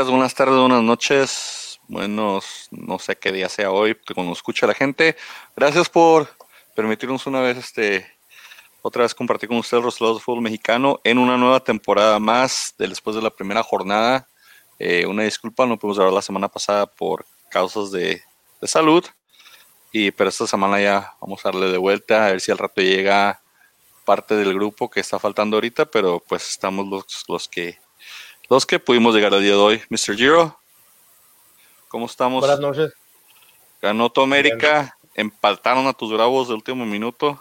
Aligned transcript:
buenas 0.00 0.34
tardes, 0.34 0.58
buenas 0.58 0.82
noches. 0.82 1.78
Buenos, 1.86 2.68
no 2.70 2.98
sé 2.98 3.16
qué 3.16 3.30
día 3.30 3.50
sea 3.50 3.70
hoy, 3.70 3.94
cuando 4.14 4.32
escucha 4.32 4.66
la 4.66 4.72
gente. 4.72 5.16
Gracias 5.54 5.90
por 5.90 6.30
permitirnos 6.74 7.26
una 7.26 7.40
vez 7.40 7.58
este 7.58 8.06
otra 8.80 9.02
vez 9.02 9.14
compartir 9.14 9.50
con 9.50 9.58
ustedes 9.58 9.84
los 9.84 10.00
lados 10.00 10.16
de 10.16 10.22
fútbol 10.24 10.40
mexicano 10.40 10.98
en 11.04 11.18
una 11.18 11.36
nueva 11.36 11.60
temporada 11.60 12.18
más 12.18 12.74
después 12.78 13.14
de 13.14 13.22
la 13.22 13.28
primera 13.28 13.62
jornada. 13.62 14.26
Eh, 14.78 15.04
una 15.06 15.24
disculpa, 15.24 15.66
no 15.66 15.78
pudimos 15.78 15.98
grabar 15.98 16.14
la 16.14 16.22
semana 16.22 16.48
pasada 16.48 16.86
por 16.86 17.26
causas 17.50 17.92
de, 17.92 18.22
de, 18.62 18.68
salud. 18.68 19.04
Y 19.92 20.10
pero 20.10 20.30
esta 20.30 20.46
semana 20.46 20.80
ya 20.80 21.12
vamos 21.20 21.44
a 21.44 21.50
darle 21.50 21.70
de 21.70 21.78
vuelta 21.78 22.26
a 22.26 22.30
ver 22.30 22.40
si 22.40 22.50
al 22.50 22.58
rato 22.58 22.80
llega 22.80 23.42
parte 24.06 24.36
del 24.36 24.54
grupo 24.54 24.88
que 24.88 25.00
está 25.00 25.18
faltando 25.18 25.58
ahorita, 25.58 25.84
pero 25.84 26.22
pues 26.26 26.48
estamos 26.48 26.88
los, 26.88 27.24
los 27.28 27.46
que 27.46 27.81
los 28.52 28.66
que 28.66 28.78
pudimos 28.78 29.14
llegar 29.14 29.32
al 29.32 29.40
día 29.40 29.52
de 29.52 29.56
hoy. 29.56 29.82
Mr. 29.88 30.14
Giro, 30.14 30.58
¿cómo 31.88 32.04
estamos? 32.04 32.40
Buenas 32.40 32.60
noches. 32.60 32.92
Ganó 33.80 34.12
tu 34.12 34.20
América, 34.20 34.98
empaltaron 35.14 35.86
a 35.86 35.94
tus 35.94 36.12
bravos 36.12 36.48
de 36.48 36.54
último 36.54 36.84
minuto. 36.84 37.40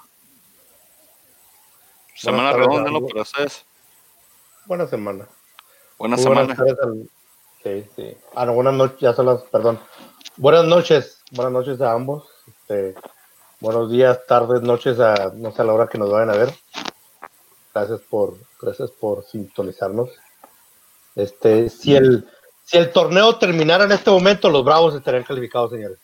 Semana 2.15 2.53
redonda, 2.53 2.89
¿no? 2.89 3.05
Pero. 3.05 3.25
Buena 4.65 4.87
semana. 4.87 5.27
Buena 5.97 6.15
semana. 6.15 6.55
Sí, 7.61 7.85
sí. 7.93 8.17
Ah, 8.33 8.45
no, 8.45 8.53
buenas 8.53 8.73
noches, 8.73 8.99
ya 9.01 9.13
son 9.13 9.25
las, 9.25 9.41
perdón. 9.43 9.79
Buenas 10.37 10.63
noches, 10.63 11.21
buenas 11.31 11.51
noches 11.51 11.81
a 11.81 11.91
ambos. 11.91 12.29
Este, 12.47 12.95
buenos 13.59 13.91
días, 13.91 14.25
tardes, 14.27 14.61
noches 14.61 14.97
a 15.01 15.33
no 15.35 15.51
sé 15.51 15.61
a 15.61 15.65
la 15.65 15.73
hora 15.73 15.87
que 15.87 15.97
nos 15.97 16.09
vayan 16.09 16.29
a 16.29 16.37
ver. 16.37 16.55
Gracias 17.73 17.99
por, 17.99 18.37
gracias 18.61 18.91
por 18.91 19.25
sintonizarnos. 19.25 20.09
Este, 21.15 21.69
si 21.69 21.95
el, 21.95 22.27
si 22.63 22.77
el 22.77 22.91
torneo 22.91 23.37
terminara 23.37 23.83
en 23.83 23.91
este 23.91 24.09
momento, 24.09 24.49
los 24.49 24.63
Bravos 24.63 24.95
estarían 24.95 25.23
calificados, 25.23 25.71
señores. 25.71 25.97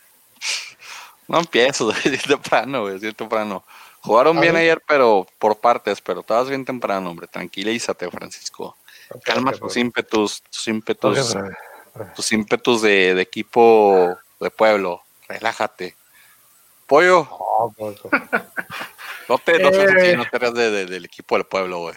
No 1.28 1.40
empiezo, 1.40 1.92
es 2.04 2.24
temprano, 2.24 2.84
güey, 2.84 2.96
es 2.96 3.16
temprano. 3.16 3.64
Jugaron 4.02 4.40
bien 4.40 4.56
ayer, 4.56 4.82
pero 4.88 5.28
por 5.38 5.58
partes, 5.58 6.00
pero 6.00 6.22
estabas 6.22 6.48
bien 6.48 6.64
temprano, 6.64 7.10
hombre. 7.10 7.28
Tranquilízate, 7.28 8.10
Francisco. 8.10 8.78
Calma 9.24 9.52
tus 9.52 9.76
ímpetus, 9.76 10.42
tus 10.44 10.68
ímpetus, 10.68 11.36
tus 12.16 12.32
ímpetus 12.32 12.82
de, 12.82 13.16
de, 13.16 13.22
equipo 13.22 14.18
de 14.40 14.50
pueblo. 14.50 15.02
Relájate. 15.28 15.96
Pollo. 16.86 17.28
no 19.28 19.38
te, 19.40 19.60
no 19.60 19.72
te, 19.72 20.16
no 20.16 20.26
te 20.26 20.52
de, 20.52 20.86
del 20.86 21.06
equipo 21.06 21.36
del 21.36 21.46
pueblo, 21.46 21.80
güey. 21.80 21.96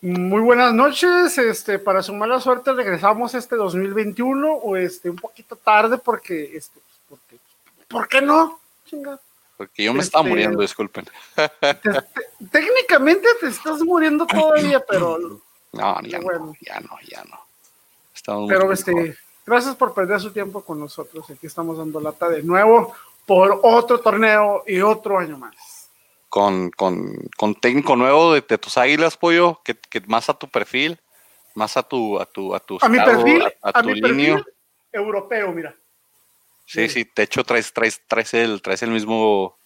Muy 0.00 0.40
buenas 0.42 0.72
noches. 0.72 1.36
Este, 1.38 1.78
para 1.78 2.02
su 2.02 2.12
mala 2.14 2.40
suerte 2.40 2.72
regresamos 2.72 3.34
este 3.34 3.56
2021 3.56 4.52
o 4.52 4.76
este 4.76 5.10
un 5.10 5.16
poquito 5.16 5.56
tarde 5.56 5.98
porque 5.98 6.56
este, 6.56 6.78
porque, 7.08 7.36
¿por 7.88 8.08
qué 8.08 8.20
no? 8.20 8.60
Chinga. 8.86 9.18
Porque 9.56 9.84
yo 9.84 9.92
me 9.92 10.00
estaba 10.00 10.22
este, 10.22 10.30
muriendo, 10.30 10.62
disculpen. 10.62 11.04
técnicamente 12.52 13.26
te 13.40 13.48
estás 13.48 13.82
muriendo 13.82 14.24
todavía, 14.24 14.78
pero 14.88 15.18
no, 15.72 16.00
ya 16.02 16.20
no, 16.20 16.54
ya 16.60 16.80
no, 16.80 16.96
ya 17.08 17.24
no. 17.24 18.46
Pero 18.46 18.70
este, 18.72 19.16
gracias 19.44 19.74
por 19.74 19.94
perder 19.94 20.20
su 20.20 20.30
tiempo 20.30 20.62
con 20.62 20.78
nosotros. 20.78 21.28
Aquí 21.28 21.46
estamos 21.48 21.78
dando 21.78 22.00
lata 22.00 22.28
de 22.28 22.42
nuevo 22.44 22.94
por 23.26 23.60
otro 23.62 23.98
torneo 23.98 24.62
y 24.66 24.80
otro 24.80 25.18
año 25.18 25.36
más. 25.38 25.54
Con, 26.28 26.70
con, 26.70 27.14
con 27.36 27.54
técnico 27.54 27.96
nuevo 27.96 28.34
de, 28.34 28.42
tus 28.42 28.76
águilas, 28.76 29.16
pollo, 29.16 29.60
que, 29.64 29.74
que, 29.74 30.00
más 30.06 30.28
a 30.28 30.34
tu 30.34 30.48
perfil, 30.48 31.00
más 31.54 31.76
a 31.76 31.82
tu, 31.82 32.20
a 32.20 32.26
tu, 32.26 32.54
a 32.54 32.60
tu, 32.60 32.78
a 32.82 32.88
mi 32.88 32.98
perfil, 32.98 33.42
a, 33.62 33.82
mi 33.82 34.00
perfil 34.00 34.44
europeo, 34.92 35.52
mira. 35.52 35.74
Sí, 36.66 36.88
sí, 36.90 37.10
de 37.16 37.22
hecho 37.22 37.44
traes, 37.44 37.72
traes, 37.72 38.02
traes 38.06 38.34
el, 38.34 38.60
traes 38.60 38.82
el 38.82 38.90
mismo 38.90 39.58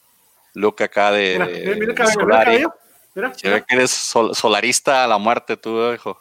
look 0.54 0.82
acá 0.82 1.10
de. 1.10 1.74
Mira, 1.78 1.94
cabello, 1.94 2.26
mira. 2.26 2.74
Mira, 3.14 3.34
Se 3.34 3.50
ve 3.50 3.64
que 3.66 3.74
eres 3.74 3.90
solarista 3.90 5.04
a 5.04 5.06
la 5.06 5.18
muerte, 5.18 5.56
tú, 5.56 5.92
hijo. 5.92 6.18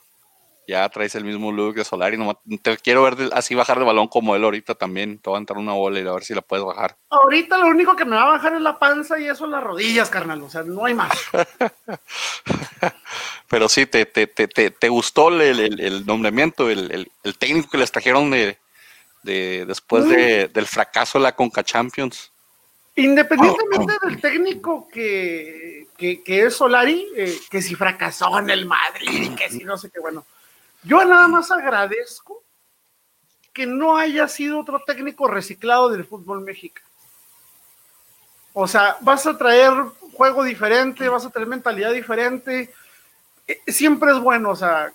Ya 0.68 0.88
traes 0.90 1.16
el 1.16 1.26
mismo 1.26 1.52
look 1.52 1.76
de 1.76 1.84
Solari. 1.84 2.18
No, 2.18 2.40
te 2.62 2.78
quiero 2.78 3.04
ver 3.04 3.30
así 3.34 3.56
bajar 3.56 3.80
de 3.80 3.86
balón 3.86 4.08
como 4.08 4.36
él 4.36 4.44
ahorita 4.44 4.76
también. 4.76 5.18
Te 5.20 5.30
va 5.30 5.38
a 5.38 5.40
entrar 5.40 5.58
una 5.58 5.74
bola 5.74 6.00
y 6.00 6.08
a 6.08 6.14
ver 6.14 6.24
si 6.24 6.34
la 6.34 6.42
puedes 6.42 6.66
bajar. 6.66 6.96
Ahorita 7.10 7.58
lo 7.58 7.68
único 7.68 7.96
que 7.96 8.06
me 8.06 8.16
va 8.16 8.24
a 8.24 8.32
bajar 8.32 8.54
es 8.54 8.62
la 8.62 8.78
panza 8.78 9.20
y 9.20 9.28
eso 9.28 9.48
las 9.48 9.64
rodillas, 9.64 10.10
carnal. 10.10 10.42
O 10.44 10.50
sea, 10.50 10.64
no 10.64 10.86
hay 10.86 10.94
más. 10.94 11.12
Pero 13.50 13.68
sí, 13.68 13.86
te, 13.86 14.06
te, 14.06 14.28
te, 14.28 14.48
te 14.48 14.90
gustó 14.90 15.28
el, 15.28 15.42
el, 15.42 15.80
el 15.80 16.06
nombramiento, 16.06 16.70
el, 16.70 17.10
el, 17.24 17.38
técnico 17.38 17.70
que 17.70 17.78
les 17.78 17.92
trajeron 17.92 18.32
de, 18.32 18.58
de 19.24 19.66
después 19.68 20.08
de, 20.08 20.48
del 20.48 20.68
fracaso 20.68 21.18
de 21.18 21.24
la 21.24 21.36
Conca 21.36 21.64
Champions. 21.64 22.32
Independientemente 22.96 23.94
del 24.04 24.22
técnico 24.22 24.88
que, 24.88 25.88
que, 25.98 26.24
que 26.24 26.46
es 26.46 26.56
Solari, 26.56 27.08
eh, 27.16 27.38
que 27.50 27.62
si 27.62 27.76
fracasó 27.76 28.40
en 28.40 28.50
el 28.50 28.66
Madrid, 28.66 29.34
que 29.36 29.50
si 29.50 29.64
no 29.64 29.78
sé 29.78 29.90
qué, 29.90 30.00
bueno, 30.00 30.26
yo 30.84 31.04
nada 31.06 31.28
más 31.28 31.52
agradezco 31.52 32.44
que 33.54 33.66
no 33.66 33.98
haya 33.98 34.28
sido 34.28 34.60
otro 34.60 34.82
técnico 34.86 35.28
reciclado 35.28 35.90
del 35.90 36.06
fútbol 36.06 36.42
mexicano. 36.42 36.88
O 38.54 38.68
sea, 38.68 38.98
vas 39.02 39.26
a 39.26 39.38
traer 39.38 39.72
juego 40.14 40.44
diferente, 40.44 41.08
vas 41.10 41.26
a 41.26 41.30
traer 41.30 41.48
mentalidad 41.48 41.92
diferente. 41.92 42.74
Eh, 43.48 43.62
siempre 43.68 44.12
es 44.12 44.20
bueno, 44.20 44.52
o 44.52 44.56
sea, 44.56 44.92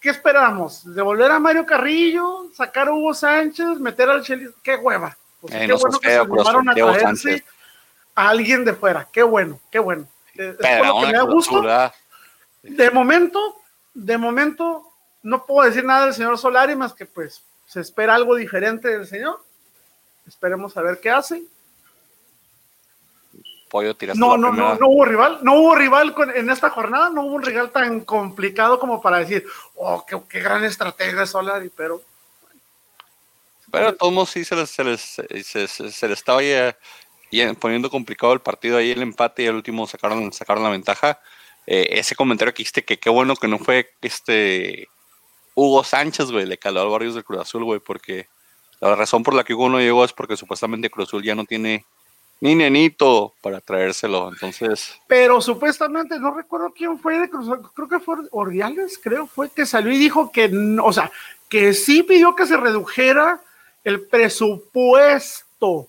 ¿qué 0.00 0.10
esperamos? 0.10 0.82
¿Devolver 0.94 1.30
a 1.30 1.38
Mario 1.38 1.64
Carrillo? 1.64 2.50
¿Sacar 2.54 2.88
a 2.88 2.92
Hugo 2.92 3.14
Sánchez? 3.14 3.78
¿Meter 3.78 4.10
al 4.10 4.22
Chelis? 4.22 4.50
¡Qué 4.62 4.76
hueva! 4.76 5.16
Eh, 5.44 5.60
qué 5.60 5.68
no 5.68 5.78
bueno 5.78 5.98
que 6.00 6.08
se 6.08 6.18
animaron 6.18 6.68
a 6.68 6.74
traerse 6.74 7.44
a 8.14 8.28
alguien 8.28 8.64
de 8.64 8.74
fuera. 8.74 9.08
Qué 9.12 9.22
bueno, 9.22 9.60
qué 9.70 9.78
bueno. 9.78 10.06
Es 10.34 10.54
por 10.54 10.58
Pero 10.58 10.84
lo 10.84 11.00
que 11.00 11.06
me 11.06 11.12
da 11.12 11.22
gusto. 11.22 11.62
De 12.62 12.90
momento, 12.90 13.56
de 13.94 14.18
momento, 14.18 14.87
no 15.22 15.44
puedo 15.46 15.68
decir 15.68 15.84
nada 15.84 16.04
del 16.06 16.14
señor 16.14 16.38
Solari 16.38 16.76
más 16.76 16.92
que 16.94 17.06
pues 17.06 17.42
se 17.66 17.80
espera 17.80 18.14
algo 18.14 18.34
diferente 18.36 18.88
del 18.88 19.06
señor. 19.06 19.42
Esperemos 20.26 20.76
a 20.76 20.82
ver 20.82 21.00
qué 21.00 21.10
hace. 21.10 21.42
pollo 23.70 23.94
No, 24.14 24.36
no, 24.38 24.48
primera. 24.50 24.74
no, 24.74 24.78
no 24.80 24.88
hubo 24.88 25.04
rival, 25.04 25.38
no 25.42 25.54
hubo 25.60 25.74
rival 25.74 26.14
con- 26.14 26.34
en 26.34 26.48
esta 26.48 26.70
jornada, 26.70 27.10
no 27.10 27.22
hubo 27.22 27.34
un 27.34 27.42
rival 27.42 27.70
tan 27.70 28.00
complicado 28.00 28.78
como 28.78 29.02
para 29.02 29.18
decir, 29.18 29.44
oh, 29.74 30.04
qué, 30.06 30.18
qué 30.28 30.40
gran 30.40 30.64
estratega 30.64 31.22
es 31.24 31.30
Solari, 31.30 31.70
pero 31.76 32.00
Pero 33.70 33.88
a 33.88 33.92
todos 33.92 34.12
modos 34.12 34.30
sí 34.30 34.44
se 34.44 34.56
les, 34.56 34.70
se 34.70 34.84
les, 34.84 35.00
se, 35.02 35.68
se- 35.68 35.90
se 35.92 36.08
les 36.08 36.18
estaba 36.18 36.42
ya, 36.42 36.78
ya 37.30 37.52
poniendo 37.52 37.90
complicado 37.90 38.32
el 38.32 38.40
partido 38.40 38.78
ahí, 38.78 38.90
el 38.92 39.02
empate 39.02 39.42
y 39.42 39.46
al 39.48 39.56
último 39.56 39.86
sacaron, 39.86 40.32
sacaron 40.32 40.62
la 40.64 40.70
ventaja. 40.70 41.20
Eh, 41.66 41.88
ese 41.98 42.14
comentario 42.16 42.54
que 42.54 42.62
hiciste 42.62 42.82
que 42.86 42.98
qué 42.98 43.10
bueno 43.10 43.36
que 43.36 43.48
no 43.48 43.58
fue 43.58 43.90
este 44.00 44.88
Hugo 45.60 45.82
Sánchez, 45.82 46.30
güey, 46.30 46.46
le 46.46 46.56
caló 46.56 46.82
al 46.82 46.88
Barrios 46.88 47.16
del 47.16 47.24
Cruz 47.24 47.40
Azul, 47.40 47.64
güey, 47.64 47.80
porque 47.80 48.28
la 48.80 48.94
razón 48.94 49.24
por 49.24 49.34
la 49.34 49.42
que 49.42 49.54
Hugo 49.54 49.68
no 49.68 49.80
llegó 49.80 50.04
es 50.04 50.12
porque 50.12 50.36
supuestamente 50.36 50.88
Cruz 50.88 51.08
Azul 51.08 51.24
ya 51.24 51.34
no 51.34 51.44
tiene 51.44 51.84
ni 52.40 52.54
nenito 52.54 53.34
para 53.42 53.60
traérselo. 53.60 54.28
Entonces, 54.28 54.94
Pero 55.08 55.40
supuestamente, 55.40 56.16
no 56.20 56.32
recuerdo 56.32 56.72
quién 56.72 56.96
fue 57.00 57.18
de 57.18 57.28
Cruz 57.28 57.48
Azul, 57.48 57.68
creo 57.74 57.88
que 57.88 57.98
fue 57.98 58.14
Ordiales, 58.30 59.00
creo, 59.02 59.26
fue 59.26 59.50
que 59.50 59.66
salió 59.66 59.90
y 59.90 59.98
dijo 59.98 60.30
que, 60.30 60.48
no, 60.48 60.84
o 60.84 60.92
sea, 60.92 61.10
que 61.48 61.74
sí 61.74 62.04
pidió 62.04 62.36
que 62.36 62.46
se 62.46 62.56
redujera 62.56 63.40
el 63.82 64.02
presupuesto, 64.02 65.88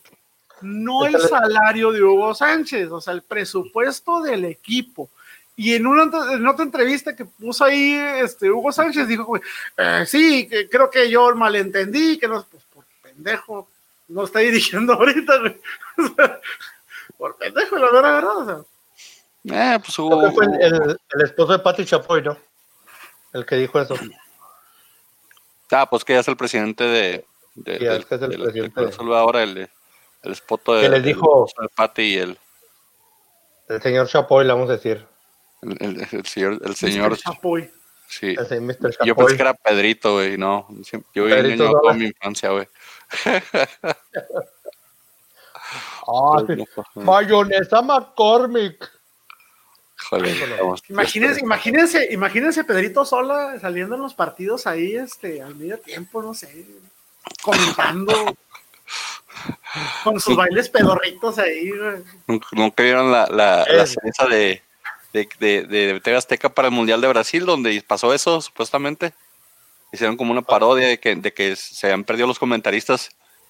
no 0.61 1.05
el 1.05 1.19
salario 1.19 1.91
de 1.91 2.01
Hugo 2.01 2.33
Sánchez, 2.33 2.89
o 2.89 2.99
sea, 3.01 3.13
el 3.13 3.21
presupuesto 3.21 4.23
del 4.23 4.45
equipo. 4.45 5.11
Y 5.61 5.75
en 5.75 5.85
una 5.87 6.03
en 6.33 6.47
otra 6.47 6.63
entrevista 6.63 7.13
que 7.13 7.25
puso 7.25 7.65
ahí 7.65 7.93
este 8.23 8.49
Hugo 8.49 8.71
Sánchez 8.71 9.07
dijo, 9.09 9.35
eh, 9.77 10.05
sí, 10.07 10.47
que 10.47 10.69
creo 10.69 10.89
que 10.89 11.09
yo 11.09 11.35
malentendí, 11.35 12.17
que 12.17 12.29
no, 12.29 12.45
pues 12.49 12.63
por 12.73 12.85
pendejo, 13.01 13.67
no 14.07 14.23
está 14.23 14.39
dirigiendo 14.39 14.93
ahorita, 14.99 15.37
güey. 15.39 15.59
O 15.97 16.15
sea, 16.15 16.39
por 17.17 17.35
pendejo, 17.35 17.77
la 17.77 17.91
verdad, 17.91 18.13
verdad, 18.13 18.37
o 18.37 18.45
sea. 18.45 19.73
eh, 19.75 19.79
pues 19.79 19.95
que 19.97 20.31
fue 20.33 20.45
el, 20.45 20.61
el- 20.61 20.99
el 21.15 21.21
esposo 21.25 21.51
de 21.51 21.59
Pati 21.59 21.83
Chapoy, 21.85 22.21
¿no? 22.21 22.37
El 23.33 23.45
que 23.45 23.55
dijo 23.57 23.81
eso. 23.81 23.95
ah, 25.71 25.89
pues 25.89 26.05
que 26.05 26.13
ya 26.13 26.19
es 26.21 26.27
el 26.29 26.37
presidente 26.37 26.85
de, 26.85 27.25
de, 27.55 27.97
es 27.97 28.05
que 28.05 28.15
es 28.15 28.21
el 28.21 28.29
del- 28.29 28.41
presidente 28.43 28.81
ahora, 29.13 29.43
el, 29.43 29.69
el 30.23 30.31
espoto 30.31 30.75
de, 30.75 30.83
Que 30.83 30.89
les 30.89 31.03
dijo- 31.03 31.45
esposo 31.47 31.61
de 31.63 31.69
Pati 31.75 32.01
y 32.01 32.17
el, 32.17 32.37
El 33.67 33.81
señor 33.81 34.07
Chapoy, 34.07 34.45
le 34.45 34.53
vamos 34.53 34.69
a 34.69 34.73
decir. 34.73 35.05
El, 35.61 35.77
el- 35.79 36.07
el 36.11 36.25
señor, 36.25 36.59
el 36.63 36.75
señor, 36.75 37.11
Mr. 37.11 37.17
Chapoy. 37.17 37.69
sí. 38.07 38.35
El 38.37 38.47
señor 38.47 38.63
Mr. 38.81 39.05
Yo 39.05 39.15
pensé 39.15 39.35
que 39.35 39.41
era 39.41 39.53
Pedrito, 39.53 40.13
güey, 40.15 40.37
no. 40.37 40.67
Yo 41.13 41.27
he 41.27 41.39
engañado 41.39 41.79
toda 41.81 41.93
mi 41.93 42.05
infancia, 42.05 42.49
güey. 42.49 42.67
Ay, 46.07 46.65
mayonesa 46.95 47.81
McCormick. 47.81 48.89
imagínense, 50.89 51.41
imagínense, 51.41 52.07
imagínense 52.11 52.63
Pedrito 52.63 53.05
Sola 53.05 53.59
saliendo 53.59 53.95
en 53.95 54.01
los 54.01 54.13
partidos 54.15 54.65
ahí, 54.65 54.95
este, 54.95 55.41
al 55.41 55.55
medio 55.55 55.77
tiempo, 55.79 56.23
no 56.23 56.33
sé, 56.33 56.65
comentando 57.43 58.35
con 60.03 60.19
sus 60.19 60.35
bailes 60.35 60.69
pedorritos 60.69 61.37
ahí. 61.37 61.69
Nunca 62.53 62.81
vieron 62.83 63.11
la, 63.11 63.27
la, 63.27 63.65
la 63.67 64.27
de, 64.27 64.63
de, 65.13 65.27
de, 65.39 65.99
de 65.99 66.15
Azteca 66.15 66.49
para 66.49 66.67
el 66.67 66.73
Mundial 66.73 67.01
de 67.01 67.07
Brasil, 67.07 67.45
donde 67.45 67.83
pasó 67.85 68.13
eso, 68.13 68.41
supuestamente. 68.41 69.13
Hicieron 69.91 70.17
como 70.17 70.31
una 70.31 70.43
parodia 70.43 70.87
de 70.87 70.99
que, 70.99 71.15
de 71.15 71.33
que 71.33 71.55
se 71.55 71.87
habían 71.87 72.03
perdido 72.03 72.27
los 72.27 72.37
comentaristas 72.37 73.09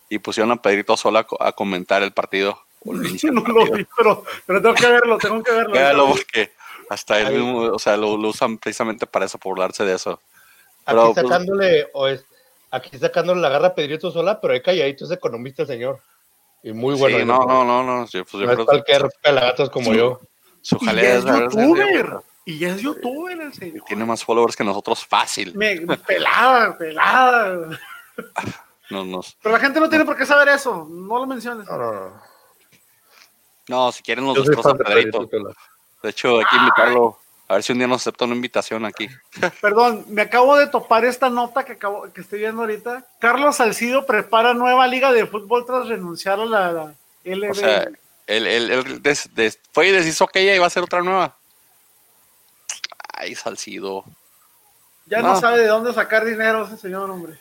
y 0.09 0.19
pusieron 0.19 0.51
a 0.51 0.61
Pedrito 0.61 0.95
Sola 0.95 1.27
a 1.39 1.51
comentar 1.51 2.01
el 2.01 2.11
partido. 2.11 2.59
no 2.83 3.41
lo 3.41 3.71
vi, 3.71 3.85
pero, 3.97 4.23
pero, 4.45 4.61
tengo 4.61 4.75
que 4.75 4.87
verlo, 4.87 5.17
tengo 5.17 5.43
que 5.43 5.51
verlo. 5.51 6.07
porque 6.07 6.51
hasta 6.89 7.19
él 7.19 7.33
mismo, 7.33 7.59
o 7.59 7.79
sea, 7.79 7.97
lo, 7.97 8.13
usan 8.13 8.57
precisamente 8.57 9.05
para 9.05 9.25
eso, 9.25 9.37
por 9.37 9.51
burlarse 9.51 9.83
de 9.83 9.95
eso. 9.95 10.19
Pero, 10.85 11.03
aquí 11.03 11.13
pues, 11.13 11.27
sacándole, 11.27 11.87
o 11.93 12.07
es, 12.07 12.23
aquí 12.71 12.97
sacándole 12.97 13.41
la 13.41 13.49
garra 13.49 13.67
a 13.67 13.75
Pedrito 13.75 14.11
Sola, 14.11 14.39
pero 14.39 14.53
hay 14.53 14.61
calladito 14.61 15.05
es 15.05 15.11
economista, 15.11 15.65
señor. 15.65 15.99
Y 16.63 16.71
muy 16.71 16.95
bueno. 16.95 17.19
Sí, 17.19 17.25
no, 17.25 17.45
no, 17.45 17.63
no, 17.63 17.83
no, 17.83 18.07
pues, 18.11 18.33
no 18.33 18.51
es 18.51 18.65
cualquier 18.65 19.09
pelagatos 19.21 19.69
como 19.69 19.93
yo. 19.93 20.19
Su 20.61 20.77
jalea 20.79 21.17
es 21.17 21.25
youtuber. 21.25 22.19
Y 22.45 22.57
ya 22.57 22.69
es 22.69 22.81
youtuber 22.81 23.39
el 23.39 23.53
señor. 23.53 23.83
Tiene 23.87 24.05
más 24.05 24.23
followers 24.23 24.55
que 24.55 24.63
nosotros 24.63 25.05
fácil. 25.05 25.55
Me, 25.55 25.79
pelada, 25.97 26.77
pelada. 26.77 27.79
No, 28.91 29.21
Pero 29.43 29.53
la 29.53 29.59
gente 29.59 29.79
no 29.79 29.87
tiene 29.87 30.03
por 30.03 30.17
qué 30.17 30.25
saber 30.25 30.47
eso. 30.47 30.87
No 30.89 31.19
lo 31.19 31.27
menciones. 31.27 31.67
No, 31.67 31.77
no, 31.77 31.93
no. 31.93 32.21
No, 33.67 33.91
si 33.91 34.01
quieren 34.01 34.25
nos 34.25 34.35
destrozan 34.35 34.77
Pedrito. 34.79 35.29
De 36.01 36.09
hecho, 36.09 36.39
hay 36.39 36.45
que 36.45 36.55
invitarlo. 36.55 37.19
A 37.47 37.53
ver 37.53 37.63
si 37.63 37.71
un 37.71 37.79
día 37.79 37.87
nos 37.87 38.01
acepta 38.01 38.25
una 38.25 38.35
invitación 38.35 38.85
aquí. 38.85 39.07
Perdón, 39.61 40.05
me 40.07 40.23
acabo 40.23 40.55
de 40.55 40.67
topar 40.67 41.05
esta 41.05 41.29
nota 41.29 41.65
que, 41.65 41.73
acabo, 41.73 42.11
que 42.13 42.21
estoy 42.21 42.39
viendo 42.39 42.61
ahorita. 42.61 43.05
Carlos 43.19 43.57
Salcido 43.57 44.05
prepara 44.05 44.53
nueva 44.53 44.87
liga 44.87 45.11
de 45.11 45.25
fútbol 45.25 45.65
tras 45.65 45.87
renunciar 45.87 46.39
a 46.39 46.45
la, 46.45 46.93
LB. 47.23 47.51
O 47.51 47.53
sea, 47.53 47.89
él, 48.29 49.01
fue 49.71 49.87
y 49.87 49.91
deshizo 49.91 50.27
que 50.27 50.41
ella 50.41 50.55
iba 50.55 50.65
a 50.65 50.67
hacer 50.67 50.83
otra 50.83 51.01
nueva. 51.01 51.35
Ay, 53.13 53.35
Salcido. 53.35 54.05
Ya 55.07 55.21
no. 55.21 55.39
sabe 55.39 55.59
de 55.59 55.67
dónde 55.67 55.93
sacar 55.93 56.23
dinero 56.23 56.65
ese 56.65 56.77
señor, 56.77 57.09
hombre. 57.09 57.33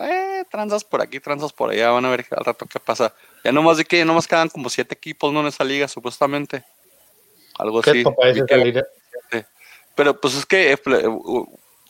Eh, 0.00 0.44
transas 0.50 0.84
por 0.84 1.02
aquí, 1.02 1.20
transas 1.20 1.52
por 1.52 1.70
allá, 1.70 1.90
van 1.90 2.04
a 2.04 2.10
ver 2.10 2.26
al 2.30 2.44
rato 2.44 2.66
qué 2.66 2.78
pasa. 2.78 3.12
Ya 3.44 3.52
nomás 3.52 3.76
de 3.76 3.84
que 3.84 3.98
ya 3.98 4.04
nomás 4.04 4.28
quedan 4.28 4.48
como 4.48 4.70
siete 4.70 4.94
equipos 4.94 5.32
¿no? 5.32 5.40
en 5.40 5.46
esa 5.46 5.64
liga, 5.64 5.88
supuestamente. 5.88 6.64
Algo 7.58 7.80
así. 7.80 8.04
Pero 9.96 10.20
pues 10.20 10.34
es 10.34 10.46
que 10.46 10.72
eh, 10.72 10.78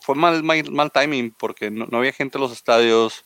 fue 0.01 0.15
mal, 0.15 0.41
mal, 0.43 0.91
timing 0.91 1.31
porque 1.37 1.69
no, 1.69 1.85
había 1.97 2.13
gente 2.13 2.37
en 2.37 2.41
los 2.41 2.53
estadios, 2.53 3.25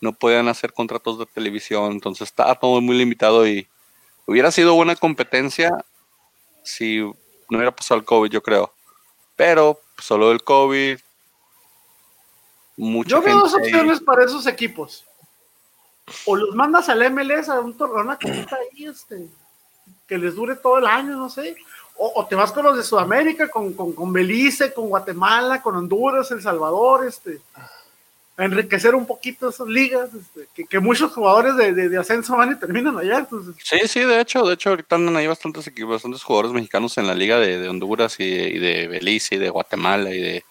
no 0.00 0.12
podían 0.12 0.46
hacer 0.48 0.72
contratos 0.72 1.18
de 1.18 1.26
televisión, 1.26 1.92
entonces 1.92 2.28
estaba 2.28 2.54
todo 2.54 2.80
muy 2.80 2.96
limitado 2.96 3.48
y 3.48 3.66
hubiera 4.28 4.50
sido 4.50 4.74
buena 4.74 4.94
competencia 4.94 5.72
si 6.62 6.98
no 7.00 7.16
hubiera 7.56 7.74
pasado 7.74 7.98
el 7.98 8.04
COVID, 8.04 8.30
yo 8.30 8.42
creo. 8.42 8.72
Pero 9.34 9.80
pues, 9.96 10.06
solo 10.06 10.30
el 10.30 10.44
COVID, 10.44 10.98
yo 12.76 13.22
veo 13.22 13.38
dos 13.38 13.54
opciones 13.54 14.00
para 14.00 14.24
esos 14.24 14.46
equipos. 14.46 15.04
O 16.26 16.36
los 16.36 16.54
mandas 16.54 16.88
al 16.88 17.10
MLS 17.10 17.48
a 17.48 17.60
un 17.60 17.76
torneo, 17.76 18.02
una 18.02 18.18
ahí, 18.22 18.86
este, 18.86 19.28
que 20.06 20.18
les 20.18 20.34
dure 20.34 20.56
todo 20.56 20.78
el 20.78 20.86
año, 20.86 21.16
no 21.16 21.30
sé. 21.30 21.56
O, 21.96 22.24
te 22.26 22.36
vas 22.36 22.52
con 22.52 22.64
los 22.64 22.76
de 22.76 22.84
Sudamérica, 22.84 23.50
con, 23.50 23.72
con, 23.72 24.12
Belice, 24.12 24.72
con 24.72 24.88
Guatemala, 24.88 25.60
con 25.60 25.74
Honduras, 25.74 26.30
El 26.30 26.40
Salvador, 26.40 27.06
este, 27.06 27.40
enriquecer 28.44 28.94
un 28.94 29.04
poquito 29.04 29.48
esas 29.48 29.66
ligas, 29.66 30.10
este, 30.14 30.64
que, 30.64 30.78
muchos 30.78 31.12
jugadores 31.12 31.56
de, 31.56 31.98
ascenso 31.98 32.36
van 32.36 32.52
y 32.52 32.54
terminan 32.56 32.96
allá. 32.96 33.26
Sí, 33.62 33.80
sí, 33.86 34.00
de 34.00 34.20
hecho, 34.20 34.44
de 34.44 34.54
hecho, 34.54 34.70
ahorita 34.70 34.94
andan 34.94 35.16
ahí 35.16 35.26
bastantes, 35.26 35.70
jugadores 36.22 36.52
mexicanos 36.52 36.96
en 36.98 37.08
la 37.08 37.14
liga 37.14 37.38
de, 37.40 37.68
Honduras 37.68 38.20
y, 38.20 38.58
de 38.58 38.86
Belice 38.86 39.34
y 39.34 39.38
de 39.38 39.50
Guatemala 39.50 40.10
y 40.10 40.20
de 40.20 40.44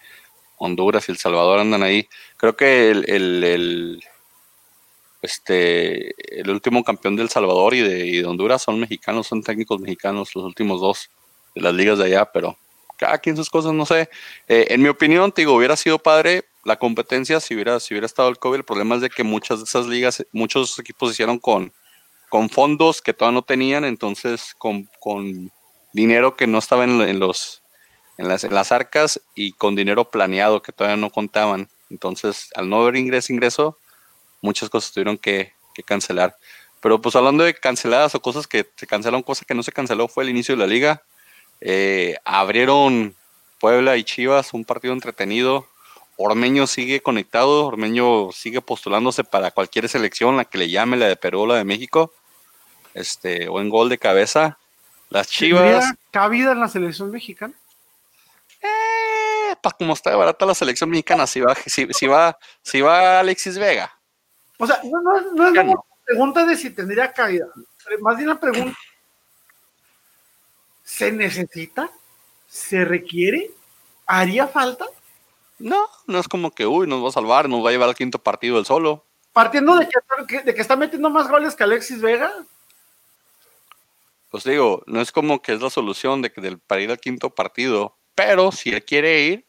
Honduras 0.58 1.08
y 1.08 1.14
El 1.14 1.18
Salvador 1.18 1.60
andan 1.60 1.82
ahí. 1.82 2.10
Creo 2.36 2.58
que 2.58 2.90
el, 2.92 4.04
este, 5.22 6.42
el 6.42 6.50
último 6.50 6.84
campeón 6.84 7.16
de 7.16 7.24
El 7.24 7.30
Salvador 7.30 7.74
y 7.74 7.82
de, 7.82 8.26
Honduras 8.26 8.64
son 8.64 8.82
mexicanos, 8.82 9.28
son 9.28 9.44
técnicos 9.44 9.80
mexicanos, 9.80 10.36
los 10.36 10.44
últimos 10.44 10.82
dos 10.82 11.10
de 11.56 11.62
las 11.62 11.74
ligas 11.74 11.98
de 12.00 12.06
allá, 12.06 12.26
pero 12.26 12.58
cada 12.98 13.18
quien 13.20 13.38
sus 13.38 13.50
cosas, 13.50 13.72
no 13.72 13.86
sé. 13.86 14.10
Eh, 14.50 14.68
en 14.72 14.82
mi 14.82 14.90
opinión, 14.90 15.32
te 15.32 15.44
digo, 15.44 15.54
hubiera 15.54 15.78
sido 15.78 16.00
padre 16.00 16.44
la 16.68 16.76
competencia 16.76 17.40
si 17.40 17.56
hubiera, 17.56 17.80
si 17.80 17.94
hubiera 17.94 18.06
estado 18.06 18.28
el 18.28 18.38
COVID. 18.38 18.58
El 18.58 18.66
problema 18.66 18.96
es 18.96 19.02
de 19.02 19.10
que 19.10 19.24
muchas 19.24 19.60
de 19.60 19.64
esas 19.64 19.88
ligas, 19.88 20.26
muchos 20.34 20.78
equipos 20.78 21.12
hicieron 21.12 21.40
con, 21.40 21.72
con 22.30 22.50
fondos 22.50 23.02
que 23.02 23.14
todavía 23.14 23.40
no 23.40 23.42
tenían, 23.42 23.86
entonces 23.86 24.54
con, 24.58 24.90
con 25.00 25.52
dinero 25.94 26.36
que 26.36 26.46
no 26.46 26.58
estaba 26.58 26.84
en 26.84 27.20
los 27.20 27.64
en 28.18 28.28
las, 28.28 28.44
las 28.44 28.72
arcas 28.72 29.22
y 29.36 29.54
con 29.54 29.76
dinero 29.76 30.10
planeado 30.10 30.62
que 30.62 30.72
todavía 30.72 30.98
no 30.98 31.10
contaban. 31.10 31.70
Entonces, 31.90 32.50
al 32.56 32.70
no 32.70 32.82
haber 32.82 32.98
ingreso, 32.98 33.32
ingreso, 33.32 33.78
muchas 34.42 34.70
cosas 34.70 34.92
tuvieron 34.92 35.18
que, 35.18 35.54
cancelar. 35.86 36.36
Pero 36.82 37.00
pues 37.00 37.16
hablando 37.16 37.44
de 37.44 37.54
canceladas 37.54 38.16
o 38.16 38.20
cosas 38.20 38.48
que 38.48 38.68
se 38.76 38.88
cancelaron, 38.88 39.22
cosa 39.22 39.46
que 39.46 39.54
no 39.54 39.62
se 39.62 39.72
canceló 39.72 40.08
fue 40.08 40.24
el 40.24 40.32
inicio 40.32 40.56
de 40.56 40.60
la 40.60 40.66
liga. 40.66 41.04
Eh, 41.62 42.18
abrieron 42.26 43.16
Puebla 43.60 43.96
y 43.96 44.04
Chivas, 44.04 44.54
un 44.54 44.66
partido 44.66 44.96
entretenido. 44.96 45.68
Ormeño 46.18 46.66
sigue 46.66 47.02
conectado, 47.02 47.68
Ormeño 47.68 48.32
sigue 48.32 48.62
postulándose 48.62 49.24
para 49.24 49.52
cualquier 49.52 49.88
selección, 49.88 50.36
la 50.36 50.46
que 50.46 50.58
le 50.58 50.70
llame, 50.70 50.98
la 50.98 51.08
de 51.08 51.16
Perú 51.16 51.42
o 51.42 51.48
la 51.48 51.56
de 51.56 51.64
México. 51.64 52.12
Este, 52.94 53.48
o 53.48 53.62
en 53.62 53.70
gol 53.70 53.90
de 53.90 54.00
cabeza. 54.00 54.58
Las 55.10 55.28
Chivas. 55.28 55.94
cabida 56.12 56.52
en 56.52 56.60
la 56.60 56.68
selección 56.68 57.12
mexicana? 57.12 57.54
Eh, 58.62 59.56
para 59.62 59.78
como 59.78 59.94
está 59.94 60.10
de 60.10 60.16
barata 60.16 60.46
la 60.46 60.56
selección 60.56 60.90
mexicana, 60.90 61.28
si 61.28 61.40
va, 61.40 61.56
si, 61.66 62.08
va, 62.08 62.38
si 62.62 62.82
va 62.82 63.20
Alexis 63.20 63.58
Vega. 63.58 63.98
O 64.58 64.66
sea, 64.66 64.80
no, 64.84 65.00
no, 65.02 65.48
es 65.48 65.52
una 65.52 65.76
pregunta 66.04 66.46
de 66.46 66.58
si 66.58 66.72
tendría 66.72 67.14
caída, 67.14 67.46
más 68.02 68.18
bien 68.18 68.30
la 68.30 68.40
pregunta, 68.40 68.78
¿se 70.84 71.12
necesita? 71.12 71.92
¿Se 72.48 72.84
requiere? 72.84 73.52
¿Haría 74.08 74.48
falta? 74.48 74.86
No, 75.60 75.86
no 76.06 76.20
es 76.20 76.28
como 76.28 76.52
que, 76.52 76.66
uy, 76.68 76.88
nos 76.88 77.04
va 77.04 77.10
a 77.10 77.12
salvar, 77.12 77.50
nos 77.50 77.64
va 77.64 77.70
a 77.70 77.72
llevar 77.72 77.90
al 77.90 77.96
quinto 77.96 78.20
partido 78.20 78.56
del 78.58 78.66
solo. 78.66 79.06
Partiendo 79.34 79.76
de 79.76 79.88
que, 80.28 80.42
de 80.42 80.54
que 80.56 80.62
está 80.62 80.76
metiendo 80.76 81.10
más 81.10 81.28
goles 81.30 81.56
que 81.56 81.64
Alexis 81.64 82.02
Vega. 82.02 82.32
Pues 84.30 84.44
digo, 84.44 84.84
no 84.88 85.02
es 85.02 85.12
como 85.12 85.42
que 85.42 85.54
es 85.54 85.62
la 85.62 85.70
solución 85.70 86.22
de 86.22 86.32
que 86.32 86.42
del, 86.42 86.60
para 86.60 86.82
ir 86.82 86.92
al 86.92 87.00
quinto 87.00 87.30
partido 87.30 87.98
pero 88.18 88.52
si 88.52 88.72
él 88.72 88.84
quiere 88.84 89.22
ir, 89.22 89.48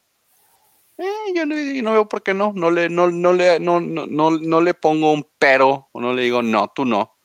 eh, 0.98 1.32
yo 1.34 1.46
no, 1.46 1.92
veo 1.92 2.06
por 2.06 2.22
qué 2.22 2.34
no. 2.34 2.52
No 2.54 2.70
le, 2.70 2.90
no, 2.90 3.10
no, 3.10 3.32
le, 3.32 3.58
no, 3.58 3.80
no, 3.80 4.06
no, 4.06 4.60
le 4.60 4.74
pongo 4.74 5.14
un 5.14 5.26
pero, 5.38 5.88
o 5.90 6.00
no 6.02 6.12
le 6.12 6.20
digo 6.20 6.42
no, 6.42 6.70
tú 6.74 6.84
no. 6.84 7.16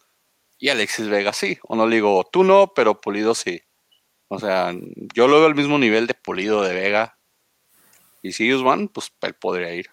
Y 0.58 0.70
Alexis 0.70 1.10
Vega 1.10 1.34
sí, 1.34 1.60
o 1.64 1.76
no 1.76 1.86
le 1.86 1.96
digo 1.96 2.24
tú 2.32 2.46
no, 2.46 2.72
pero 2.74 3.02
Pulido 3.02 3.36
sí. 3.36 3.62
O 4.30 4.40
sea, 4.40 4.74
yo 5.14 5.28
lo 5.28 5.40
veo 5.40 5.48
al 5.48 5.56
mismo 5.56 5.78
nivel 5.78 6.08
de 6.08 6.14
Pulido 6.14 6.64
de 6.64 6.74
Vega. 6.74 7.18
Y 8.24 8.32
si 8.32 8.48
ellos 8.48 8.64
van, 8.64 8.88
pues 8.88 9.14
él 9.22 9.36
podría 9.36 9.72
ir. 9.76 9.92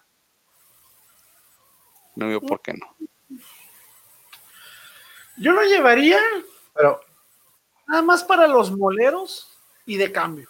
No 2.15 2.27
veo 2.27 2.41
por 2.41 2.61
qué 2.61 2.73
no. 2.73 2.95
Yo 5.37 5.51
lo 5.51 5.61
llevaría, 5.63 6.19
pero 6.73 7.01
nada 7.87 8.01
más 8.01 8.23
para 8.23 8.47
los 8.47 8.71
moleros 8.71 9.49
y 9.85 9.97
de 9.97 10.11
cambio. 10.11 10.49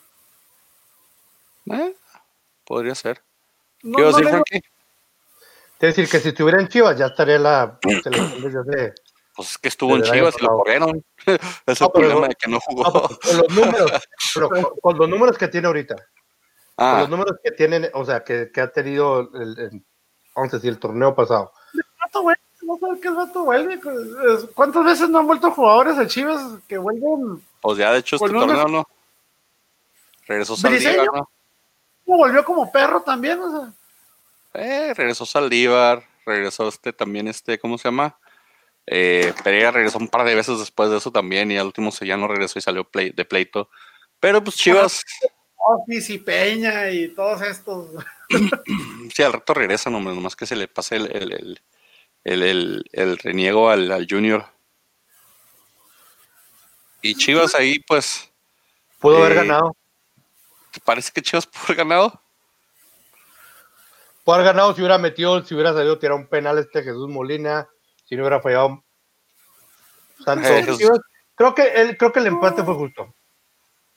Eh, 1.72 1.96
podría 2.66 2.94
ser. 2.94 3.24
No, 3.82 3.98
¿Qué 3.98 4.04
decir, 4.04 4.28
Frankie? 4.28 4.62
Es 5.80 5.96
decir, 5.96 6.08
que 6.08 6.20
si 6.20 6.30
estuviera 6.30 6.62
en 6.62 6.68
Chivas 6.68 6.96
ya 6.96 7.08
estaría 7.08 7.40
la 7.40 7.80
selección 7.82 8.68
de 8.68 8.94
Pues 9.36 9.52
es 9.52 9.58
que 9.58 9.70
estuvo 9.70 9.96
en 9.96 10.04
Chivas 10.04 10.36
y 10.40 10.44
lo 10.44 10.50
corrieron. 10.50 11.04
es 11.66 11.82
el 11.82 11.92
problema 11.92 12.28
de 12.28 12.36
que 12.36 12.48
no 12.48 12.60
jugó. 12.60 12.92
con 12.92 13.38
los 13.38 13.50
números, 13.50 13.92
pero 14.36 14.50
con, 14.50 14.98
los 15.00 15.10
números 15.10 15.38
que 15.38 15.48
tiene 15.48 15.66
ahorita. 15.66 15.96
Ah. 16.84 16.92
Con 16.94 17.00
los 17.02 17.10
números 17.10 17.38
que 17.44 17.52
tienen, 17.52 17.92
o 17.94 18.04
sea, 18.04 18.24
que, 18.24 18.50
que 18.52 18.60
ha 18.60 18.72
tenido 18.72 19.30
el, 19.36 19.84
vamos 20.36 20.52
a 20.52 20.58
decir, 20.58 20.72
el 20.72 20.80
torneo 20.80 21.14
pasado. 21.14 21.54
¿Cuántas 24.56 24.84
veces 24.84 25.08
no 25.10 25.20
han 25.20 25.28
vuelto 25.28 25.52
jugadores 25.52 25.98
de 25.98 26.08
Chivas 26.08 26.42
que 26.68 26.80
vuelven? 26.80 27.40
Pues 27.62 27.78
ya 27.78 27.94
de 27.94 28.00
hecho 28.00 28.16
este 28.16 28.30
torneo 28.30 28.68
no. 28.68 28.88
Regresó 30.26 30.56
Saldívar, 30.56 31.06
¿no? 31.14 31.30
volvió 32.06 32.44
como 32.44 32.72
perro 32.72 33.04
también, 33.04 33.40
o 33.40 33.52
sea. 33.52 33.74
Eh, 34.56 34.94
regresó 34.96 35.28
Saldívar, 35.28 36.04
regresó 36.26 36.68
este 36.68 36.94
también, 36.94 37.28
este, 37.28 37.60
¿cómo 37.60 37.78
se 37.78 37.90
llama? 37.90 38.18
Eh, 38.88 39.34
Pereira 39.44 39.70
regresó 39.70 40.00
un 40.00 40.08
par 40.08 40.26
de 40.26 40.34
veces 40.34 40.58
después 40.58 40.90
de 40.90 40.98
eso 40.98 41.12
también 41.12 41.52
y 41.52 41.58
al 41.58 41.68
último 41.68 41.92
se 41.92 42.08
ya 42.08 42.18
no 42.18 42.28
regresó 42.28 42.58
y 42.58 42.64
salió 42.64 42.88
de 42.92 43.26
pleito. 43.26 43.70
Pero 44.20 44.44
pues 44.44 44.56
Chivas. 44.56 45.04
Office 45.64 46.14
y 46.14 46.18
Peña 46.18 46.90
y 46.90 47.10
todos 47.10 47.42
estos. 47.42 47.90
sí, 49.14 49.24
al 49.24 49.34
rato 49.34 49.54
regresa, 49.54 49.90
hombre, 49.90 50.16
nomás 50.16 50.36
que 50.36 50.46
se 50.46 50.56
le 50.56 50.68
pase 50.68 50.96
el, 50.96 51.62
el, 52.24 53.18
reniego 53.20 53.70
al, 53.70 54.08
Junior. 54.10 54.46
Y 57.02 57.16
Chivas 57.16 57.56
ahí, 57.56 57.80
pues. 57.80 58.32
Pudo 59.00 59.18
haber 59.18 59.32
eh, 59.34 59.36
ganado. 59.36 59.76
¿Te 60.72 60.80
parece 60.80 61.12
que 61.12 61.22
Chivas 61.22 61.48
pudo 61.48 61.64
haber 61.66 61.78
ganado? 61.78 62.22
Pudo 64.24 64.36
haber 64.36 64.48
ganado 64.48 64.74
si 64.74 64.82
hubiera 64.82 64.98
metido, 64.98 65.44
si 65.44 65.54
hubiera 65.56 65.74
salido 65.74 65.98
tirar 65.98 66.16
un 66.16 66.28
penal 66.28 66.58
este 66.60 66.84
Jesús 66.84 67.10
Molina, 67.10 67.68
si 68.06 68.16
no 68.16 68.24
hubiera 68.24 68.40
fallado 68.40 68.84
Santos. 70.24 70.80
creo 71.36 71.56
que 71.56 71.64
el, 71.64 71.98
creo 71.98 72.12
que 72.12 72.20
el 72.20 72.28
empate 72.28 72.64
fue 72.64 72.76
justo. 72.76 73.14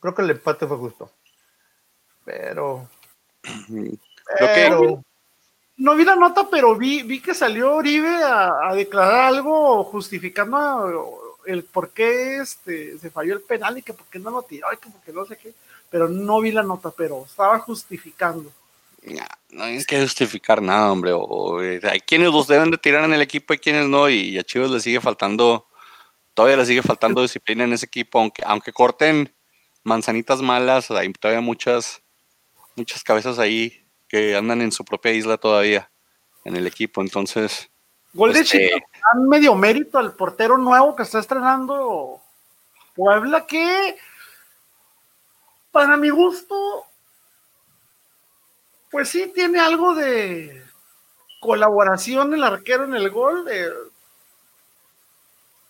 Creo 0.01 0.15
que 0.15 0.23
el 0.23 0.31
empate 0.31 0.67
fue 0.67 0.77
justo. 0.79 1.11
Pero. 2.25 2.89
No 5.77 5.97
vi 5.97 6.05
la 6.05 6.15
nota, 6.15 6.49
pero 6.49 6.77
vi, 6.77 7.03
vi 7.03 7.21
que 7.21 7.35
salió 7.35 7.75
Oribe 7.75 8.23
a, 8.23 8.73
declarar 8.75 9.35
algo 9.35 9.83
justificando 9.83 11.41
el 11.47 11.65
por 11.65 11.91
qué 11.91 12.37
este, 12.37 12.97
se 12.97 13.11
falló 13.11 13.35
el 13.35 13.41
penal 13.41 13.77
y 13.77 13.83
que 13.83 13.93
por 13.93 14.07
qué 14.07 14.21
no 14.21 14.31
lo 14.31 14.43
tiró 14.43 14.69
y 14.73 14.77
que 14.77 14.89
por 14.89 15.01
qué 15.01 15.13
no 15.13 15.27
sé 15.27 15.37
qué. 15.37 15.53
Pero 15.91 16.09
no 16.09 16.41
vi 16.41 16.53
la 16.53 16.63
nota, 16.63 16.93
pero 16.97 17.25
estaba 17.27 17.59
justificando. 17.59 18.53
No, 19.51 19.65
hay 19.65 19.85
que 19.85 20.01
justificar 20.01 20.63
nada, 20.63 20.91
hombre. 20.91 21.13
Eh, 21.63 21.81
hay 21.85 22.01
quienes 22.01 22.33
los 22.33 22.47
deben 22.47 22.71
de 22.71 22.79
tirar 22.79 23.05
en 23.05 23.13
el 23.13 23.23
equipo 23.23 23.53
y 23.53 23.59
quienes 23.59 23.87
no, 23.89 24.09
y 24.09 24.39
a 24.39 24.45
Chivas 24.45 24.71
le 24.71 24.81
sigue 24.81 25.01
faltando, 25.01 25.67
todavía 26.33 26.57
le 26.57 26.67
sigue 26.67 26.83
faltando 26.83 27.23
disciplina 27.23 27.65
en 27.65 27.73
ese 27.73 27.87
equipo, 27.87 28.19
aunque, 28.19 28.43
aunque 28.47 28.73
corten 28.73 29.33
manzanitas 29.83 30.41
malas, 30.41 30.91
hay 30.91 31.13
todavía 31.13 31.43
muchas, 31.43 32.01
muchas 32.77 33.03
cabezas 33.03 33.39
ahí 33.39 33.85
que 34.09 34.37
andan 34.37 34.61
en 34.61 34.73
su 34.73 34.85
propia 34.85 35.13
isla 35.13 35.37
todavía 35.37 35.91
en 36.45 36.57
el 36.57 36.67
equipo. 36.67 37.01
Entonces. 37.01 37.71
Gol 38.13 38.33
de 38.33 38.41
este, 38.41 38.71
dan 38.71 39.29
medio 39.29 39.55
mérito 39.55 39.99
al 39.99 40.15
portero 40.15 40.57
nuevo 40.57 40.95
que 40.95 41.03
está 41.03 41.19
estrenando 41.19 42.21
Puebla, 42.95 43.45
que 43.45 43.97
para 45.73 45.97
mi 45.97 46.11
gusto, 46.11 46.85
pues 48.91 49.09
sí 49.09 49.33
tiene 49.35 49.59
algo 49.59 49.95
de 49.95 50.63
colaboración 51.41 52.33
el 52.33 52.45
arquero 52.45 52.85
en 52.85 52.95
el 52.95 53.11
gol. 53.11 53.45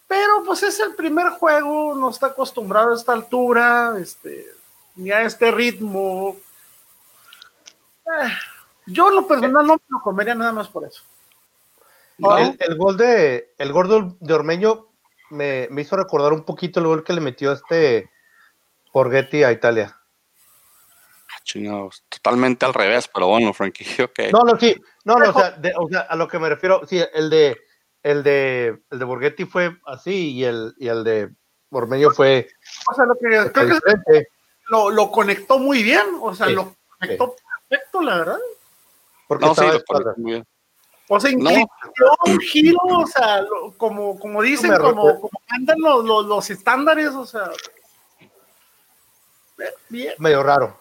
pero 0.06 0.44
pues 0.44 0.62
es 0.62 0.78
el 0.80 0.94
primer 0.94 1.30
juego, 1.30 1.94
no 1.94 2.10
está 2.10 2.26
acostumbrado 2.28 2.92
a 2.92 2.96
esta 2.96 3.12
altura, 3.14 3.96
este, 3.98 4.46
ni 4.94 5.10
a 5.10 5.22
este 5.22 5.50
ritmo. 5.50 6.36
Eh, 8.06 8.28
yo 8.86 9.10
lo 9.10 9.26
personal 9.26 9.66
no 9.66 9.74
me 9.74 9.82
lo 9.88 10.00
comería 10.02 10.34
nada 10.34 10.52
más 10.52 10.68
por 10.68 10.84
eso. 10.84 11.02
El, 12.18 12.76
gol 12.76 12.96
de 12.96 13.54
el 13.58 13.72
gordo 13.72 14.16
de 14.20 14.34
Ormeño 14.34 14.88
me, 15.30 15.68
hizo 15.78 15.96
recordar 15.96 16.32
un 16.32 16.44
poquito 16.44 16.80
el 16.80 16.86
gol 16.86 17.04
que 17.04 17.12
le 17.12 17.20
metió 17.20 17.52
este 17.52 18.10
Borghetti 18.92 19.42
a 19.42 19.50
Italia. 19.50 19.96
Ah, 21.28 21.40
chingados, 21.42 22.04
totalmente 22.08 22.64
al 22.64 22.74
revés, 22.74 23.08
pero 23.12 23.26
bueno, 23.28 23.52
Frankie, 23.52 23.84
ok. 24.02 24.32
No, 24.32 24.42
no, 24.42 24.58
sí, 24.58 24.76
no, 25.04 25.16
no, 25.16 25.30
o 25.30 25.32
sea, 25.32 25.58
o 25.76 25.88
sea, 25.88 26.00
a 26.02 26.16
lo 26.16 26.28
que 26.28 26.38
me 26.38 26.48
refiero, 26.48 26.86
sí, 26.86 27.02
el 27.14 27.30
de 27.30 27.58
el 28.02 28.22
de 28.22 28.82
el 28.90 28.98
de 28.98 29.04
Borghetti 29.04 29.44
fue 29.46 29.76
así 29.86 30.32
y 30.32 30.44
el 30.44 30.74
y 30.78 30.88
el 30.88 31.02
de 31.02 31.30
Ormeño 31.70 32.10
fue 32.10 32.48
o 32.88 32.94
sea, 32.94 33.04
lo 33.06 33.14
que 33.14 33.50
creo 33.50 33.80
que 34.06 34.26
lo, 34.68 34.90
lo, 34.90 35.10
conectó 35.10 35.58
muy 35.58 35.82
bien, 35.82 36.04
o 36.20 36.34
sea, 36.34 36.46
lo 36.46 36.76
conectó 36.98 37.34
perfecto, 37.74 38.02
la 38.02 38.18
verdad. 38.18 38.38
Porque 39.26 39.46
no, 39.46 39.54
sí, 39.54 39.62
muy 40.16 40.32
bien. 40.32 40.46
O 41.08 41.20
sea, 41.20 41.30
incluyó 41.30 41.66
un 42.26 42.40
giro, 42.40 42.78
o 42.82 43.06
sea, 43.06 43.44
como, 43.76 44.18
como 44.18 44.42
dicen, 44.42 44.74
como, 44.76 45.20
como, 45.20 45.30
andan 45.48 45.78
los, 45.78 46.04
los, 46.04 46.26
los, 46.26 46.50
estándares, 46.50 47.08
o 47.10 47.26
sea. 47.26 47.50
Bien. 49.88 50.14
Medio 50.18 50.42
raro. 50.42 50.80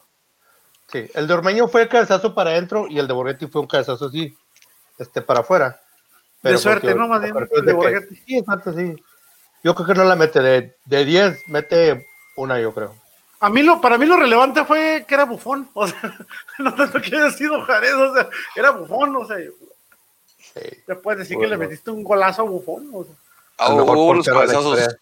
Sí, 0.91 1.09
el 1.13 1.27
de 1.27 1.33
Ormeño 1.33 1.67
fue 1.67 1.83
el 1.83 1.89
cabezazo 1.89 2.33
para 2.33 2.51
adentro 2.51 2.87
y 2.87 2.99
el 2.99 3.07
de 3.07 3.13
Borghetti 3.13 3.47
fue 3.47 3.61
un 3.61 3.67
cabezazo 3.67 4.05
así, 4.05 4.35
este, 4.97 5.21
para 5.21 5.41
afuera. 5.41 5.81
de 6.41 6.57
suerte, 6.57 6.95
¿no? 6.95 7.07
Más 7.07 7.21
bien, 7.21 7.33
de 7.65 7.73
Borghetti. 7.73 8.15
Sí, 8.15 8.37
exacto, 8.37 8.73
sí. 8.73 8.95
Yo 9.61 9.75
creo 9.75 9.87
que 9.87 9.93
no 9.93 10.05
la 10.05 10.15
mete 10.15 10.41
de, 10.41 10.77
de 10.85 11.05
10, 11.05 11.47
mete 11.47 12.07
una, 12.35 12.59
yo 12.59 12.73
creo. 12.73 12.95
A 13.39 13.49
mí 13.49 13.61
lo, 13.61 13.81
para 13.81 13.97
mí 13.97 14.05
lo 14.05 14.15
relevante 14.15 14.63
fue 14.63 14.92
que 15.05 15.15
era 15.15 15.25
bufón, 15.25 15.69
o 15.73 15.87
sea, 15.87 16.17
no 16.59 16.73
tanto 16.73 17.01
que 17.01 17.15
haya 17.15 17.31
sido 17.31 17.61
Jared, 17.61 17.95
o 17.95 18.13
sea, 18.13 18.29
era 18.55 18.71
bufón, 18.71 19.15
o 19.15 19.25
sea, 19.25 19.37
ya 20.87 20.95
puedes 20.95 21.19
decir 21.19 21.37
que 21.37 21.47
le 21.47 21.57
metiste 21.57 21.89
un 21.89 22.03
golazo 22.03 22.43
a 22.43 22.45
bufón, 22.45 22.89
o 22.93 23.03
sea. 23.03 23.13
Ah, 23.57 23.73
hubo, 23.73 24.05
buenos 24.05 24.25
cabezazos, 24.25 24.97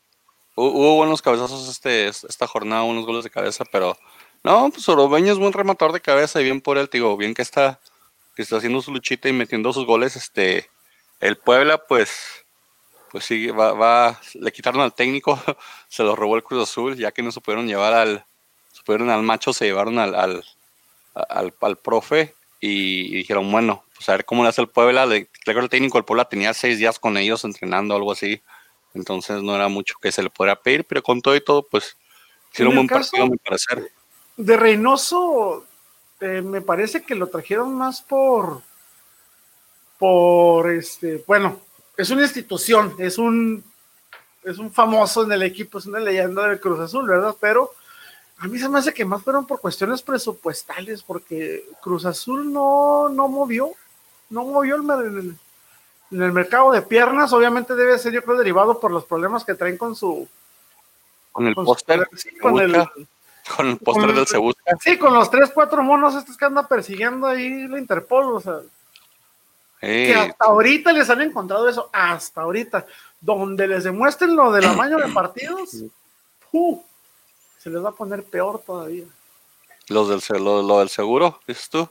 hubo 0.55 0.95
buenos 0.97 1.21
cabezazos 1.21 1.69
este, 1.69 2.07
esta 2.07 2.47
jornada, 2.47 2.83
unos 2.83 3.05
goles 3.05 3.23
de 3.23 3.29
cabeza, 3.29 3.63
pero 3.71 3.97
no, 4.43 4.69
pues 4.71 4.87
Orobeño 4.89 5.31
es 5.31 5.39
buen 5.39 5.53
rematador 5.53 5.93
de 5.93 6.01
cabeza 6.01 6.41
y 6.41 6.43
bien 6.43 6.61
por 6.61 6.77
él, 6.77 6.89
digo, 6.91 7.15
bien 7.17 7.33
que 7.33 7.41
está, 7.41 7.79
que 8.35 8.41
está 8.41 8.57
haciendo 8.57 8.81
su 8.81 8.91
luchita 8.91 9.29
y 9.29 9.33
metiendo 9.33 9.71
sus 9.73 9.85
goles, 9.85 10.15
este, 10.15 10.69
el 11.19 11.37
Puebla, 11.37 11.77
pues, 11.77 12.45
pues 13.11 13.25
sí, 13.25 13.47
va, 13.47 13.73
va, 13.73 14.19
le 14.33 14.51
quitaron 14.51 14.81
al 14.81 14.93
técnico, 14.93 15.39
se 15.87 16.03
lo 16.03 16.15
robó 16.15 16.35
el 16.35 16.43
Cruz 16.43 16.63
Azul, 16.63 16.97
ya 16.97 17.11
que 17.11 17.23
no 17.23 17.31
se 17.31 17.41
pudieron 17.41 17.67
llevar 17.67 17.93
al, 17.93 18.25
fueron 18.85 19.09
al 19.09 19.23
macho, 19.23 19.53
se 19.53 19.65
llevaron 19.65 19.99
al, 19.99 20.15
al, 20.15 20.43
al, 21.59 21.77
profe 21.77 22.33
y, 22.59 23.15
dijeron, 23.15 23.51
bueno, 23.51 23.83
pues 23.95 24.07
a 24.09 24.13
ver 24.13 24.25
cómo 24.25 24.43
le 24.43 24.49
hace 24.49 24.61
el 24.61 24.69
Puebla. 24.69 25.05
creo 25.05 25.27
que 25.57 25.63
el 25.63 25.69
técnico 25.69 25.97
del 25.97 26.05
Puebla 26.05 26.25
tenía 26.25 26.53
seis 26.53 26.77
días 26.77 26.99
con 26.99 27.17
ellos 27.17 27.43
entrenando, 27.43 27.95
algo 27.95 28.11
así. 28.11 28.41
Entonces 28.93 29.41
no 29.41 29.55
era 29.55 29.67
mucho 29.67 29.95
que 30.01 30.11
se 30.11 30.23
le 30.23 30.29
pudiera 30.29 30.55
pedir, 30.55 30.85
pero 30.85 31.01
con 31.01 31.21
todo 31.21 31.35
y 31.35 31.41
todo, 31.41 31.63
pues 31.63 31.95
hicieron 32.51 32.77
un 32.77 32.87
buen 32.87 32.87
partido, 32.87 33.27
me 33.27 33.37
parece. 33.37 33.91
De 34.35 34.57
Reynoso, 34.57 35.65
eh, 36.19 36.41
me 36.41 36.61
parece 36.61 37.03
que 37.03 37.15
lo 37.15 37.27
trajeron 37.27 37.73
más 37.73 38.01
por, 38.01 38.61
por 39.97 40.69
este, 40.71 41.23
bueno, 41.25 41.61
es 41.95 42.09
una 42.09 42.23
institución, 42.23 42.95
es 42.97 43.17
un, 43.17 43.63
es 44.43 44.57
un 44.57 44.71
famoso 44.71 45.23
en 45.23 45.31
el 45.31 45.43
equipo, 45.43 45.77
es 45.77 45.85
una 45.85 45.99
leyenda 45.99 46.47
del 46.47 46.59
Cruz 46.59 46.79
Azul, 46.79 47.07
¿verdad? 47.07 47.35
Pero 47.39 47.71
a 48.41 48.47
mí 48.47 48.57
se 48.57 48.67
me 48.67 48.79
hace 48.79 48.91
que 48.91 49.05
más 49.05 49.21
fueron 49.21 49.45
por 49.45 49.61
cuestiones 49.61 50.01
presupuestales, 50.01 51.03
porque 51.03 51.63
Cruz 51.79 52.05
Azul 52.05 52.51
no, 52.51 53.07
no 53.07 53.27
movió, 53.27 53.69
no 54.31 54.43
movió 54.45 54.77
el, 54.77 55.37
en 56.09 56.21
el 56.23 56.31
mercado 56.31 56.71
de 56.71 56.81
piernas. 56.81 57.31
Obviamente 57.33 57.75
debe 57.75 57.99
ser, 57.99 58.13
yo 58.13 58.23
creo, 58.23 58.37
derivado 58.37 58.79
por 58.79 58.89
los 58.89 59.05
problemas 59.05 59.45
que 59.45 59.53
traen 59.53 59.77
con 59.77 59.95
su. 59.95 60.27
Con 61.31 61.45
el 61.45 61.53
póster. 61.53 62.09
con, 62.41 62.59
el, 62.59 62.71
con 63.55 63.67
el 63.67 63.77
póster 63.77 64.11
del 64.11 64.25
Cebus. 64.25 64.55
Sí, 64.79 64.97
con 64.97 65.13
los 65.13 65.29
tres, 65.29 65.51
cuatro 65.53 65.83
monos 65.83 66.15
estos 66.15 66.35
que 66.35 66.45
anda 66.45 66.67
persiguiendo 66.67 67.27
ahí 67.27 67.67
la 67.67 67.77
Interpol, 67.77 68.37
o 68.37 68.39
sea. 68.39 68.57
Que 69.79 70.15
hasta 70.15 70.45
ahorita 70.45 70.91
les 70.93 71.07
han 71.11 71.21
encontrado 71.21 71.69
eso, 71.69 71.91
hasta 71.93 72.41
ahorita. 72.41 72.87
Donde 73.19 73.67
les 73.67 73.83
demuestren 73.83 74.35
lo 74.35 74.51
del 74.51 74.65
amaño 74.65 74.97
de 74.97 75.13
partidos, 75.13 75.75
¡uh! 76.51 76.81
Se 77.61 77.69
les 77.69 77.83
va 77.83 77.89
a 77.89 77.93
poner 77.93 78.23
peor 78.23 78.59
todavía. 78.65 79.05
Los 79.87 80.09
del, 80.09 80.43
lo, 80.43 80.79
del 80.79 80.89
seguro, 80.89 81.39
dices 81.47 81.69
tú. 81.69 81.87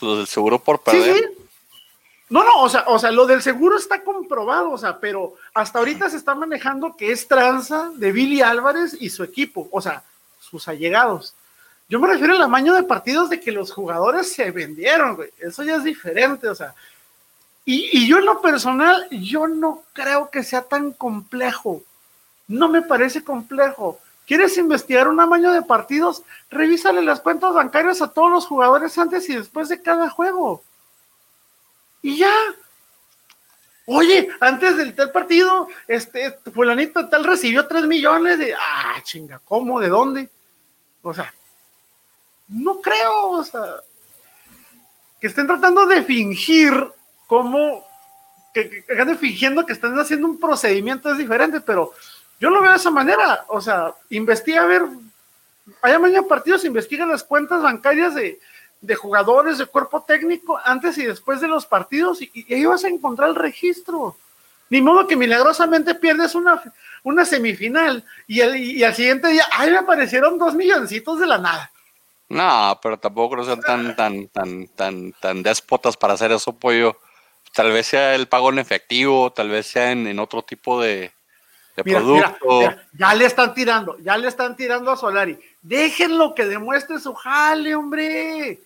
Los 0.00 0.18
del 0.18 0.26
seguro 0.26 0.58
por 0.58 0.80
perder. 0.80 1.14
Sí, 1.14 1.22
sí. 1.22 1.46
No, 2.28 2.42
no, 2.42 2.62
o 2.62 2.68
sea, 2.68 2.84
o 2.88 2.98
sea, 2.98 3.12
lo 3.12 3.24
del 3.26 3.40
seguro 3.40 3.78
está 3.78 4.02
comprobado, 4.02 4.72
o 4.72 4.78
sea, 4.78 4.98
pero 4.98 5.34
hasta 5.54 5.78
ahorita 5.78 6.10
se 6.10 6.16
está 6.16 6.34
manejando 6.34 6.96
que 6.96 7.12
es 7.12 7.28
tranza 7.28 7.92
de 7.94 8.10
Billy 8.10 8.42
Álvarez 8.42 8.96
y 8.98 9.10
su 9.10 9.22
equipo, 9.22 9.68
o 9.70 9.80
sea, 9.80 10.02
sus 10.40 10.66
allegados. 10.66 11.34
Yo 11.88 12.00
me 12.00 12.08
refiero 12.08 12.34
al 12.34 12.42
amaño 12.42 12.74
de 12.74 12.82
partidos 12.82 13.30
de 13.30 13.40
que 13.40 13.52
los 13.52 13.70
jugadores 13.70 14.32
se 14.32 14.50
vendieron, 14.50 15.14
güey. 15.14 15.30
Eso 15.38 15.62
ya 15.62 15.76
es 15.76 15.84
diferente, 15.84 16.48
o 16.48 16.54
sea. 16.54 16.74
Y, 17.64 17.96
y 17.96 18.08
yo 18.08 18.18
en 18.18 18.24
lo 18.24 18.40
personal, 18.40 19.06
yo 19.10 19.46
no 19.46 19.84
creo 19.92 20.28
que 20.30 20.42
sea 20.42 20.62
tan 20.62 20.92
complejo. 20.92 21.82
No 22.48 22.68
me 22.68 22.82
parece 22.82 23.22
complejo. 23.22 24.00
¿Quieres 24.26 24.58
investigar 24.58 25.06
un 25.06 25.20
amaño 25.20 25.52
de 25.52 25.62
partidos? 25.62 26.22
Revísale 26.50 27.00
las 27.02 27.20
cuentas 27.20 27.54
bancarias 27.54 28.02
a 28.02 28.08
todos 28.08 28.30
los 28.30 28.46
jugadores 28.46 28.98
antes 28.98 29.28
y 29.28 29.36
después 29.36 29.68
de 29.68 29.80
cada 29.80 30.10
juego. 30.10 30.64
Y 32.02 32.18
ya. 32.18 32.32
Oye, 33.86 34.28
antes 34.40 34.76
del 34.76 34.96
tal 34.96 35.12
partido, 35.12 35.68
este, 35.86 36.32
fulanito 36.52 37.08
tal 37.08 37.22
recibió 37.22 37.68
3 37.68 37.86
millones 37.86 38.40
de. 38.40 38.52
Ah, 38.52 39.00
chinga, 39.04 39.40
¿cómo? 39.44 39.78
¿De 39.78 39.88
dónde? 39.88 40.28
O 41.02 41.14
sea, 41.14 41.32
no 42.48 42.80
creo, 42.80 43.30
o 43.30 43.44
sea, 43.44 43.76
que 45.20 45.28
estén 45.28 45.46
tratando 45.46 45.86
de 45.86 46.02
fingir 46.02 46.72
como, 47.28 47.86
que, 48.52 48.84
que, 48.84 49.14
fingiendo 49.14 49.64
que 49.64 49.72
están 49.72 49.96
haciendo 50.00 50.26
un 50.26 50.40
procedimiento 50.40 51.12
es 51.12 51.18
diferente, 51.18 51.60
pero 51.60 51.92
yo 52.40 52.50
lo 52.50 52.60
veo 52.60 52.70
de 52.70 52.76
esa 52.76 52.90
manera, 52.90 53.44
o 53.48 53.60
sea, 53.60 53.94
investiga 54.10 54.62
a 54.62 54.66
ver 54.66 54.82
Vaya 55.82 55.98
mañana 55.98 56.26
partidos, 56.26 56.64
investigan 56.64 57.10
las 57.10 57.24
cuentas 57.24 57.62
bancarias 57.62 58.14
de, 58.14 58.38
de 58.80 58.94
jugadores, 58.94 59.58
de 59.58 59.66
cuerpo 59.66 60.02
técnico, 60.02 60.58
antes 60.64 60.96
y 60.98 61.04
después 61.04 61.40
de 61.40 61.48
los 61.48 61.66
partidos, 61.66 62.22
y, 62.22 62.54
ahí 62.54 62.64
vas 62.64 62.84
a 62.84 62.88
encontrar 62.88 63.30
el 63.30 63.34
registro. 63.34 64.16
Ni 64.68 64.80
modo 64.80 65.06
que 65.06 65.16
milagrosamente 65.16 65.94
pierdes 65.94 66.34
una, 66.34 66.60
una 67.04 67.24
semifinal 67.24 68.04
y, 68.26 68.40
el, 68.40 68.56
y 68.56 68.82
al 68.82 68.94
siguiente 68.94 69.28
día, 69.28 69.44
ay, 69.52 69.70
me 69.70 69.78
aparecieron 69.78 70.38
dos 70.38 70.54
milloncitos 70.54 71.20
de 71.20 71.26
la 71.26 71.38
nada. 71.38 71.70
No, 72.28 72.78
pero 72.82 72.98
tampoco 72.98 73.44
son 73.44 73.60
tan, 73.60 73.94
tan, 73.94 74.26
tan, 74.28 74.66
tan, 74.68 75.12
tan 75.12 75.42
déspotas 75.42 75.96
para 75.96 76.14
hacer 76.14 76.32
eso, 76.32 76.52
pollo. 76.52 76.98
Tal 77.52 77.70
vez 77.70 77.86
sea 77.86 78.16
el 78.16 78.26
pago 78.26 78.50
en 78.50 78.58
efectivo, 78.58 79.32
tal 79.32 79.50
vez 79.50 79.68
sea 79.68 79.92
en, 79.92 80.08
en 80.08 80.18
otro 80.18 80.42
tipo 80.42 80.80
de, 80.82 81.12
de 81.76 81.84
Mira, 81.84 82.00
producto. 82.00 82.46
mira, 82.48 82.70
mira, 82.70 82.88
ya 82.92 83.14
le 83.14 83.26
están 83.26 83.54
tirando, 83.54 83.98
ya 83.98 84.16
le 84.16 84.28
están 84.28 84.56
tirando 84.56 84.90
a 84.90 84.96
Solari. 84.96 85.38
Déjenlo 85.62 86.34
que 86.34 86.46
demuestre 86.46 86.98
su 86.98 87.14
jale, 87.14 87.74
hombre. 87.74 88.60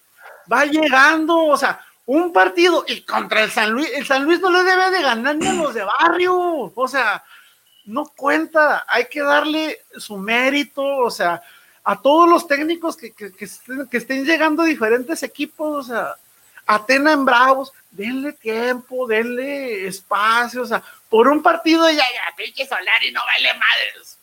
Va 0.50 0.64
llegando, 0.64 1.36
o 1.46 1.56
sea, 1.56 1.84
un 2.06 2.32
partido 2.32 2.84
y 2.86 3.02
contra 3.02 3.42
el 3.42 3.50
San 3.50 3.72
Luis, 3.72 3.88
el 3.94 4.06
San 4.06 4.24
Luis 4.24 4.40
no 4.40 4.50
le 4.50 4.62
debe 4.62 4.90
de 4.90 5.02
ganar 5.02 5.36
ni 5.36 5.46
a 5.48 5.52
los 5.54 5.74
de 5.74 5.84
barrio. 5.84 6.72
O 6.74 6.88
sea, 6.88 7.22
no 7.84 8.06
cuenta, 8.16 8.84
hay 8.88 9.06
que 9.06 9.22
darle 9.22 9.78
su 9.96 10.16
mérito, 10.16 10.82
o 10.82 11.10
sea, 11.10 11.42
a 11.82 12.00
todos 12.00 12.28
los 12.28 12.46
técnicos 12.46 12.96
que, 12.96 13.12
que, 13.12 13.32
que 13.32 13.44
estén, 13.44 13.88
que 13.88 13.96
estén 13.96 14.24
llegando 14.24 14.62
a 14.62 14.66
diferentes 14.66 15.22
equipos, 15.22 15.86
o 15.86 15.88
sea, 15.92 16.14
Atena 16.74 17.12
en 17.12 17.24
Bravos, 17.24 17.72
denle 17.90 18.32
tiempo, 18.32 19.06
denle 19.08 19.88
espacio, 19.88 20.62
o 20.62 20.66
sea, 20.66 20.80
por 21.08 21.26
un 21.26 21.42
partido 21.42 21.90
ya, 21.90 21.96
ya, 21.96 22.36
pinche 22.36 22.64
Solari 22.64 23.10
no 23.10 23.20
vale 23.26 23.48
madres. 23.54 24.16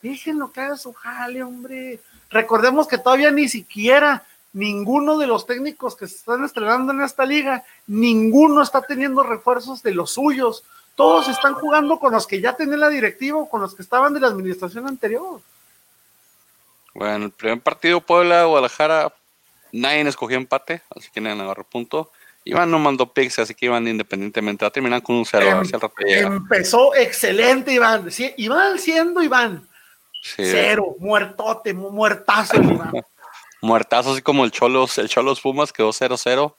Déjenlo 0.00 0.50
que 0.50 0.60
haga 0.60 0.78
su 0.78 0.94
jale, 0.94 1.42
hombre. 1.42 2.00
Recordemos 2.30 2.88
que 2.88 2.96
todavía 2.96 3.30
ni 3.30 3.50
siquiera 3.50 4.24
ninguno 4.54 5.18
de 5.18 5.26
los 5.26 5.44
técnicos 5.44 5.94
que 5.94 6.08
se 6.08 6.16
están 6.16 6.42
estrenando 6.42 6.92
en 6.94 7.02
esta 7.02 7.26
liga, 7.26 7.64
ninguno 7.86 8.62
está 8.62 8.80
teniendo 8.80 9.22
refuerzos 9.22 9.82
de 9.82 9.92
los 9.92 10.12
suyos. 10.12 10.64
Todos 10.94 11.28
están 11.28 11.52
jugando 11.52 11.98
con 11.98 12.12
los 12.12 12.26
que 12.26 12.40
ya 12.40 12.54
tenían 12.54 12.80
la 12.80 12.88
directiva 12.88 13.38
o 13.38 13.48
con 13.48 13.60
los 13.60 13.74
que 13.74 13.82
estaban 13.82 14.14
de 14.14 14.20
la 14.20 14.28
administración 14.28 14.86
anterior. 14.88 15.42
Bueno, 16.94 17.26
el 17.26 17.30
primer 17.30 17.60
partido 17.60 18.00
Puebla-Guadalajara, 18.00 19.12
nadie 19.72 20.00
escogió 20.08 20.36
empate, 20.36 20.82
así 20.94 21.08
que 21.12 21.20
nadie 21.20 21.40
agarró 21.42 21.64
punto. 21.64 22.10
Iván 22.44 22.70
no 22.70 22.78
mandó 22.78 23.12
picks, 23.12 23.38
así 23.38 23.54
que 23.54 23.66
Iván 23.66 23.86
independientemente 23.86 24.64
va 24.64 24.68
a 24.68 24.72
terminar 24.72 25.02
con 25.02 25.16
un 25.16 25.26
cero. 25.26 25.62
llega. 26.06 26.26
Empezó 26.28 26.94
excelente, 26.94 27.72
Iván. 27.72 28.10
Sí, 28.10 28.32
Iván 28.38 28.78
siendo 28.78 29.22
Iván. 29.22 29.68
Sí. 30.22 30.44
Cero, 30.44 30.96
muertote, 30.98 31.74
mu- 31.74 31.90
muertazo 31.90 32.56
el 32.56 32.64
Iván. 32.72 32.92
Muertazo, 33.62 34.12
así 34.12 34.22
como 34.22 34.44
el 34.44 34.50
Cholos, 34.52 34.96
el 34.98 35.08
Cholos 35.08 35.40
Pumas 35.40 35.72
quedó 35.72 35.90
0-0. 35.90 36.54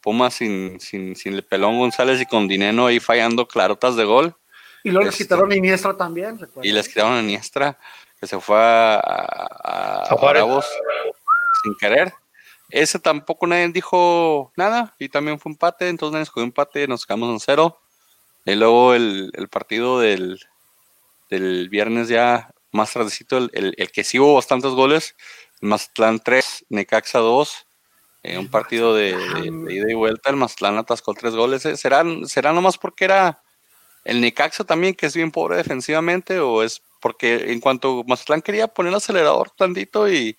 Pumas 0.00 0.34
sin, 0.34 0.80
sin, 0.80 1.14
sin 1.16 1.34
el 1.34 1.42
pelón 1.42 1.78
González 1.78 2.20
y 2.20 2.26
con 2.26 2.48
Dineno 2.48 2.86
ahí 2.86 2.98
fallando 3.00 3.46
clarotas 3.46 3.94
de 3.96 4.04
gol. 4.04 4.34
Y 4.84 4.90
luego 4.90 5.04
les 5.06 5.14
Este. 5.14 5.24
quitaron 5.24 5.50
a 5.52 5.56
Iniestra 5.56 5.94
también. 5.96 6.38
Y 6.62 6.72
les 6.72 6.88
quitaron 6.88 7.12
a 7.14 7.22
Niestra, 7.22 7.76
que 8.20 8.26
se 8.26 8.38
fue 8.40 8.56
a, 8.56 8.94
a, 8.96 10.02
a. 10.08 10.14
Bravos 10.14 10.64
sin 11.62 11.74
querer. 11.76 12.14
Ese 12.68 12.98
tampoco 12.98 13.46
nadie 13.46 13.68
dijo 13.68 14.52
nada 14.56 14.94
y 14.98 15.08
también 15.08 15.38
fue 15.38 15.52
empate, 15.52 15.88
entonces 15.88 16.12
nadie 16.12 16.24
escogió 16.24 16.44
empate, 16.44 16.88
nos 16.88 17.06
quedamos 17.06 17.30
en 17.30 17.40
cero. 17.40 17.78
Y 18.44 18.54
luego 18.54 18.94
el, 18.94 19.30
partido 19.50 20.00
del, 20.00 20.40
del 21.30 21.68
viernes 21.68 22.08
ya 22.08 22.50
más 22.72 22.92
tardecito, 22.92 23.38
el, 23.38 23.74
el, 23.76 23.90
que 23.90 24.04
sí 24.04 24.18
hubo 24.18 24.34
bastantes 24.34 24.72
goles, 24.72 25.16
Mazatlán 25.60 26.20
3, 26.20 26.66
Necaxa 26.68 27.18
2, 27.18 27.66
eh, 28.22 28.38
un 28.38 28.48
partido 28.48 28.94
de 28.94 29.10
ida 29.70 29.90
y 29.90 29.94
vuelta, 29.94 30.30
el 30.30 30.36
Mazatlán 30.36 30.78
atascó 30.78 31.14
tres 31.14 31.34
goles. 31.34 31.64
eh, 31.66 31.76
¿Será, 31.76 32.04
¿Será 32.24 32.52
nomás 32.52 32.78
porque 32.78 33.04
era 33.04 33.42
el 34.04 34.20
Necaxa 34.20 34.64
también, 34.64 34.94
que 34.94 35.06
es 35.06 35.16
bien 35.16 35.30
pobre 35.32 35.56
defensivamente, 35.56 36.38
o 36.40 36.62
es 36.62 36.82
porque 37.00 37.52
en 37.52 37.60
cuanto 37.60 38.04
Mazatlán 38.06 38.42
quería 38.42 38.68
poner 38.68 38.90
el 38.90 38.96
acelerador 38.96 39.50
tantito 39.50 40.08
y 40.10 40.36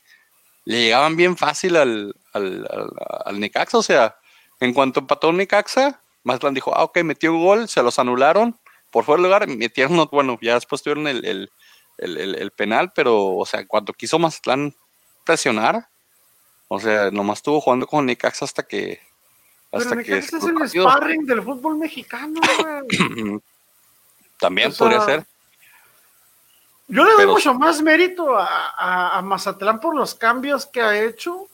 le 0.68 0.82
llegaban 0.84 1.16
bien 1.16 1.38
fácil 1.38 1.76
al, 1.78 2.14
al, 2.34 2.68
al, 2.70 2.90
al 3.26 3.40
Necaxa? 3.40 3.78
O 3.78 3.84
sea, 3.84 4.18
en 4.60 4.74
cuanto 4.74 5.00
empató 5.00 5.32
Necaxa, 5.32 6.02
Mazatlán 6.24 6.54
dijo, 6.54 6.76
ah, 6.76 6.84
ok, 6.84 6.98
metió 7.04 7.32
un 7.34 7.44
gol, 7.44 7.68
se 7.70 7.82
los 7.84 8.00
anularon, 8.00 8.58
por 8.92 9.06
fuera 9.06 9.22
de 9.22 9.28
lugar, 9.28 9.48
metieron, 9.48 10.08
bueno, 10.12 10.38
ya 10.42 10.56
después 10.56 10.82
tuvieron 10.84 11.08
el, 11.08 11.24
el, 11.26 11.52
el, 11.98 12.18
el- 12.18 12.36
el 12.36 12.52
penal, 12.52 12.92
pero, 12.94 13.28
o 13.36 13.46
sea, 13.46 13.66
cuando 13.66 13.94
quiso 13.94 14.20
Mazatlán 14.20 14.76
presionar, 15.26 15.88
o 16.68 16.80
sea, 16.80 17.12
nomás 17.12 17.40
estuvo 17.40 17.62
jugando 17.62 17.88
con 17.88 18.06
Necaxa 18.06 18.44
hasta 18.46 18.64
que... 18.64 19.00
Pero 19.72 19.84
Hasta 19.84 19.96
que 20.04 20.12
Necaxa 20.16 20.38
es 20.38 20.44
el 20.44 20.50
el 20.50 20.56
partido. 20.56 20.90
sparring 20.90 21.26
del 21.26 21.44
fútbol 21.44 21.78
mexicano, 21.78 22.40
güey. 22.42 23.40
También 24.40 24.70
O 24.70 24.72
sea, 24.72 24.78
podría 24.86 25.02
ser. 25.06 25.26
Yo 26.88 27.04
le 27.04 27.10
doy 27.12 27.18
Pero- 27.18 27.32
mucho 27.34 27.54
más 27.54 27.82
mérito 27.82 28.38
a, 28.38 28.46
a- 28.78 29.18
a 29.18 29.22
Mazatlán 29.22 29.80
por 29.80 29.96
los 29.96 30.16
cambios 30.16 30.66
que 30.66 30.82
ha 30.82 31.00
hecho. 31.04 31.48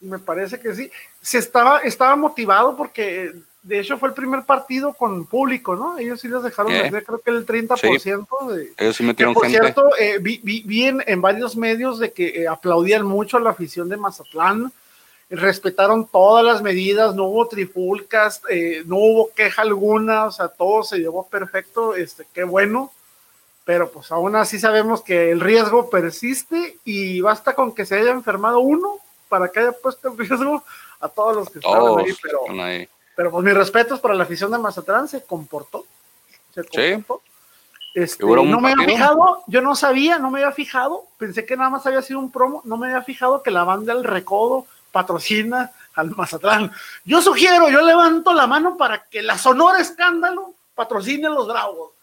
Me 0.00 0.18
parece 0.18 0.60
que 0.60 0.74
sí. 0.74 0.90
Se 1.20 1.38
estaba, 1.38 1.78
estaba 1.80 2.14
motivado 2.16 2.76
porque 2.76 3.32
de 3.62 3.80
hecho 3.80 3.98
fue 3.98 4.10
el 4.10 4.14
primer 4.14 4.44
partido 4.44 4.92
con 4.94 5.26
público, 5.26 5.74
¿no? 5.74 5.98
Ellos 5.98 6.20
sí 6.20 6.28
les 6.28 6.40
dejaron 6.42 6.70
Eh. 6.70 6.84
meter, 6.84 7.04
creo 7.04 7.18
que 7.18 7.30
el 7.32 7.44
30% 7.44 8.46
de, 8.54 8.72
Ellos 8.76 8.94
sí 8.96 9.02
metieron 9.02 9.34
por 9.34 9.42
gente. 9.44 9.58
cierto, 9.58 9.90
eh, 9.98 10.18
vi, 10.20 10.38
vi- 10.44 10.62
vi 10.64 10.84
en, 10.84 11.02
en 11.04 11.20
varios 11.20 11.56
medios 11.56 11.98
de 11.98 12.12
que 12.12 12.42
eh, 12.42 12.46
aplaudían 12.48 13.04
mucho 13.04 13.38
a 13.38 13.40
la 13.40 13.50
afición 13.50 13.88
de 13.88 13.96
Mazatlán, 13.96 14.70
respetaron 15.30 16.06
todas 16.06 16.44
las 16.44 16.62
medidas, 16.62 17.16
no 17.16 17.24
hubo 17.24 17.48
trifulcas, 17.48 18.40
eh, 18.48 18.84
no 18.86 18.96
hubo 18.98 19.30
queja 19.34 19.62
alguna, 19.62 20.26
o 20.26 20.30
sea, 20.30 20.46
todo 20.46 20.84
se 20.84 20.98
llevó 20.98 21.26
perfecto, 21.26 21.96
este, 21.96 22.24
qué 22.32 22.44
bueno, 22.44 22.92
pero 23.66 23.90
pues 23.90 24.12
aún 24.12 24.36
así 24.36 24.60
sabemos 24.60 25.02
que 25.02 25.32
el 25.32 25.40
riesgo 25.40 25.90
persiste 25.90 26.78
y 26.84 27.20
basta 27.20 27.52
con 27.56 27.74
que 27.74 27.84
se 27.84 27.96
haya 27.98 28.12
enfermado 28.12 28.60
uno 28.60 28.98
para 29.28 29.48
que 29.48 29.58
haya 29.58 29.72
puesto 29.72 30.08
en 30.08 30.16
riesgo 30.16 30.62
a 31.00 31.08
todos 31.08 31.34
los 31.34 31.50
que 31.50 31.58
estaban 31.58 31.98
ahí, 31.98 32.16
pero, 32.22 32.62
ahí. 32.62 32.88
pero 33.16 33.32
pues 33.32 33.44
mis 33.44 33.54
respetos 33.54 33.98
para 33.98 34.14
la 34.14 34.22
afición 34.22 34.52
de 34.52 34.58
Mazatlán, 34.58 35.08
se 35.08 35.24
comportó. 35.24 35.84
Se 36.54 36.62
Sí. 36.62 36.92
comportó. 36.92 37.22
Este, 37.92 38.24
Hubo 38.24 38.40
un 38.40 38.50
no 38.52 38.60
me 38.60 38.70
había 38.70 38.86
fijado, 38.86 39.42
yo 39.48 39.60
no 39.62 39.74
sabía, 39.74 40.20
no 40.20 40.30
me 40.30 40.44
había 40.44 40.52
fijado, 40.52 41.02
pensé 41.18 41.44
que 41.44 41.56
nada 41.56 41.70
más 41.70 41.84
había 41.86 42.02
sido 42.02 42.20
un 42.20 42.30
promo, 42.30 42.62
no 42.66 42.76
me 42.76 42.86
había 42.86 43.02
fijado 43.02 43.42
que 43.42 43.50
la 43.50 43.64
banda 43.64 43.92
El 43.94 44.04
Recodo 44.04 44.66
patrocina 44.92 45.72
al 45.96 46.14
Mazatlán. 46.14 46.70
Yo 47.04 47.20
sugiero, 47.20 47.68
yo 47.68 47.80
levanto 47.80 48.32
la 48.32 48.46
mano 48.46 48.76
para 48.76 49.02
que 49.04 49.22
la 49.22 49.36
Sonora 49.36 49.80
Escándalo 49.80 50.52
patrocine 50.76 51.26
a 51.26 51.30
los 51.30 51.48
Bravos. 51.48 51.95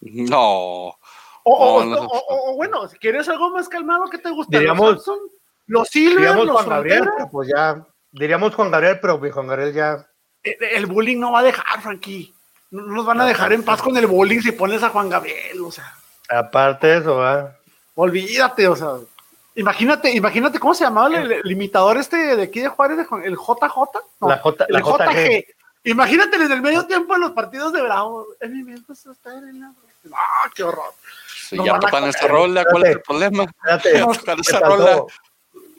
No. 0.00 0.40
O, 0.42 0.96
o- 1.44 1.84
No, 1.84 1.94
no, 1.96 2.00
o- 2.02 2.18
o- 2.18 2.52
o 2.52 2.56
bueno, 2.56 2.86
si 2.88 2.98
quieres 2.98 3.28
algo 3.28 3.50
más 3.50 3.68
calmado, 3.68 4.04
¿qué 4.10 4.18
te 4.18 4.30
gusta? 4.30 4.58
Diríamos- 4.58 4.94
los 4.94 5.04
Samson, 5.04 5.18
los 5.66 5.88
Silver, 5.88 6.16
Diríamos 6.18 6.46
los 6.46 6.54
Juan 6.56 6.68
Gabriel, 6.68 7.08
pues 7.30 7.48
ya. 7.48 7.86
Diríamos 8.12 8.54
Juan 8.54 8.70
Gabriel, 8.70 8.98
pero 9.00 9.18
mi 9.18 9.30
Juan 9.30 9.46
Gabriel 9.46 9.72
ya. 9.72 10.06
Eh, 10.42 10.56
El 10.72 10.86
bullying 10.86 11.18
no 11.18 11.32
va 11.32 11.40
a 11.40 11.44
dejar, 11.44 11.80
Frankie. 11.80 12.34
No 12.70 12.82
no 12.82 12.94
nos 12.94 13.06
van 13.06 13.20
a 13.20 13.26
dejar 13.26 13.52
en 13.52 13.64
paz 13.64 13.82
con 13.82 13.96
el 13.96 14.06
bullying 14.06 14.40
si 14.40 14.52
pones 14.52 14.82
a 14.82 14.90
Juan 14.90 15.08
Gabriel, 15.08 15.60
o 15.64 15.70
sea. 15.72 15.92
Aparte 16.28 16.86
de 16.86 16.98
eso, 16.98 17.16
va. 17.16 17.56
Olvídate, 17.94 18.68
o 18.68 18.76
sea. 18.76 18.94
Imagínate, 19.56 20.12
imagínate 20.12 20.58
cómo 20.60 20.74
se 20.74 20.84
llamaba 20.84 21.08
el, 21.18 21.32
el 21.32 21.50
imitador 21.50 21.96
este 21.98 22.36
de 22.36 22.42
aquí 22.44 22.60
de 22.60 22.68
Juárez, 22.68 22.96
de 22.98 23.04
Juan- 23.04 23.24
el 23.24 23.34
JJ. 23.36 23.98
No, 24.20 24.28
La 24.28 24.38
J- 24.38 24.64
el 24.68 24.72
la 24.74 24.80
JG. 24.80 25.44
Imagínate 25.84 26.36
en 26.36 26.52
el 26.52 26.62
medio 26.62 26.86
tiempo 26.86 27.14
de 27.14 27.20
los 27.20 27.30
partidos 27.32 27.72
de 27.72 27.82
Bravo. 27.82 28.26
En 28.40 28.52
mi 28.52 28.62
mente 28.62 28.94
se 28.94 29.10
está 29.10 29.30
en 29.36 29.60
la- 29.60 29.72
¡Ah, 30.12 30.50
qué 30.54 30.62
horror! 30.62 30.92
Si 31.48 31.56
Nos 31.56 31.66
ya 31.66 31.78
tocan 31.78 32.04
esta 32.04 32.20
comer. 32.28 32.32
rola, 32.34 32.64
¿cuál 32.64 32.84
es 32.84 32.90
el 32.90 33.02
problema? 33.02 33.44
Espérate, 33.44 33.92
Ya 33.98 34.06
tocan 34.06 34.40
esa 34.40 34.60
rola. 34.60 35.02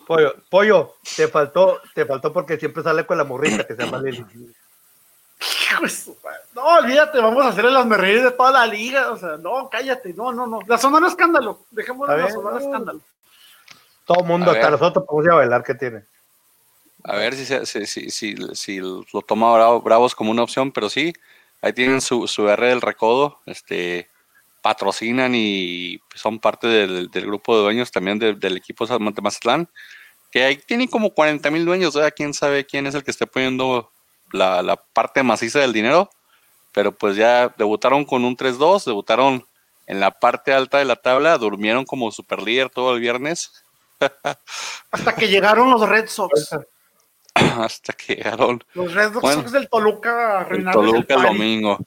Pollo, 0.05 0.35
pollo, 0.49 0.95
te 1.15 1.27
faltó, 1.27 1.81
te 1.95 2.05
faltó 2.05 2.33
porque 2.33 2.57
siempre 2.57 2.83
sale 2.83 3.05
con 3.05 3.17
la 3.17 3.23
morrita 3.23 3.65
que 3.65 3.75
se 3.75 3.83
llama 3.85 3.99
Lili. 4.01 4.25
No, 6.53 6.63
olvídate, 6.79 7.17
vamos 7.19 7.45
a 7.45 7.49
hacer 7.49 7.65
el 7.65 7.89
reír 7.89 8.21
de 8.23 8.31
toda 8.31 8.51
la 8.51 8.67
liga. 8.67 9.11
O 9.11 9.17
sea, 9.17 9.37
no, 9.37 9.69
cállate, 9.69 10.13
no, 10.13 10.31
no, 10.33 10.45
no. 10.45 10.59
La 10.67 10.77
Sonora 10.77 11.07
Escándalo. 11.07 11.61
Dejémoslo 11.71 12.13
A 12.13 12.17
en 12.17 12.21
la 12.23 12.29
Sonora 12.31 12.59
no. 12.59 12.65
Escándalo. 12.65 12.99
Todo 14.05 14.19
el 14.21 14.25
mundo, 14.25 14.51
A 14.51 14.53
hasta 14.53 14.69
ver. 14.69 14.79
nosotros 14.79 15.05
podemos 15.07 15.25
ir 15.25 15.31
a 15.31 15.35
bailar 15.35 15.63
que 15.63 15.75
tiene. 15.75 16.03
A 17.03 17.15
ver 17.15 17.33
si, 17.33 17.45
se- 17.45 17.65
si, 17.65 17.85
si, 17.87 18.09
si, 18.11 18.35
si 18.53 18.79
lo 18.79 19.03
toma 19.25 19.53
Bravo- 19.53 19.81
Bravos 19.81 20.13
como 20.13 20.31
una 20.31 20.43
opción, 20.43 20.71
pero 20.71 20.89
sí, 20.89 21.13
ahí 21.61 21.73
tienen 21.73 22.01
su, 22.01 22.27
su 22.27 22.47
R 22.47 22.67
del 22.67 22.81
recodo, 22.81 23.39
este 23.45 24.09
patrocinan 24.61 25.33
y 25.35 25.99
son 26.15 26.39
parte 26.39 26.67
del, 26.67 27.09
del 27.09 27.25
grupo 27.25 27.55
de 27.55 27.63
dueños 27.63 27.91
también 27.91 28.19
de- 28.19 28.35
del 28.35 28.57
equipo 28.57 28.85
de 28.85 28.99
Mazatlán, 28.99 29.67
que 30.31 30.43
ahí 30.43 30.57
tienen 30.57 30.87
como 30.87 31.13
40 31.13 31.49
mil 31.51 31.65
dueños, 31.65 31.93
¿verdad? 31.95 32.13
quién 32.15 32.33
sabe 32.33 32.65
quién 32.65 32.87
es 32.87 32.95
el 32.95 33.03
que 33.03 33.11
esté 33.11 33.27
poniendo 33.27 33.91
la, 34.31 34.61
la 34.61 34.75
parte 34.77 35.23
maciza 35.23 35.59
del 35.59 35.73
dinero, 35.73 36.09
pero 36.71 36.91
pues 36.97 37.15
ya 37.15 37.53
debutaron 37.57 38.05
con 38.05 38.23
un 38.23 38.37
3-2, 38.37 38.85
debutaron 38.85 39.45
en 39.87 39.99
la 39.99 40.11
parte 40.11 40.53
alta 40.53 40.77
de 40.77 40.85
la 40.85 40.95
tabla, 40.95 41.37
durmieron 41.37 41.83
como 41.83 42.11
super 42.11 42.41
líder 42.41 42.69
todo 42.69 42.93
el 42.95 43.01
viernes. 43.01 43.63
Hasta 44.91 45.15
que 45.15 45.27
llegaron 45.27 45.69
los 45.71 45.87
Red 45.87 46.07
Sox. 46.07 46.55
Hasta 47.33 47.93
que 47.93 48.15
llegaron. 48.15 48.63
Los 48.73 48.93
Red 48.93 49.13
Sox 49.13 49.51
del 49.51 49.69
Toluca. 49.69 50.47
El 50.49 50.65
Toluca 50.71 51.15
el 51.15 51.23
domingo. 51.23 51.77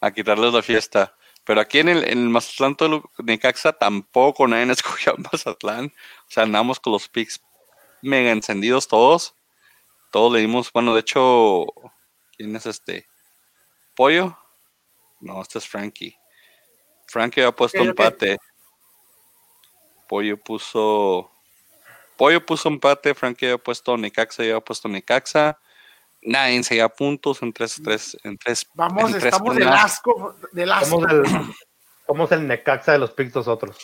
A 0.00 0.10
quitarles 0.10 0.52
la 0.54 0.62
fiesta. 0.62 1.14
Pero 1.50 1.62
aquí 1.62 1.80
en 1.80 1.88
el, 1.88 2.04
en 2.04 2.18
el 2.18 2.28
Mazatlán 2.28 2.76
Necaxa 3.18 3.72
tampoco 3.72 4.46
nadie 4.46 4.70
escogió 4.72 5.14
a 5.14 5.16
Mazatlán. 5.16 5.86
O 5.86 6.30
sea, 6.30 6.44
andamos 6.44 6.78
con 6.78 6.92
los 6.92 7.08
picks 7.08 7.40
mega 8.02 8.30
encendidos 8.30 8.86
todos. 8.86 9.34
Todos 10.12 10.32
le 10.32 10.38
dimos, 10.38 10.72
bueno, 10.72 10.94
de 10.94 11.00
hecho, 11.00 11.66
¿quién 12.36 12.54
es 12.54 12.66
este? 12.66 13.08
¿Pollo? 13.96 14.38
No, 15.18 15.42
este 15.42 15.58
es 15.58 15.66
Frankie. 15.66 16.16
Frankie 17.08 17.40
había 17.40 17.50
puesto 17.50 17.78
empate. 17.78 18.38
Pollo 20.06 20.36
puso. 20.36 21.32
Pollo 22.16 22.46
puso 22.46 22.68
empate, 22.68 23.12
Frankie 23.12 23.46
había 23.46 23.58
puesto 23.58 23.96
Necaxa, 23.96 24.44
había 24.44 24.60
puesto 24.60 24.88
Necaxa. 24.88 25.58
Nadie 26.22 26.62
se 26.62 26.74
lleva 26.74 26.88
puntos 26.88 27.40
en 27.42 27.52
tres, 27.52 27.80
tres, 27.82 28.16
en 28.24 28.36
tres. 28.36 28.66
Vamos, 28.74 29.14
estamos 29.14 29.56
del 29.56 29.68
asco, 29.68 30.36
del 30.52 30.70
asco. 30.70 31.06
Somos 32.06 32.32
el, 32.32 32.46
Necaxa 32.46 32.92
de 32.92 32.98
los 32.98 33.12
picks 33.12 33.34
nosotros. 33.34 33.76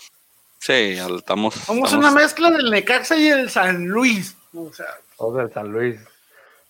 Sí, 0.59 0.99
estamos. 1.17 1.55
Somos 1.55 1.93
una 1.93 2.11
mezcla 2.11 2.51
del 2.51 2.71
Necaxa 2.71 3.17
y 3.17 3.29
el 3.29 3.49
San 3.51 3.87
Luis. 3.87 4.37
O 4.53 4.73
sea. 4.73 4.87
Somos 5.17 5.41
el 5.41 5.53
San 5.53 5.73
Luis. 5.73 6.01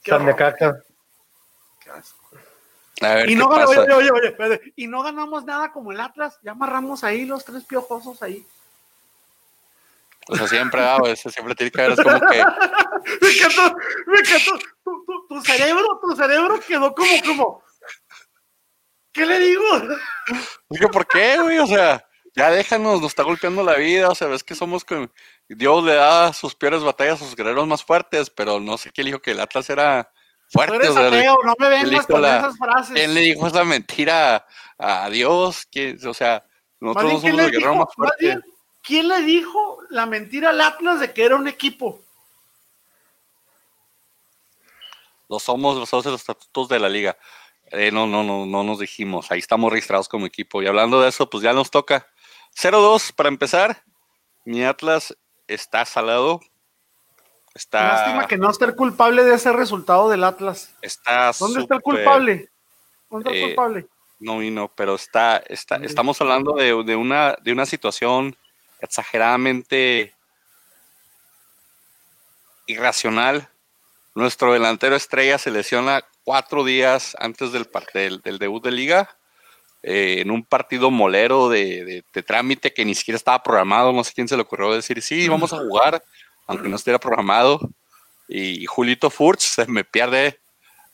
San 0.04 0.24
Necaxa. 0.24 0.82
Qué 1.80 1.90
asco. 1.90 2.30
A 3.00 3.14
ver, 3.14 3.30
y, 3.30 3.34
¿qué 3.34 3.36
no, 3.36 3.48
oye, 3.48 3.92
oye, 3.92 4.10
oye, 4.38 4.72
y 4.76 4.86
no 4.86 5.02
ganamos 5.02 5.44
nada 5.44 5.72
como 5.72 5.92
el 5.92 6.00
Atlas. 6.00 6.38
Ya 6.42 6.52
amarramos 6.52 7.02
ahí 7.04 7.24
los 7.24 7.44
tres 7.44 7.64
piojosos 7.64 8.22
ahí. 8.22 8.46
O 10.28 10.36
sea, 10.36 10.48
siempre, 10.48 10.80
ah, 10.80 10.98
eso 11.06 11.30
siempre 11.30 11.54
tiene 11.54 11.70
que 11.70 11.80
haber, 11.80 11.92
es 11.92 12.04
como 12.04 12.20
que. 12.20 12.44
me 13.20 13.30
encantó, 13.30 13.76
me 14.06 14.18
encantó. 14.18 14.58
Tu, 14.84 15.04
tu, 15.04 15.26
tu, 15.28 15.42
cerebro, 15.42 16.00
tu 16.02 16.16
cerebro 16.16 16.60
quedó 16.66 16.92
como, 16.94 17.22
como. 17.24 17.62
¿Qué 19.12 19.24
le 19.24 19.38
digo? 19.38 19.64
Digo, 20.68 20.90
¿por 20.90 21.06
qué, 21.06 21.38
güey? 21.40 21.58
O 21.58 21.66
sea, 21.66 22.04
ya 22.34 22.50
déjanos, 22.50 23.00
nos 23.00 23.12
está 23.12 23.22
golpeando 23.22 23.62
la 23.62 23.76
vida. 23.76 24.10
O 24.10 24.14
sea, 24.14 24.28
ves 24.28 24.44
que 24.44 24.54
somos 24.54 24.84
que 24.84 25.08
Dios 25.48 25.84
le 25.84 25.94
da 25.94 26.32
sus 26.32 26.54
peores 26.54 26.82
batallas 26.82 27.22
a 27.22 27.24
sus 27.24 27.36
guerreros 27.36 27.66
más 27.66 27.82
fuertes, 27.82 28.28
pero 28.28 28.60
no 28.60 28.76
sé 28.76 28.90
quién 28.90 29.06
dijo 29.06 29.22
que 29.22 29.30
el 29.30 29.40
Atlas 29.40 29.70
era 29.70 30.12
fuerte. 30.50 30.76
Tú 30.76 30.82
eres 30.82 30.90
o 30.90 30.94
sea, 30.94 31.06
ateo, 31.06 31.36
no 31.44 31.54
me 31.58 31.68
vengas 31.68 32.06
con 32.06 32.20
la, 32.20 32.38
esas 32.38 32.58
frases. 32.58 32.94
¿Quién 32.94 33.14
le 33.14 33.20
dijo 33.22 33.46
esa 33.46 33.64
mentira 33.64 34.44
a, 34.76 35.08
Dios? 35.08 35.66
¿Quién, 35.70 35.98
o 36.06 36.12
sea, 36.12 36.44
nosotros 36.80 37.12
no 37.12 37.20
somos 37.20 37.36
los 37.36 37.50
guerreros 37.52 37.76
más 37.76 37.94
fuertes. 37.94 38.38
¿Quién 38.86 39.08
le 39.08 39.22
dijo 39.22 39.78
la 39.90 40.06
mentira 40.06 40.50
al 40.50 40.60
Atlas 40.60 41.00
de 41.00 41.12
que 41.12 41.24
era 41.24 41.34
un 41.34 41.48
equipo? 41.48 42.00
Lo 45.28 45.40
somos 45.40 45.76
los 45.76 45.92
los 45.92 46.20
estatutos 46.20 46.68
de 46.68 46.78
la 46.78 46.88
liga. 46.88 47.18
Eh, 47.72 47.90
no, 47.90 48.06
no, 48.06 48.22
no, 48.22 48.46
no 48.46 48.62
nos 48.62 48.78
dijimos. 48.78 49.32
Ahí 49.32 49.40
estamos 49.40 49.72
registrados 49.72 50.08
como 50.08 50.24
equipo. 50.24 50.62
Y 50.62 50.68
hablando 50.68 51.00
de 51.00 51.08
eso, 51.08 51.28
pues 51.28 51.42
ya 51.42 51.52
nos 51.52 51.72
toca. 51.72 52.06
0-2 52.56 53.12
para 53.12 53.28
empezar. 53.28 53.82
Mi 54.44 54.62
Atlas 54.62 55.16
está 55.48 55.84
salado. 55.84 56.40
Está. 57.54 57.88
Lástima 57.88 58.28
que 58.28 58.36
no 58.36 58.48
esté 58.48 58.66
el 58.66 58.76
culpable 58.76 59.24
de 59.24 59.34
ese 59.34 59.52
resultado 59.52 60.08
del 60.08 60.22
Atlas. 60.22 60.72
Está 60.80 61.32
¿Dónde 61.40 61.62
está 61.62 61.74
el 61.74 61.82
culpable? 61.82 62.50
¿Dónde 63.10 63.30
está 63.30 63.36
el 63.36 63.42
eh, 63.42 63.46
culpable? 63.48 63.88
No 64.20 64.38
vino, 64.38 64.70
pero 64.76 64.94
está, 64.94 65.38
está, 65.38 65.76
estamos 65.76 66.20
hablando 66.20 66.52
de, 66.52 66.84
de, 66.84 66.94
una, 66.94 67.36
de 67.42 67.52
una 67.52 67.66
situación 67.66 68.36
exageradamente 68.80 70.14
irracional. 72.66 73.48
Nuestro 74.14 74.52
delantero 74.52 74.96
estrella 74.96 75.38
se 75.38 75.50
lesiona 75.50 76.04
cuatro 76.24 76.64
días 76.64 77.16
antes 77.20 77.52
del, 77.52 77.68
del, 77.94 78.20
del 78.20 78.38
debut 78.38 78.64
de 78.64 78.72
liga, 78.72 79.16
eh, 79.82 80.16
en 80.20 80.30
un 80.30 80.42
partido 80.42 80.90
molero 80.90 81.48
de, 81.48 81.84
de, 81.84 82.04
de, 82.12 82.22
trámite 82.22 82.72
que 82.72 82.84
ni 82.84 82.94
siquiera 82.94 83.16
estaba 83.16 83.42
programado. 83.42 83.92
No 83.92 84.02
sé 84.02 84.12
quién 84.14 84.26
se 84.26 84.36
le 84.36 84.42
ocurrió 84.42 84.72
decir, 84.72 85.00
sí, 85.02 85.28
vamos 85.28 85.52
a 85.52 85.58
jugar, 85.58 86.02
aunque 86.46 86.68
no 86.68 86.76
estuviera 86.76 86.98
programado. 86.98 87.60
Y, 88.26 88.62
y 88.62 88.66
Julito 88.66 89.10
Furch 89.10 89.40
se 89.40 89.66
me 89.66 89.84
pierde 89.84 90.40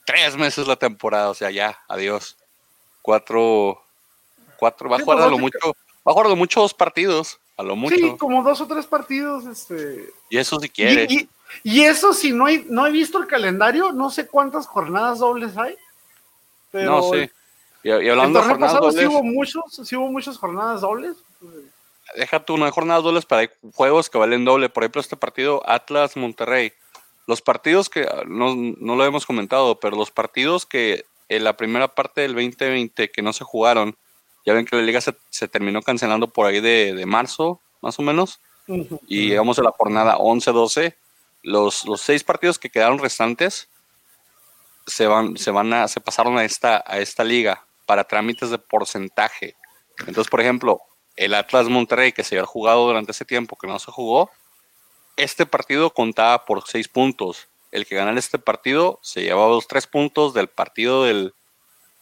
tres 0.04 0.36
meses 0.36 0.66
la 0.66 0.76
temporada, 0.76 1.30
o 1.30 1.34
sea, 1.34 1.50
ya, 1.50 1.78
adiós. 1.88 2.36
Cuatro, 3.00 3.82
cuatro, 4.56 4.90
va 4.90 4.96
a 4.96 5.00
jugar 5.00 5.22
a 5.22 5.26
lo 5.28 5.38
mucho, 5.38 5.58
va 6.06 6.10
a 6.10 6.12
jugar 6.12 6.26
a 6.26 6.30
lo 6.30 6.36
mucho 6.36 6.60
dos 6.60 6.74
partidos. 6.74 7.40
A 7.56 7.62
lo 7.62 7.76
mucho. 7.76 7.94
Sí, 7.94 8.14
como 8.18 8.42
dos 8.42 8.60
o 8.60 8.66
tres 8.66 8.86
partidos. 8.86 9.46
Este... 9.46 10.10
Y 10.30 10.38
eso 10.38 10.58
si 10.58 10.68
quiere. 10.68 11.06
Y, 11.08 11.20
y, 11.20 11.28
y, 11.64 11.82
eso 11.82 12.12
si 12.12 12.32
no 12.32 12.48
he, 12.48 12.64
no 12.68 12.86
he 12.86 12.90
visto 12.90 13.18
el 13.18 13.26
calendario, 13.26 13.92
no 13.92 14.10
sé 14.10 14.26
cuántas 14.26 14.66
jornadas 14.66 15.18
dobles 15.18 15.56
hay. 15.56 15.76
Pero 16.70 16.90
no, 16.90 17.02
sí. 17.12 17.30
Y, 17.82 17.88
y 17.88 18.08
hablando 18.08 18.40
de 18.40 18.46
jornadas 18.46 18.74
pasado 18.74 18.86
dobles. 18.86 19.00
sí 19.00 19.06
hubo, 19.06 19.22
muchos, 19.22 19.64
sí 19.84 19.96
hubo 19.96 20.10
muchas 20.10 20.38
jornadas 20.38 20.80
dobles. 20.80 21.16
Deja 22.16 22.40
tú, 22.40 22.56
no 22.56 22.64
hay 22.64 22.72
jornadas 22.72 23.02
dobles, 23.02 23.26
pero 23.26 23.40
hay 23.40 23.50
juegos 23.74 24.10
que 24.10 24.18
valen 24.18 24.44
doble. 24.44 24.68
Por 24.68 24.82
ejemplo, 24.82 25.00
este 25.00 25.16
partido 25.16 25.62
Atlas-Monterrey. 25.66 26.72
Los 27.26 27.40
partidos 27.40 27.88
que, 27.88 28.06
no, 28.26 28.54
no 28.54 28.96
lo 28.96 29.04
hemos 29.04 29.26
comentado, 29.26 29.78
pero 29.78 29.96
los 29.96 30.10
partidos 30.10 30.66
que 30.66 31.04
en 31.28 31.44
la 31.44 31.56
primera 31.56 31.88
parte 31.88 32.22
del 32.22 32.34
2020 32.34 33.10
que 33.10 33.22
no 33.22 33.32
se 33.32 33.44
jugaron, 33.44 33.96
ya 34.44 34.54
ven 34.54 34.64
que 34.64 34.76
la 34.76 34.82
liga 34.82 35.00
se, 35.00 35.14
se 35.30 35.48
terminó 35.48 35.82
cancelando 35.82 36.28
por 36.28 36.46
ahí 36.46 36.60
de, 36.60 36.94
de, 36.94 37.06
marzo, 37.06 37.60
más 37.80 37.98
o 37.98 38.02
menos. 38.02 38.40
Uh 38.66 38.76
-huh. 38.76 39.00
Y 39.06 39.28
llegamos 39.28 39.58
a 39.58 39.62
la 39.62 39.70
jornada 39.70 40.16
11-12. 40.16 40.94
Los, 41.42 41.84
los 41.84 42.00
seis 42.00 42.24
partidos 42.24 42.58
que 42.58 42.70
quedaron 42.70 42.98
restantes 42.98 43.68
se 44.86 45.06
van, 45.06 45.36
se 45.36 45.50
van 45.50 45.72
a, 45.72 45.88
se 45.88 46.00
pasaron 46.00 46.38
a 46.38 46.44
esta, 46.44 46.82
a 46.86 46.98
esta 46.98 47.24
liga 47.24 47.64
para 47.86 48.04
trámites 48.04 48.50
de 48.50 48.58
porcentaje. 48.58 49.56
Entonces, 49.98 50.28
por 50.28 50.40
ejemplo, 50.40 50.80
el 51.16 51.34
Atlas 51.34 51.68
Monterrey 51.68 52.12
que 52.12 52.24
se 52.24 52.36
había 52.36 52.46
jugado 52.46 52.86
durante 52.86 53.12
ese 53.12 53.24
tiempo 53.24 53.56
que 53.56 53.66
no 53.66 53.78
se 53.78 53.90
jugó, 53.90 54.30
este 55.16 55.46
partido 55.46 55.90
contaba 55.92 56.44
por 56.44 56.66
seis 56.66 56.88
puntos. 56.88 57.48
El 57.70 57.86
que 57.86 57.96
ganara 57.96 58.18
este 58.18 58.38
partido 58.38 58.98
se 59.02 59.22
llevaba 59.22 59.50
los 59.50 59.66
tres 59.66 59.86
puntos 59.86 60.34
del 60.34 60.48
partido 60.48 61.04
del 61.04 61.34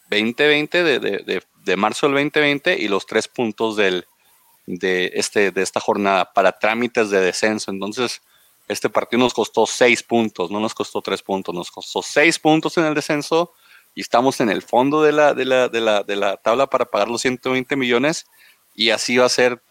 2020, 0.09 0.83
de, 0.83 0.99
de, 0.99 1.17
de, 1.19 1.43
de 1.63 1.75
marzo 1.75 2.07
del 2.07 2.15
2020, 2.15 2.77
y 2.77 2.87
los 2.87 3.05
tres 3.05 3.27
puntos 3.27 3.75
del, 3.75 4.05
de, 4.65 5.11
este, 5.15 5.51
de 5.51 5.61
esta 5.61 5.79
jornada 5.79 6.31
para 6.33 6.57
trámites 6.57 7.09
de 7.09 7.19
descenso. 7.19 7.71
Entonces, 7.71 8.21
este 8.67 8.89
partido 8.89 9.19
nos 9.21 9.33
costó 9.33 9.65
seis 9.65 10.03
puntos, 10.03 10.49
no 10.51 10.59
nos 10.59 10.73
costó 10.73 11.01
tres 11.01 11.21
puntos, 11.21 11.53
nos 11.53 11.71
costó 11.71 12.01
seis 12.01 12.39
puntos 12.39 12.77
en 12.77 12.85
el 12.85 12.93
descenso 12.93 13.53
y 13.93 14.01
estamos 14.01 14.39
en 14.39 14.49
el 14.49 14.61
fondo 14.61 15.03
de 15.03 15.11
la, 15.11 15.33
de 15.33 15.45
la, 15.45 15.67
de 15.67 15.81
la, 15.81 16.03
de 16.03 16.15
la 16.15 16.37
tabla 16.37 16.67
para 16.67 16.85
pagar 16.85 17.09
los 17.09 17.21
120 17.21 17.75
millones 17.75 18.25
y 18.73 18.91
así 18.91 19.17
va 19.17 19.25
a 19.25 19.29
ser 19.29 19.61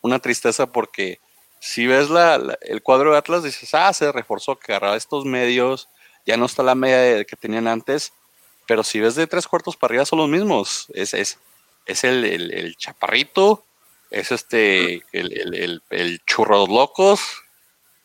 una 0.00 0.18
tristeza 0.18 0.72
porque 0.72 1.20
si 1.60 1.86
ves 1.86 2.08
la, 2.08 2.58
el 2.62 2.82
cuadro 2.82 3.12
de 3.12 3.18
Atlas 3.18 3.42
dices, 3.42 3.74
ah, 3.74 3.92
se 3.92 4.10
reforzó, 4.12 4.58
que 4.58 4.72
agarraba 4.72 4.96
estos 4.96 5.24
medios, 5.24 5.88
ya 6.24 6.36
no 6.36 6.46
está 6.46 6.62
la 6.62 6.74
media 6.74 7.24
que 7.24 7.36
tenían 7.36 7.66
antes, 7.68 8.12
pero 8.66 8.82
si 8.82 9.00
ves 9.00 9.14
de 9.14 9.26
tres 9.26 9.46
cuartos 9.46 9.76
para 9.76 9.92
arriba 9.92 10.04
son 10.04 10.18
los 10.18 10.28
mismos, 10.28 10.86
es, 10.92 11.14
es, 11.14 11.38
es 11.86 12.04
el, 12.04 12.24
el, 12.24 12.52
el 12.52 12.76
chaparrito, 12.76 13.64
es 14.10 14.32
este, 14.32 15.02
el, 15.12 15.82
el, 15.90 16.20
churros 16.26 16.68
locos, 16.68 17.20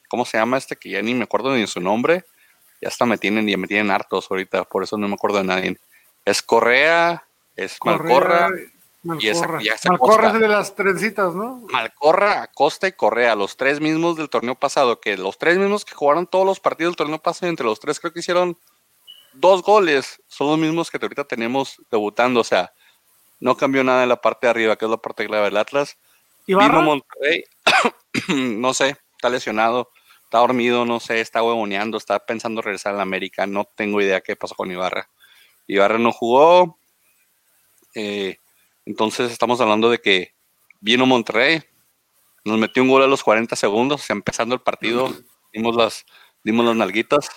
¿cómo 0.07 0.25
se 0.25 0.37
llama 0.37 0.57
este? 0.57 0.75
Que 0.75 0.89
ya 0.89 1.01
ni 1.01 1.13
me 1.13 1.23
acuerdo 1.23 1.55
ni 1.55 1.67
su 1.67 1.79
nombre. 1.79 2.25
Ya 2.81 2.87
hasta 2.87 3.05
me 3.05 3.17
tienen, 3.17 3.47
ya 3.47 3.57
me 3.57 3.67
tienen 3.67 3.91
hartos 3.91 4.29
ahorita, 4.29 4.63
por 4.63 4.83
eso 4.83 4.97
no 4.97 5.07
me 5.07 5.13
acuerdo 5.13 5.37
de 5.37 5.43
nadie. 5.43 5.77
Es 6.25 6.41
Correa, 6.41 7.23
es 7.55 7.77
Malcorra. 7.83 8.49
Malcorra. 9.03 9.63
Y 9.63 9.67
esa, 9.69 9.89
Malcorra 9.89 10.27
es 10.27 10.39
de 10.39 10.47
las 10.47 10.75
trencitas, 10.75 11.33
¿no? 11.33 11.63
Malcorra, 11.71 12.43
Acosta 12.43 12.87
y 12.87 12.91
Correa, 12.91 13.35
los 13.35 13.57
tres 13.57 13.79
mismos 13.79 14.17
del 14.17 14.29
torneo 14.29 14.55
pasado, 14.55 14.99
que 14.99 15.17
los 15.17 15.37
tres 15.37 15.57
mismos 15.57 15.85
que 15.85 15.95
jugaron 15.95 16.27
todos 16.27 16.45
los 16.45 16.59
partidos 16.59 16.91
del 16.91 16.97
torneo 16.97 17.19
pasado, 17.19 17.49
entre 17.49 17.65
los 17.65 17.79
tres 17.79 17.99
creo 17.99 18.13
que 18.13 18.19
hicieron 18.19 18.57
dos 19.33 19.63
goles, 19.63 20.21
son 20.27 20.47
los 20.47 20.57
mismos 20.57 20.89
que 20.89 20.99
ahorita 21.01 21.25
tenemos 21.25 21.81
debutando, 21.89 22.41
o 22.41 22.43
sea, 22.43 22.73
no 23.39 23.55
cambió 23.57 23.83
nada 23.83 24.03
en 24.03 24.09
la 24.09 24.21
parte 24.21 24.47
de 24.47 24.51
arriba, 24.51 24.75
que 24.75 24.85
es 24.85 24.91
la 24.91 24.97
parte 24.97 25.25
clave 25.25 25.45
del 25.45 25.57
Atlas. 25.57 25.97
¿Y 26.45 26.55
Vino 26.55 26.81
Monterrey, 26.81 27.43
no 28.27 28.73
sé, 28.73 28.97
está 29.15 29.29
lesionado 29.29 29.89
está 30.31 30.39
dormido, 30.39 30.85
no 30.85 31.01
sé, 31.01 31.19
está 31.19 31.43
huevoneando, 31.43 31.97
está 31.97 32.17
pensando 32.19 32.61
regresar 32.61 32.93
a 32.93 32.97
la 32.97 33.03
América, 33.03 33.45
no 33.45 33.65
tengo 33.65 33.99
idea 33.99 34.21
qué 34.21 34.37
pasó 34.37 34.55
con 34.55 34.71
Ibarra. 34.71 35.09
Ibarra 35.67 35.97
no 35.97 36.13
jugó, 36.13 36.79
eh, 37.95 38.37
entonces 38.85 39.29
estamos 39.29 39.59
hablando 39.59 39.89
de 39.89 39.99
que 39.99 40.33
vino 40.79 41.05
Monterrey, 41.05 41.61
nos 42.45 42.57
metió 42.57 42.81
un 42.81 42.87
gol 42.87 43.03
a 43.03 43.07
los 43.07 43.23
40 43.25 43.57
segundos, 43.57 44.09
empezando 44.09 44.55
el 44.55 44.61
partido, 44.61 45.11
dimos 45.51 45.75
las, 45.75 46.05
dimos 46.45 46.65
las 46.65 46.77
nalguitas. 46.77 47.29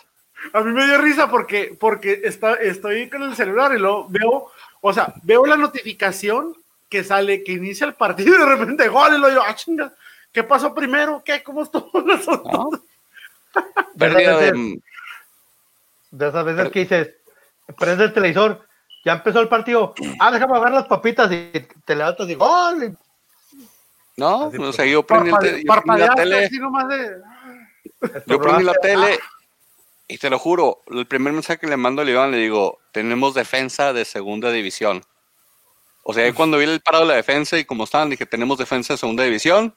A 0.53 0.61
mí 0.61 0.73
me 0.73 0.87
dio 0.87 0.99
risa 0.99 1.31
porque, 1.31 1.77
porque 1.79 2.21
está, 2.25 2.55
estoy 2.55 3.09
con 3.09 3.23
el 3.23 3.35
celular 3.35 3.75
y 3.75 3.79
lo 3.79 4.09
veo, 4.09 4.51
o 4.81 4.93
sea, 4.93 5.15
veo 5.23 5.47
la 5.47 5.57
notificación 5.57 6.55
que 6.89 7.03
sale, 7.03 7.43
que 7.43 7.53
inicia 7.53 7.87
el 7.87 7.95
partido 7.95 8.35
y 8.35 8.39
de 8.39 8.47
repente 8.47 8.89
gol 8.89 9.15
y 9.15 9.19
lo 9.19 9.29
digo, 9.29 9.43
ah, 9.47 9.55
chinga, 9.55 9.93
¿qué 10.33 10.43
pasó 10.45 10.75
primero? 10.75 11.23
¿Qué? 11.25 11.43
¿Cómo 11.43 11.63
estuvo 11.63 12.01
nosotros? 12.03 12.81
Pérdida 13.99 14.39
de... 14.39 14.81
de 16.11 16.29
esas 16.29 16.45
veces 16.45 16.71
que 16.71 16.81
dices, 16.81 17.11
prende 17.79 18.05
el 18.05 18.13
televisor, 18.13 18.67
ya 19.05 19.15
empezó 19.15 19.41
el 19.41 19.49
partido, 19.49 19.95
ah, 20.21 20.31
déjame 20.31 20.61
ver 20.61 20.73
las 20.73 20.87
papitas 20.87 21.33
y 21.33 21.51
te 21.85 21.95
levantas 21.97 22.29
y 22.29 22.35
gol. 22.35 22.97
No, 24.17 24.47
o 24.47 24.73
sea, 24.73 24.87
yo 24.87 25.03
prendí, 25.03 25.31
el 25.31 25.65
la 25.65 26.15
tele. 26.15 26.49
Yo 28.27 28.41
prendí 28.41 28.63
la 28.63 28.75
tele 28.75 29.19
y 30.07 30.19
te 30.19 30.31
lo 30.31 30.39
juro, 30.39 30.83
el 30.89 31.07
primer 31.07 31.33
mensaje 31.33 31.59
que 31.59 31.67
le 31.67 31.77
mando 31.77 32.03
a 32.03 32.05
Iván 32.09 32.31
le 32.31 32.39
digo, 32.39 32.79
tenemos 32.93 33.35
defensa 33.35 33.93
de 33.93 34.05
segunda 34.05 34.51
división. 34.51 35.03
O 36.03 36.13
sea, 36.13 36.33
cuando 36.35 36.59
vi 36.59 36.65
el 36.65 36.81
parado 36.81 37.05
de 37.05 37.11
la 37.11 37.17
defensa 37.17 37.59
y 37.59 37.65
como 37.65 37.85
estaban, 37.85 38.11
dije, 38.11 38.27
tenemos 38.27 38.59
defensa 38.59 38.93
de 38.93 38.99
segunda 38.99 39.25
división. 39.25 39.75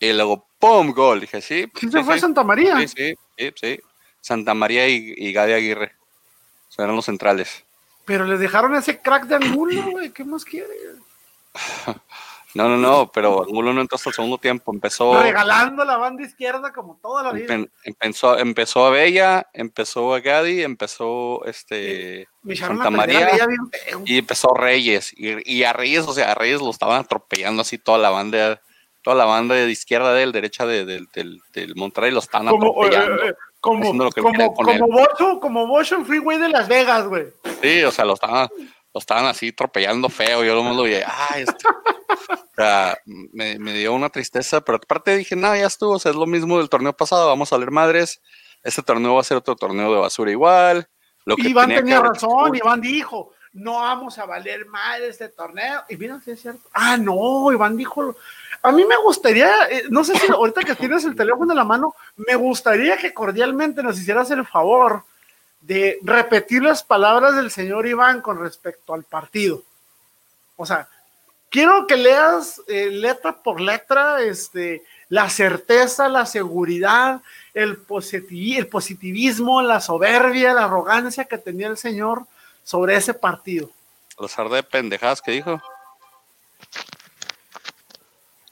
Y 0.00 0.12
luego, 0.12 0.46
¡pum! 0.58 0.92
Gol. 0.92 1.20
Dije, 1.20 1.40
sí. 1.40 1.70
¿Sí, 1.78 1.90
se 1.90 2.02
fue 2.02 2.18
Santa 2.18 2.42
María? 2.42 2.76
Sí, 2.88 3.14
sí, 3.36 3.52
sí, 3.54 3.80
Santa 4.20 4.54
María 4.54 4.88
y, 4.88 5.14
y 5.16 5.32
Gadi 5.32 5.52
Aguirre. 5.52 5.94
O 6.68 6.72
sea, 6.72 6.84
eran 6.84 6.96
los 6.96 7.04
centrales. 7.04 7.64
Pero 8.04 8.24
le 8.24 8.36
dejaron 8.38 8.74
ese 8.74 9.00
crack 9.00 9.26
de 9.26 9.36
Angulo, 9.36 9.82
güey. 9.90 10.10
¿Qué 10.12 10.24
más 10.24 10.44
quiere? 10.44 10.72
No, 12.58 12.68
no, 12.68 12.76
no, 12.76 13.12
pero 13.12 13.44
Angulo 13.44 13.72
no 13.72 13.80
entró 13.80 13.94
hasta 13.94 14.10
el 14.10 14.16
segundo 14.16 14.36
tiempo. 14.36 14.74
Empezó. 14.74 15.22
Regalando 15.22 15.84
la 15.84 15.96
banda 15.96 16.24
izquierda 16.24 16.72
como 16.72 16.98
toda 17.00 17.22
la 17.22 17.30
vida. 17.30 17.56
empezó, 17.84 18.36
empezó 18.36 18.84
a 18.84 18.90
Bella, 18.90 19.46
empezó 19.52 20.12
a 20.12 20.18
Gadi, 20.18 20.64
empezó 20.64 21.44
este. 21.44 22.26
Santa 22.56 22.90
María. 22.90 23.30
Y 24.04 24.18
empezó 24.18 24.54
Reyes. 24.54 25.12
Y, 25.16 25.62
a 25.62 25.72
Reyes, 25.72 26.08
o 26.08 26.12
sea, 26.12 26.32
a 26.32 26.34
Reyes 26.34 26.60
lo 26.60 26.70
estaban 26.70 27.00
atropellando 27.00 27.62
así 27.62 27.78
toda 27.78 27.98
la 27.98 28.10
banda. 28.10 28.60
Toda 29.02 29.14
la 29.14 29.26
banda 29.26 29.54
de 29.54 29.70
izquierda 29.70 30.12
de 30.12 30.24
él, 30.24 30.32
derecha 30.32 30.66
de, 30.66 30.84
del, 30.84 31.06
del 31.52 31.76
Monterrey, 31.76 32.10
lo 32.10 32.18
estaban 32.18 32.48
atropellando. 32.48 33.22
Eh, 33.22 33.28
eh, 33.28 33.34
como, 33.60 34.10
como, 34.10 34.54
como, 34.54 34.88
Bocho, 34.88 35.40
como 35.40 35.66
Bocho 35.68 35.94
en 35.94 36.06
Freeway 36.06 36.38
de 36.38 36.48
Las 36.48 36.66
Vegas, 36.66 37.06
güey. 37.06 37.26
Sí, 37.62 37.84
o 37.84 37.92
sea, 37.92 38.04
lo 38.04 38.14
estaban, 38.14 38.48
lo 38.94 38.98
estaban 38.98 39.26
así 39.26 39.48
atropellando 39.48 40.08
feo. 40.08 40.44
Yo 40.44 40.54
lo 40.54 40.82
vi, 40.82 40.94
ay, 40.94 41.42
este, 41.42 41.68
o 41.68 42.54
sea, 42.56 42.98
me, 43.04 43.72
dio 43.72 43.92
una 43.92 44.08
tristeza, 44.10 44.60
pero 44.60 44.76
aparte 44.76 45.16
dije, 45.16 45.36
no, 45.36 45.54
ya 45.54 45.66
estuvo, 45.66 45.92
o 45.92 45.98
sea, 45.98 46.10
es 46.10 46.16
lo 46.16 46.26
mismo 46.26 46.58
del 46.58 46.68
torneo 46.68 46.92
pasado, 46.92 47.26
vamos 47.28 47.52
a 47.52 47.58
leer 47.58 47.70
madres. 47.70 48.20
Este 48.62 48.82
torneo 48.82 49.14
va 49.14 49.20
a 49.20 49.24
ser 49.24 49.36
otro 49.36 49.56
torneo 49.56 49.92
de 49.92 50.00
basura 50.00 50.30
igual. 50.30 50.88
Lo 51.24 51.36
que 51.36 51.48
Iván 51.48 51.68
tenía 51.68 52.00
razón, 52.00 52.56
Iván 52.56 52.80
dijo, 52.80 53.32
no 53.52 53.74
vamos 53.74 54.18
a 54.18 54.26
valer 54.26 54.66
mal 54.66 55.02
este 55.02 55.28
torneo. 55.28 55.82
Y 55.88 55.96
mira, 55.96 56.18
si 56.20 56.32
es 56.32 56.40
cierto. 56.40 56.68
Ah, 56.72 56.96
no, 56.96 57.52
Iván 57.52 57.76
dijo, 57.76 58.16
a 58.62 58.72
mí 58.72 58.84
me 58.84 58.96
gustaría, 58.96 59.48
eh, 59.70 59.84
no 59.90 60.04
sé 60.04 60.18
si 60.18 60.30
ahorita 60.30 60.62
que 60.62 60.74
tienes 60.74 61.04
el 61.04 61.14
teléfono 61.14 61.52
en 61.52 61.58
la 61.58 61.64
mano, 61.64 61.94
me 62.16 62.34
gustaría 62.34 62.96
que 62.96 63.14
cordialmente 63.14 63.82
nos 63.82 63.98
hicieras 63.98 64.30
el 64.30 64.44
favor 64.46 65.04
de 65.60 65.98
repetir 66.02 66.62
las 66.62 66.82
palabras 66.82 67.36
del 67.36 67.50
señor 67.50 67.86
Iván 67.86 68.20
con 68.20 68.40
respecto 68.40 68.94
al 68.94 69.04
partido. 69.04 69.62
O 70.56 70.66
sea, 70.66 70.88
quiero 71.50 71.86
que 71.86 71.96
leas 71.96 72.60
eh, 72.68 72.90
letra 72.90 73.36
por 73.42 73.60
letra 73.60 74.22
este, 74.22 74.82
la 75.08 75.28
certeza, 75.30 76.08
la 76.08 76.26
seguridad, 76.26 77.20
el, 77.54 77.78
el 78.56 78.66
positivismo, 78.68 79.62
la 79.62 79.80
soberbia, 79.80 80.54
la 80.54 80.64
arrogancia 80.64 81.24
que 81.24 81.38
tenía 81.38 81.68
el 81.68 81.78
señor 81.78 82.24
sobre 82.62 82.96
ese 82.96 83.14
partido. 83.14 83.70
Los 84.18 84.36
de 84.36 84.62
pendejadas 84.62 85.22
que 85.22 85.32
dijo. 85.32 85.60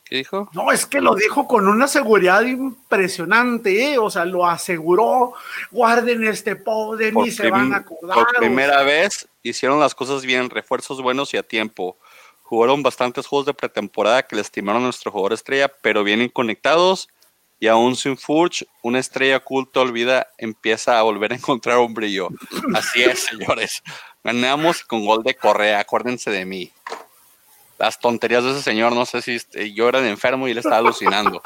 ¿Qué 0.08 0.18
dijo? 0.18 0.48
No, 0.52 0.70
es 0.70 0.86
que 0.86 1.00
lo 1.00 1.16
dijo 1.16 1.48
con 1.48 1.66
una 1.66 1.88
seguridad 1.88 2.42
impresionante, 2.42 3.92
¿eh? 3.92 3.98
o 3.98 4.08
sea, 4.08 4.24
lo 4.24 4.46
aseguró, 4.46 5.34
guarden 5.72 6.24
este 6.24 6.54
poder 6.54 7.12
y 7.26 7.32
se 7.32 7.50
van 7.50 7.74
a 7.74 7.78
acordar. 7.78 8.14
Por 8.14 8.36
primera 8.36 8.84
vez 8.84 9.28
hicieron 9.42 9.80
las 9.80 9.96
cosas 9.96 10.24
bien, 10.24 10.48
refuerzos 10.48 11.02
buenos 11.02 11.34
y 11.34 11.38
a 11.38 11.42
tiempo. 11.42 11.96
Jugaron 12.42 12.84
bastantes 12.84 13.26
juegos 13.26 13.46
de 13.46 13.54
pretemporada 13.54 14.22
que 14.22 14.36
le 14.36 14.42
estimaron 14.42 14.82
a 14.82 14.84
nuestro 14.84 15.10
jugador 15.10 15.32
estrella, 15.32 15.66
pero 15.82 16.04
vienen 16.04 16.28
conectados 16.28 17.08
y 17.58 17.66
aún 17.66 17.96
sin 17.96 18.16
Furch, 18.16 18.64
una 18.82 19.00
estrella 19.00 19.38
oculta 19.38 19.80
olvida 19.80 20.28
empieza 20.38 21.00
a 21.00 21.02
volver 21.02 21.32
a 21.32 21.36
encontrar 21.36 21.78
un 21.78 21.94
brillo. 21.94 22.28
Así 22.76 23.02
es, 23.02 23.24
señores. 23.24 23.82
Ganamos 24.22 24.84
con 24.84 25.04
gol 25.04 25.24
de 25.24 25.34
Correa, 25.34 25.80
acuérdense 25.80 26.30
de 26.30 26.44
mí 26.44 26.72
las 27.78 27.98
tonterías 28.00 28.44
de 28.44 28.52
ese 28.52 28.62
señor, 28.62 28.92
no 28.92 29.06
sé 29.06 29.22
si 29.22 29.34
este, 29.36 29.72
yo 29.72 29.88
era 29.88 30.00
de 30.00 30.10
enfermo 30.10 30.48
y 30.48 30.52
él 30.52 30.58
estaba 30.58 30.78
alucinando. 30.78 31.42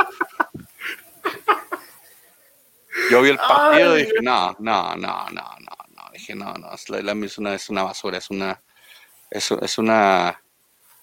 Yo 3.10 3.22
vi 3.22 3.30
el 3.30 3.38
partido 3.38 3.96
y 3.98 4.02
dije, 4.02 4.14
no, 4.22 4.54
no, 4.58 4.94
no, 4.96 5.26
no, 5.30 5.56
no, 5.58 5.76
no, 5.88 6.10
dije, 6.12 6.34
no, 6.34 6.54
no, 6.54 6.72
es, 6.72 7.38
una, 7.38 7.54
es 7.54 7.68
una 7.68 7.82
basura, 7.82 8.18
es 8.18 8.30
una, 8.30 8.60
es, 9.30 9.50
es 9.50 9.78
una... 9.78 10.40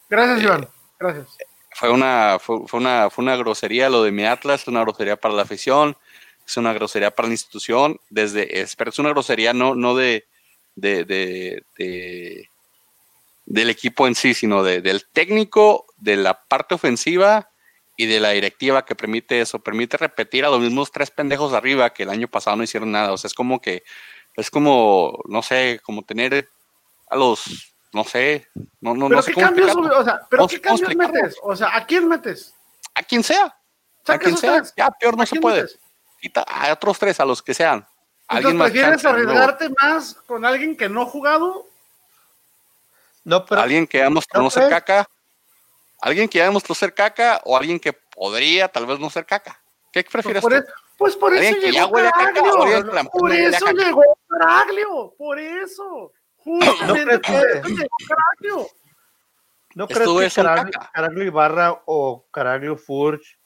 Gracias, 0.10 0.42
Iván, 0.44 0.70
gracias. 1.00 1.38
Fue 1.72 1.90
una, 1.90 2.40
fue, 2.40 2.60
una, 2.74 3.10
fue 3.10 3.24
una 3.24 3.36
grosería 3.36 3.90
lo 3.90 4.04
de 4.04 4.12
mi 4.12 4.26
Atlas, 4.26 4.62
es 4.62 4.68
una 4.68 4.82
grosería 4.82 5.18
para 5.18 5.34
la 5.34 5.44
afición, 5.44 5.98
es 6.46 6.58
una 6.58 6.74
grosería 6.74 7.12
para 7.12 7.28
la 7.28 7.34
institución, 7.34 8.00
desde, 8.10 8.62
es, 8.62 8.76
pero 8.76 8.90
es 8.90 9.00
una 9.00 9.10
grosería 9.10 9.54
no, 9.54 9.76
no 9.76 9.96
de, 9.96 10.28
de, 10.76 11.04
de, 11.04 11.64
de 11.78 12.50
del 13.48 13.70
equipo 13.70 14.08
en 14.08 14.14
sí, 14.14 14.34
sino 14.34 14.62
del 14.62 15.08
técnico, 15.08 15.86
de 15.96 16.18
la 16.18 16.44
parte 16.48 16.76
ofensiva 16.76 17.50
y 17.96 18.06
de 18.06 18.20
la 18.20 18.32
directiva 18.32 18.86
que 18.86 18.94
permite 18.94 19.40
eso, 19.40 19.60
permite 19.60 19.96
repetir 19.96 20.44
a 20.46 20.50
los 20.50 20.60
mismos 20.60 20.92
tres 20.92 21.12
pendejos 21.12 21.54
arriba 21.54 21.92
que 21.92 22.04
el 22.04 22.10
año 22.10 22.28
pasado 22.28 22.58
no 22.58 22.64
hicieron 22.64 22.92
nada. 22.92 23.14
O 23.14 23.18
sea, 23.18 23.30
es 23.30 23.34
como 23.34 23.62
que, 23.62 23.84
es 24.36 24.52
como, 24.52 25.20
no 25.30 25.42
sé, 25.42 25.80
como 25.82 26.04
tener 26.04 26.50
a 27.10 27.16
los, 27.16 27.74
no 27.94 28.04
sé, 28.04 28.48
no, 28.82 28.94
no, 28.94 29.08
¿Pero 29.08 29.22
sé 29.22 29.34
qué 29.34 29.42
cambios, 29.42 29.76
o 29.76 30.04
sea, 30.04 30.22
¿pero 30.30 30.48
qué 30.48 30.60
cambios 30.60 30.96
metes? 30.96 31.38
O 31.42 31.56
sea, 31.56 31.76
¿a 31.76 31.86
quién 31.86 32.06
metes? 32.08 32.54
A 32.96 33.02
quien 33.02 33.24
sea. 33.24 33.58
A 34.08 34.18
quien 34.20 34.36
sea. 34.38 34.62
Ya, 34.76 34.92
peor 34.92 35.16
no 35.16 35.26
se 35.26 35.40
puede. 35.40 35.68
Quita 36.20 36.42
a 36.42 36.74
otros 36.74 37.00
tres, 37.00 37.20
a 37.22 37.26
los 37.26 37.42
que 37.42 37.54
sean. 37.54 37.88
¿Alguien 38.28 38.54
Entonces, 38.54 38.74
¿prefieres 38.74 39.06
arriesgarte 39.06 39.70
más 39.82 40.16
con 40.28 40.44
alguien 40.44 40.76
que 40.76 40.90
no 40.90 41.04
ha 41.04 41.06
jugado 41.06 41.67
alguien 43.50 43.88
que 43.88 43.98
ya 44.00 44.06
demostró 44.06 44.42
no, 44.42 44.50
ser 44.50 44.70
caca, 44.70 45.08
alguien 46.02 46.30
que 46.30 46.38
ya 46.38 46.46
demostró 46.46 46.74
ser 46.76 46.94
caca 46.94 47.42
o 47.46 47.58
alguien 47.58 47.80
que 47.80 47.94
podría 47.94 48.68
tal 48.68 48.86
vez 48.86 49.00
no 49.00 49.10
ser 49.10 49.26
caca. 49.26 49.62
¿Qué 49.92 50.04
prefieres 50.04 50.42
pues 50.42 50.54
por, 50.54 50.66
tú? 50.66 50.72
pues 50.98 51.16
por 51.16 51.34
eso 51.34 51.58
llegó 51.58 51.92
Caraglio. 51.92 53.10
por 53.12 53.32
eso 53.32 53.72
llegó 53.72 54.04
Caraglio, 54.28 55.14
por 55.18 55.40
eso. 55.40 56.12
Justamente 56.38 57.20
por 57.20 57.48
eso 57.48 57.68
llegó 57.68 57.96
Caraglio. 58.08 58.68
¿No 59.76 59.88
crees 59.88 60.34
que 60.34 60.42
Caraglio, 60.42 60.80
Caraglio 60.94 61.24
Ibarra 61.24 61.82
o 61.86 62.26
Caraglio 62.32 62.78
Furch 62.78 63.38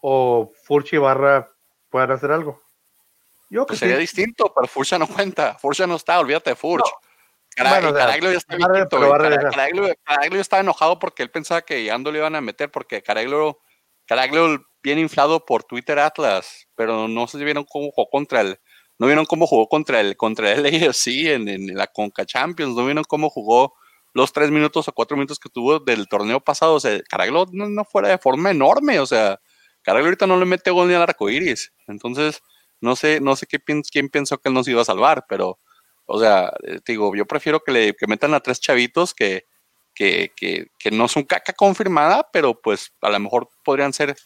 o 0.00 0.52
Furch 0.64 0.92
Ibarra 0.92 1.50
puedan 1.88 2.10
hacer 2.10 2.30
algo? 2.30 2.60
Yo 3.48 3.66
pues 3.66 3.78
sería 3.78 3.98
distinto, 3.98 4.52
pero 4.54 4.66
Furch 4.66 4.92
no 4.98 5.06
cuenta. 5.06 5.54
Furch 5.58 5.80
no 5.86 5.96
está, 5.96 6.18
olvídate 6.18 6.50
de 6.50 6.56
Furch. 6.56 6.90
Caraglio 7.54 8.30
ya 8.30 8.38
está 8.38 8.56
Caraglio, 10.04 10.40
estaba 10.40 10.62
enojado 10.62 10.98
porque 10.98 11.22
él 11.22 11.30
pensaba 11.30 11.62
que 11.62 11.84
ya 11.84 11.98
no 11.98 12.10
le 12.10 12.18
iban 12.18 12.34
a 12.34 12.40
meter 12.40 12.70
porque 12.70 13.02
Caraglio, 13.02 13.58
Caraglio 14.06 14.64
bien 14.82 14.98
inflado 14.98 15.44
por 15.44 15.64
Twitter 15.64 15.98
Atlas, 15.98 16.66
pero 16.74 17.08
no 17.08 17.26
sé 17.26 17.38
si 17.38 17.44
vieron 17.44 17.64
cómo 17.64 17.90
jugó 17.90 18.08
contra 18.10 18.40
él. 18.40 18.58
No 18.98 19.06
vieron 19.06 19.24
cómo 19.26 19.46
jugó 19.46 19.68
contra 19.68 20.00
el, 20.00 20.16
contra 20.16 20.52
el 20.52 20.64
AFC 20.88 21.06
en, 21.26 21.48
en, 21.48 21.74
la 21.74 21.86
Conca 21.86 22.24
Champions. 22.24 22.74
No 22.76 22.84
vieron 22.84 23.04
cómo 23.04 23.30
jugó 23.30 23.74
los 24.14 24.32
tres 24.32 24.50
minutos 24.50 24.86
o 24.88 24.92
cuatro 24.92 25.16
minutos 25.16 25.38
que 25.38 25.48
tuvo 25.48 25.80
del 25.80 26.08
torneo 26.08 26.40
pasado. 26.40 26.74
O 26.74 26.80
sea, 26.80 27.00
Caraglio 27.08 27.46
no, 27.52 27.84
fuera 27.84 28.08
de 28.08 28.18
forma 28.18 28.50
enorme. 28.50 29.00
O 29.00 29.06
sea, 29.06 29.40
Caraglio 29.82 30.06
ahorita 30.08 30.26
no 30.26 30.38
le 30.38 30.44
mete 30.44 30.70
gol 30.70 30.88
ni 30.88 30.94
al 30.94 31.02
arco 31.02 31.30
iris. 31.30 31.72
Entonces, 31.86 32.42
no 32.80 32.96
sé, 32.96 33.20
no 33.20 33.36
sé 33.36 33.46
qué, 33.46 33.58
quién 33.90 34.08
pensó 34.08 34.38
que 34.38 34.48
él 34.48 34.54
nos 34.54 34.68
iba 34.68 34.82
a 34.82 34.84
salvar, 34.84 35.26
pero 35.28 35.58
o 36.06 36.20
sea, 36.20 36.52
eh, 36.62 36.80
digo, 36.86 37.14
yo 37.14 37.26
prefiero 37.26 37.60
que 37.60 37.72
le 37.72 37.94
metan 38.06 38.34
a 38.34 38.40
tres 38.40 38.60
chavitos 38.60 39.14
que, 39.14 39.46
que, 39.94 40.32
que, 40.78 40.90
no 40.90 41.08
son 41.08 41.24
caca 41.24 41.52
confirmada, 41.52 42.28
pero 42.32 42.60
pues 42.60 42.92
a 43.00 43.10
lo 43.10 43.20
mejor 43.20 43.48
podrían 43.64 43.92
ser, 43.92 44.16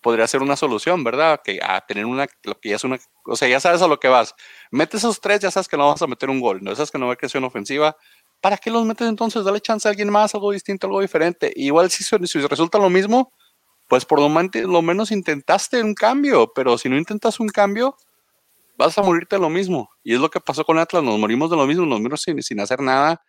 podría 0.00 0.26
ser 0.26 0.42
una 0.42 0.56
solución, 0.56 1.04
¿verdad? 1.04 1.40
Que 1.42 1.60
a 1.62 1.80
tener 1.80 2.06
una, 2.06 2.26
lo 2.42 2.58
que 2.60 2.70
ya 2.70 2.76
es 2.76 2.84
una, 2.84 2.98
o 3.24 3.36
sea, 3.36 3.48
ya 3.48 3.60
sabes 3.60 3.82
a 3.82 3.88
lo 3.88 3.98
que 3.98 4.08
vas. 4.08 4.34
Metes 4.70 5.00
esos 5.00 5.20
tres, 5.20 5.40
ya 5.40 5.50
sabes 5.50 5.68
que 5.68 5.76
no 5.76 5.88
vas 5.88 6.02
a 6.02 6.06
meter 6.06 6.30
un 6.30 6.40
gol, 6.40 6.62
no 6.62 6.74
sabes 6.74 6.90
que 6.90 6.98
no 6.98 7.06
va 7.06 7.14
a 7.14 7.16
crecer 7.16 7.38
una 7.38 7.48
ofensiva. 7.48 7.96
¿Para 8.40 8.58
qué 8.58 8.70
los 8.70 8.84
metes 8.84 9.08
entonces? 9.08 9.44
Dale 9.44 9.60
chance 9.60 9.88
a 9.88 9.90
alguien 9.90 10.10
más, 10.10 10.34
algo 10.34 10.52
distinto, 10.52 10.86
algo 10.86 11.00
diferente. 11.00 11.52
igual 11.56 11.90
si, 11.90 12.04
si 12.04 12.40
resulta 12.40 12.78
lo 12.78 12.90
mismo, 12.90 13.32
pues 13.88 14.04
por 14.04 14.20
lo, 14.20 14.28
lo 14.28 14.82
menos 14.82 15.10
intentaste 15.10 15.82
un 15.82 15.94
cambio, 15.94 16.52
pero 16.54 16.76
si 16.78 16.88
no 16.88 16.96
intentas 16.98 17.40
un 17.40 17.48
cambio, 17.48 17.96
vas 18.76 18.96
a 18.98 19.02
morirte 19.02 19.36
de 19.36 19.42
lo 19.42 19.48
mismo. 19.48 19.90
Y 20.02 20.14
es 20.14 20.20
lo 20.20 20.30
que 20.30 20.40
pasó 20.40 20.64
con 20.64 20.78
Atlas, 20.78 21.02
nos 21.02 21.18
morimos 21.18 21.50
de 21.50 21.56
lo 21.56 21.66
mismo, 21.66 21.86
nos 21.86 22.00
morimos 22.00 22.22
sin, 22.22 22.42
sin 22.42 22.60
hacer 22.60 22.80
nada. 22.80 23.22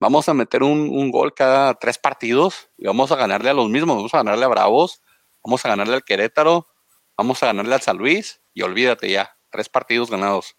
vamos 0.00 0.28
a 0.28 0.34
meter 0.34 0.62
un, 0.62 1.10
gol 1.10 1.34
cada 1.34 1.74
tres 1.74 1.98
partidos 1.98 2.70
y 2.76 2.86
vamos 2.86 3.12
a 3.12 3.16
ganarle 3.16 3.50
a 3.50 3.54
los 3.54 3.68
mismos, 3.68 3.96
vamos 3.96 4.14
a 4.14 4.18
ganarle 4.18 4.44
a 4.44 4.48
Bravos, 4.48 5.00
vamos 5.44 5.64
a 5.64 5.68
ganarle 5.68 5.94
al 5.94 6.04
Querétaro, 6.04 6.66
vamos 7.16 7.42
a 7.42 7.46
ganarle 7.46 7.74
al 7.74 7.82
San 7.82 7.98
Luis 7.98 8.40
y 8.54 8.62
olvídate 8.62 9.10
ya, 9.10 9.36
tres 9.50 9.68
partidos 9.68 10.10
ganados. 10.10 10.56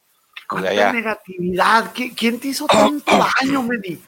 ¿Cuánta 0.48 0.94
negatividad? 0.94 1.92
¿Quién 1.94 2.40
te 2.40 2.50
hizo 2.50 2.68
tanto 2.68 3.12
daño, 3.42 3.64
Meni? 3.64 4.02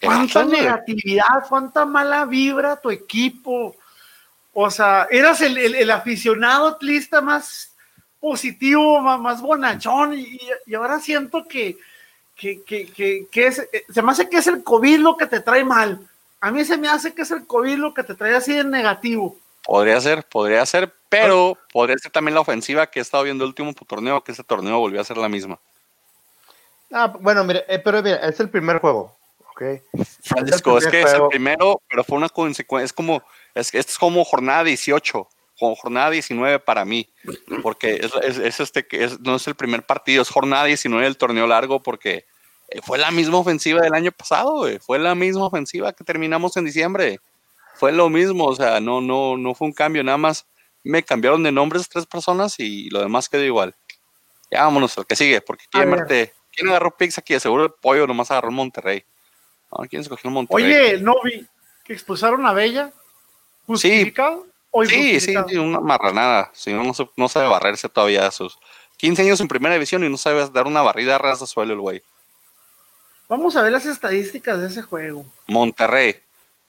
¿Cuánta 0.00 0.44
negatividad? 0.44 1.46
¿Cuánta 1.48 1.84
mala 1.84 2.24
vibra 2.24 2.76
tu 2.76 2.90
equipo? 2.90 3.76
O 4.52 4.70
sea, 4.70 5.06
eras 5.10 5.40
el, 5.40 5.90
aficionado 5.90 6.66
atlista 6.68 7.20
más 7.20 7.71
positivo, 8.22 9.00
más, 9.00 9.42
bonachón, 9.42 10.14
y, 10.14 10.38
ahora 10.74 11.00
siento 11.00 11.44
que, 11.48 11.76
que, 12.36 12.62
que, 12.62 13.26
que, 13.28 13.46
es, 13.46 13.58
eh, 13.58 13.84
se 13.92 14.00
me 14.00 14.12
hace 14.12 14.28
que 14.28 14.36
es 14.36 14.46
el 14.46 14.62
COVID 14.62 14.98
lo 15.00 15.16
que 15.16 15.26
te 15.26 15.40
trae 15.40 15.64
mal. 15.64 16.08
A 16.40 16.52
mí 16.52 16.64
se 16.64 16.76
me 16.76 16.86
hace 16.86 17.12
que 17.12 17.22
es 17.22 17.32
el 17.32 17.48
COVID 17.48 17.78
lo 17.78 17.92
que 17.92 18.04
te 18.04 18.14
trae 18.14 18.36
así 18.36 18.54
de 18.54 18.62
negativo. 18.62 19.36
Podría 19.64 20.00
ser, 20.00 20.22
podría 20.22 20.64
ser, 20.64 20.94
pero 21.08 21.58
podría 21.72 21.98
ser 21.98 22.12
también 22.12 22.36
la 22.36 22.42
ofensiva 22.42 22.86
que 22.86 23.00
he 23.00 23.02
estado 23.02 23.24
viendo 23.24 23.42
el 23.42 23.48
último 23.48 23.74
torneo, 23.74 24.22
que 24.22 24.30
ese 24.30 24.44
torneo 24.44 24.78
volvió 24.78 25.00
a 25.00 25.04
ser 25.04 25.16
la 25.16 25.28
misma. 25.28 25.58
Ah, 26.92 27.08
bueno, 27.08 27.42
mire, 27.42 27.64
eh, 27.66 27.80
pero 27.80 28.02
mira, 28.02 28.18
es 28.18 28.38
el 28.38 28.50
primer 28.50 28.78
juego. 28.78 29.16
Okay. 29.50 29.82
Francisco, 30.22 30.78
es, 30.78 30.86
que 30.86 31.02
es 31.02 31.12
el 31.12 31.26
primero, 31.28 31.82
pero 31.88 32.04
fue 32.04 32.18
una 32.18 32.28
consecuencia, 32.28 32.86
es 32.86 32.92
como, 32.92 33.20
es, 33.52 33.74
es 33.74 33.98
como 33.98 34.24
jornada 34.24 34.64
18, 34.64 35.12
como 35.12 35.28
jornada 35.74 36.10
19 36.10 36.58
para 36.60 36.84
mí, 36.84 37.08
porque 37.62 38.00
es, 38.22 38.38
es, 38.38 38.60
este 38.60 38.86
que 38.86 39.08
no 39.20 39.36
es 39.36 39.46
el 39.46 39.54
primer 39.54 39.84
partido, 39.84 40.22
es 40.22 40.28
jornada 40.28 40.64
19 40.64 41.04
del 41.04 41.16
torneo 41.16 41.46
largo, 41.46 41.82
porque 41.82 42.26
eh, 42.68 42.80
fue 42.82 42.98
la 42.98 43.10
misma 43.10 43.38
ofensiva 43.38 43.80
del 43.80 43.94
año 43.94 44.12
pasado, 44.12 44.66
fue 44.80 44.98
la 44.98 45.14
misma 45.14 45.46
ofensiva 45.46 45.92
que 45.92 46.04
terminamos 46.04 46.56
en 46.56 46.64
diciembre, 46.64 47.20
fue 47.74 47.92
lo 47.92 48.08
mismo, 48.08 48.46
o 48.46 48.54
sea, 48.54 48.80
no, 48.80 49.00
no, 49.00 49.36
no 49.36 49.54
fue 49.54 49.68
un 49.68 49.72
cambio, 49.72 50.04
nada 50.04 50.18
más 50.18 50.46
me 50.84 51.02
cambiaron 51.02 51.42
de 51.42 51.52
nombres 51.52 51.88
tres 51.88 52.06
personas 52.06 52.58
y 52.58 52.90
lo 52.90 53.00
demás 53.00 53.28
quedó 53.28 53.44
igual. 53.44 53.74
Ya 54.50 54.64
vámonos 54.64 54.96
al 54.98 55.06
que 55.06 55.16
sigue, 55.16 55.40
porque 55.40 55.64
¿quién 55.70 56.68
agarró 56.68 56.96
pix 56.96 57.18
aquí? 57.18 57.38
Seguro 57.40 57.64
el 57.64 57.72
pollo 57.72 58.06
nomás 58.06 58.30
agarró 58.30 58.50
Monterrey. 58.50 59.04
¿Quién 59.88 60.02
escogió 60.02 60.30
Monterrey? 60.30 60.64
Oye, 60.64 60.98
no 60.98 61.14
vi 61.24 61.46
que 61.84 61.92
expulsaron 61.92 62.44
a 62.46 62.52
Bella. 62.52 62.92
¿Justificado? 63.66 64.44
Sí, 64.44 64.51
sí, 64.88 65.20
sí, 65.20 65.36
una 65.56 65.80
marranada. 65.80 66.50
Si 66.54 66.72
no, 66.72 66.92
no, 67.16 67.28
sabe 67.28 67.48
barrerse 67.48 67.88
todavía 67.88 68.30
sus 68.30 68.58
15 68.96 69.22
años 69.22 69.40
en 69.40 69.48
primera 69.48 69.74
división 69.74 70.04
y 70.04 70.08
no 70.08 70.16
sabe 70.16 70.48
dar 70.50 70.66
una 70.66 70.82
barrida 70.82 71.16
a 71.16 71.36
suelo 71.36 71.72
el 71.72 71.80
güey. 71.80 72.02
Vamos 73.28 73.56
a 73.56 73.62
ver 73.62 73.72
las 73.72 73.86
estadísticas 73.86 74.60
de 74.60 74.66
ese 74.68 74.82
juego. 74.82 75.24
Monterrey. 75.46 76.16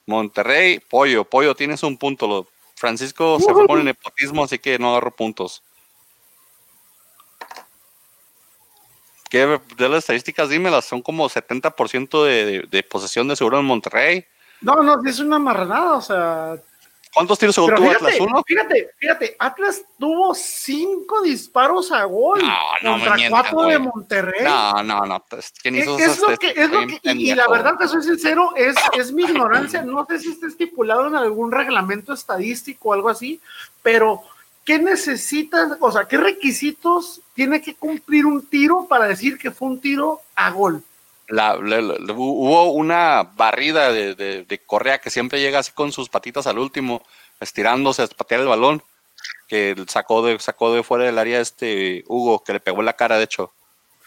Monterrey, 0.06 0.80
Pollo. 0.80 1.24
Pollo, 1.24 1.54
tienes 1.54 1.82
un 1.82 1.96
punto. 1.96 2.26
Lo, 2.26 2.46
Francisco 2.74 3.38
se 3.38 3.52
fue 3.52 3.66
con 3.66 3.78
el 3.78 3.84
nepotismo, 3.84 4.44
así 4.44 4.58
que 4.58 4.78
no 4.78 4.90
agarro 4.90 5.10
puntos. 5.10 5.62
¿Qué 9.30 9.60
de 9.76 9.88
las 9.88 9.98
estadísticas? 9.98 10.48
Dímelas, 10.48 10.84
son 10.84 11.02
como 11.02 11.28
70% 11.28 12.24
de, 12.24 12.68
de, 12.70 12.82
posesión 12.82 13.26
de 13.26 13.36
seguro 13.36 13.58
en 13.58 13.64
Monterrey. 13.64 14.24
No, 14.60 14.82
no, 14.82 15.04
es 15.04 15.18
una 15.18 15.38
marranada, 15.38 15.94
o 15.94 16.00
sea. 16.00 16.56
¿Cuántos 17.14 17.38
tiros 17.38 17.54
tuvo 17.54 17.90
Atlas? 17.90 18.14
¿Uno? 18.18 18.42
Fíjate, 18.44 18.90
fíjate, 18.98 19.36
Atlas 19.38 19.84
tuvo 19.98 20.34
cinco 20.34 21.22
disparos 21.22 21.92
a 21.92 22.04
gol 22.04 22.40
contra 22.82 23.16
cuatro 23.30 23.62
de 23.62 23.78
Monterrey. 23.78 24.44
No, 24.44 24.82
no, 24.82 25.06
no. 25.06 25.24
Pues, 25.30 25.52
¿Quién 25.62 25.76
hizo 25.76 25.96
es, 25.96 26.18
lo 26.20 26.36
que, 26.36 26.48
es 26.48 26.70
lo 26.70 26.86
que, 26.86 26.98
y, 27.04 27.30
y, 27.30 27.34
la 27.34 27.46
verdad 27.48 27.78
que 27.78 27.86
soy 27.86 28.02
sincero, 28.02 28.50
es, 28.56 28.74
es 28.98 29.12
mi 29.12 29.22
ignorancia. 29.22 29.82
No 29.82 30.04
sé 30.06 30.18
si 30.18 30.30
está 30.30 30.48
estipulado 30.48 31.06
en 31.06 31.14
algún 31.14 31.52
reglamento 31.52 32.12
estadístico 32.12 32.88
o 32.88 32.92
algo 32.92 33.08
así, 33.08 33.40
pero 33.82 34.22
¿qué 34.64 34.80
necesitas? 34.80 35.76
O 35.78 35.92
sea, 35.92 36.06
¿qué 36.06 36.16
requisitos 36.16 37.20
tiene 37.34 37.62
que 37.62 37.76
cumplir 37.76 38.26
un 38.26 38.44
tiro 38.44 38.86
para 38.88 39.06
decir 39.06 39.38
que 39.38 39.52
fue 39.52 39.68
un 39.68 39.80
tiro 39.80 40.20
a 40.34 40.50
gol? 40.50 40.82
La, 41.28 41.56
hubo 41.56 42.72
una 42.72 43.22
barrida 43.34 43.92
de, 43.92 44.60
Correa 44.66 44.98
que 44.98 45.10
siempre 45.10 45.40
llega 45.40 45.58
así 45.58 45.72
con 45.72 45.92
sus 45.92 46.08
patitas 46.08 46.46
al 46.46 46.58
último, 46.58 47.02
estirándose 47.40 48.02
a 48.02 48.06
patear 48.08 48.42
el 48.42 48.48
balón, 48.48 48.82
que 49.48 49.74
sacó 49.88 50.24
de, 50.24 50.38
sacó 50.38 50.74
de 50.74 50.82
fuera 50.82 51.04
del 51.04 51.18
área 51.18 51.40
este 51.40 52.04
Hugo, 52.06 52.42
que 52.44 52.54
le 52.54 52.60
pegó 52.60 52.80
en 52.80 52.86
la 52.86 52.92
cara, 52.92 53.16
de 53.16 53.24
hecho. 53.24 53.52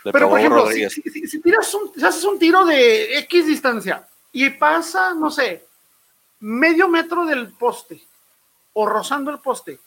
Pero, 0.03 0.29
por 0.29 0.39
ejemplo, 0.39 0.69
si, 0.69 1.41
tiras 1.41 1.73
un, 1.73 1.91
si 1.93 2.05
haces 2.05 2.23
un 2.23 2.39
tiro 2.39 2.65
de 2.65 3.17
X 3.19 3.47
distancia 3.47 4.07
y 4.31 4.49
pasa, 4.51 5.13
no 5.13 5.29
sé, 5.31 5.65
medio 6.39 6.87
metro 6.87 7.25
del 7.25 7.51
poste 7.53 8.01
o 8.73 8.85
rozando 8.85 9.31
el 9.31 9.39
poste, 9.39 9.79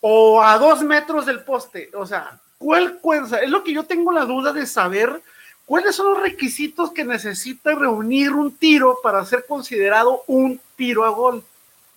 o 0.00 0.42
a 0.42 0.58
dos 0.58 0.82
metros 0.82 1.26
del 1.26 1.44
poste. 1.44 1.90
O 1.94 2.06
sea, 2.06 2.40
¿cuál, 2.58 2.98
cuenta? 3.00 3.40
es 3.40 3.50
lo 3.50 3.62
que 3.62 3.72
yo 3.72 3.84
tengo 3.84 4.12
la 4.12 4.24
duda 4.24 4.52
de 4.52 4.66
saber 4.66 5.22
cuáles 5.70 5.94
son 5.94 6.14
los 6.14 6.20
requisitos 6.20 6.90
que 6.90 7.04
necesita 7.04 7.76
reunir 7.76 8.32
un 8.32 8.56
tiro 8.56 8.98
para 9.04 9.24
ser 9.24 9.46
considerado 9.46 10.24
un 10.26 10.60
tiro 10.74 11.04
a 11.04 11.10
gol. 11.10 11.44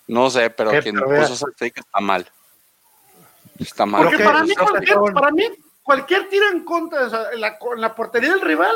No 0.07 0.29
sé, 0.29 0.51
pero 0.51 0.69
quien 0.79 0.99
puso 0.99 1.33
esa 1.33 1.47
está 1.59 1.99
mal. 1.99 2.29
Está 3.57 3.87
mal. 3.87 4.03
Porque 4.03 4.23
para 4.23 4.43
mí, 4.43 4.53
cualquier, 4.53 4.97
para 5.11 5.31
mí, 5.31 5.43
cualquier 5.81 6.29
tiro 6.29 6.51
en 6.51 6.63
contra, 6.63 7.31
en, 7.33 7.41
la, 7.41 7.57
la, 7.77 7.95
portería 7.95 8.29
del 8.29 8.41
rival, 8.41 8.75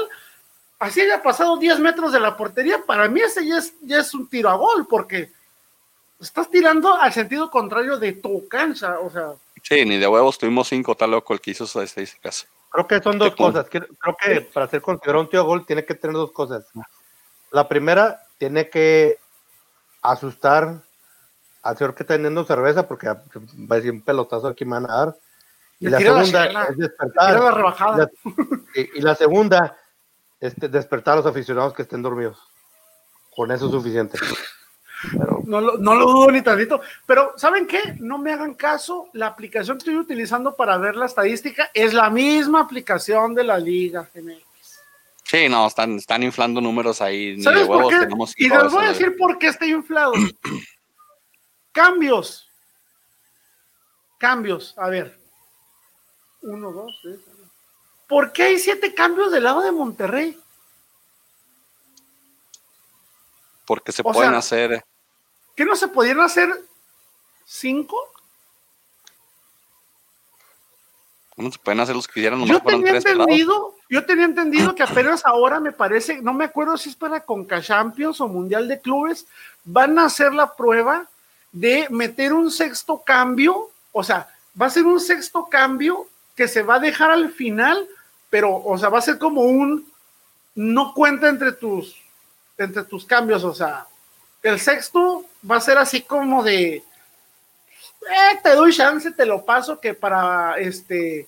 así 0.80 1.02
haya 1.02 1.22
pasado 1.22 1.58
10 1.58 1.80
metros 1.80 2.12
de 2.12 2.20
la 2.20 2.36
portería, 2.36 2.84
para 2.84 3.08
mí 3.08 3.22
ese 3.22 3.46
ya 3.46 3.60
es, 3.60 3.76
ya 3.84 4.00
es 4.00 4.12
un 4.16 4.28
tiro 4.28 4.50
a 4.50 4.56
gol, 4.56 4.88
porque 4.90 5.30
estás 6.20 6.50
tirando 6.50 6.96
al 6.96 7.14
sentido 7.14 7.52
contrario 7.52 8.00
de 8.00 8.14
tu 8.14 8.48
cancha, 8.48 8.98
o 9.00 9.12
sea. 9.12 9.34
Sí, 9.62 9.86
ni 9.86 10.00
de 10.00 10.08
huevos 10.08 10.40
tuvimos 10.40 10.68
cinco, 10.70 10.96
tal 10.96 11.12
loco 11.12 11.36
el 11.36 11.40
que 11.40 11.52
hizo 11.52 11.66
esa 11.66 11.84
estadísticas. 11.84 12.48
Creo 12.70 12.88
que 12.88 13.02
son 13.02 13.18
dos 13.18 13.36
cosas. 13.36 13.68
Creo 13.70 13.88
que 14.22 14.42
para 14.42 14.68
ser 14.68 14.82
considerado 14.82 15.22
un 15.22 15.30
tío 15.30 15.44
gol 15.44 15.66
tiene 15.66 15.86
que 15.86 15.96
tener 15.96 16.16
dos 16.16 16.32
cosas. 16.32 16.68
La 17.52 17.68
primera, 17.68 18.22
tiene 18.38 18.70
que 18.70 19.18
asustar 20.02 20.82
al 21.64 21.78
señor 21.78 21.96
que 21.96 22.04
está 22.04 22.16
teniendo 22.16 22.46
cerveza, 22.46 22.88
porque 22.88 23.08
va 23.08 23.18
a 23.70 23.76
decir 23.76 23.92
un 23.92 24.02
pelotazo 24.02 24.48
aquí 24.48 24.64
me 24.66 24.72
van 24.72 24.90
a 24.90 24.96
dar. 24.96 25.16
Y 25.80 25.90
la 25.90 26.00
segunda 26.00 26.46
es 26.46 26.78
despertar. 26.78 28.12
y, 28.74 29.02
la 29.02 29.16
segunda 29.16 29.78
es 30.40 30.56
despertar 30.56 31.14
a 31.14 31.18
los 31.18 31.26
aficionados 31.26 31.74
que 31.74 31.84
estén 31.84 32.02
dormidos. 32.02 32.40
Con 33.36 33.52
eso 33.52 33.66
es 33.66 33.72
suficiente. 33.72 34.18
No, 35.48 35.62
lo, 35.62 35.78
no, 35.78 35.96
lo, 35.96 36.06
dudo 36.06 36.32
ni 36.32 36.42
tantito. 36.42 36.82
Pero, 37.06 37.34
¿saben 37.38 37.66
qué? 37.66 37.96
No 38.00 38.18
me 38.18 38.34
hagan 38.34 38.54
caso. 38.54 39.10
La 39.14 39.28
aplicación 39.28 39.78
que 39.78 39.82
estoy 39.82 39.96
utilizando 39.96 40.56
para 40.56 40.78
ver 40.78 40.96
la 40.96 41.06
estadística 41.06 41.72
es 41.74 41.94
la 41.94 42.10
misma 42.10 42.62
aplicación 42.62 43.34
de 43.34 43.44
la 43.44 43.58
Liga 43.58 44.10
Sí, 45.24 45.50
no, 45.50 45.68
están, 45.68 45.98
están 45.98 46.24
inflando 46.24 46.62
números 46.62 47.02
ahí. 47.02 47.42
¿Sabes 47.42 47.68
por 47.68 47.90
qué? 47.90 48.08
Y 48.38 48.50
les 48.50 48.72
voy 48.72 48.86
a 48.86 48.90
decir 48.90 49.16
por 49.18 49.38
qué 49.38 49.48
está 49.48 49.66
inflado. 49.66 50.14
Cambios. 51.72 52.50
Cambios. 54.18 54.74
A 54.78 54.90
ver. 54.90 55.18
Uno, 56.42 56.72
dos, 56.72 57.00
tres. 57.02 57.20
¿Por 58.08 58.32
qué 58.32 58.44
hay 58.44 58.60
siete 58.60 58.94
cambios 58.94 59.32
del 59.32 59.44
lado 59.44 59.62
de 59.62 59.72
Monterrey? 59.72 60.38
porque 63.68 63.92
se 63.92 64.02
pueden 64.02 64.34
hacer. 64.34 64.84
¿Qué 65.58 65.66
no 65.66 65.76
se 65.76 65.88
pudieron 65.88 66.24
hacer 66.24 66.48
cinco? 67.44 67.98
No 71.36 71.52
se 71.52 71.58
pueden 71.58 71.80
hacer 71.80 71.96
los 71.96 72.08
que 72.08 72.14
quisieran. 72.14 72.46
Yo 72.46 72.62
tenía 72.62 72.96
entendido, 72.96 73.76
yo 73.90 74.06
tenía 74.06 74.26
entendido 74.26 74.76
que 74.76 74.84
apenas 74.84 75.26
ahora 75.26 75.60
me 75.60 75.72
parece, 75.72 76.22
no 76.22 76.32
me 76.32 76.46
acuerdo 76.46 76.78
si 76.78 76.90
es 76.90 76.96
para 76.96 77.22
Conca 77.22 77.60
Champions 77.60 78.22
o 78.22 78.28
Mundial 78.28 78.68
de 78.68 78.80
Clubes, 78.80 79.26
van 79.64 79.98
a 79.98 80.06
hacer 80.06 80.32
la 80.32 80.56
prueba 80.56 81.10
de 81.52 81.88
meter 81.90 82.34
un 82.34 82.52
sexto 82.52 83.02
cambio, 83.04 83.72
o 83.92 84.04
sea, 84.04 84.30
va 84.60 84.68
a 84.68 84.72
ser 84.72 84.86
un 84.86 85.00
sexto 85.00 85.48
cambio 85.48 86.08
que 86.36 86.48
se 86.48 86.62
va 86.62 86.76
a 86.76 86.80
dejar 86.80 87.10
al 87.10 87.32
final, 87.32 87.88
pero, 88.30 88.56
o 88.64 88.78
sea, 88.78 88.90
va 88.90 89.00
a 89.00 89.02
ser 89.02 89.18
como 89.18 89.42
un 89.42 89.92
no 90.54 90.94
cuenta 90.94 91.30
entre 91.30 91.52
tus 91.52 91.96
entre 92.60 92.84
tus 92.84 93.06
cambios, 93.06 93.44
o 93.44 93.54
sea, 93.56 93.88
el 94.42 94.60
sexto 94.60 95.26
va 95.50 95.58
a 95.58 95.62
ser 95.62 95.78
así 95.78 96.02
como 96.02 96.44
de, 96.44 96.76
eh, 96.76 98.40
te 98.44 98.56
doy 98.56 98.74
chance, 98.74 99.12
te 99.12 99.26
lo 99.26 99.44
paso, 99.44 99.80
que 99.80 99.94
para 99.94 100.58
este, 100.58 101.28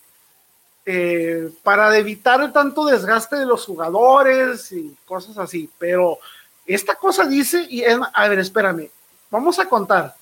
eh, 0.85 1.49
para 1.63 1.95
evitar 1.97 2.51
tanto 2.51 2.85
desgaste 2.85 3.35
de 3.35 3.45
los 3.45 3.65
jugadores 3.65 4.71
y 4.71 4.95
cosas 5.05 5.37
así, 5.37 5.69
pero 5.77 6.19
esta 6.65 6.95
cosa 6.95 7.25
dice, 7.25 7.65
y 7.69 7.83
a 7.83 8.27
ver, 8.27 8.39
espérame, 8.39 8.89
vamos 9.29 9.59
a 9.59 9.67
contar. 9.67 10.15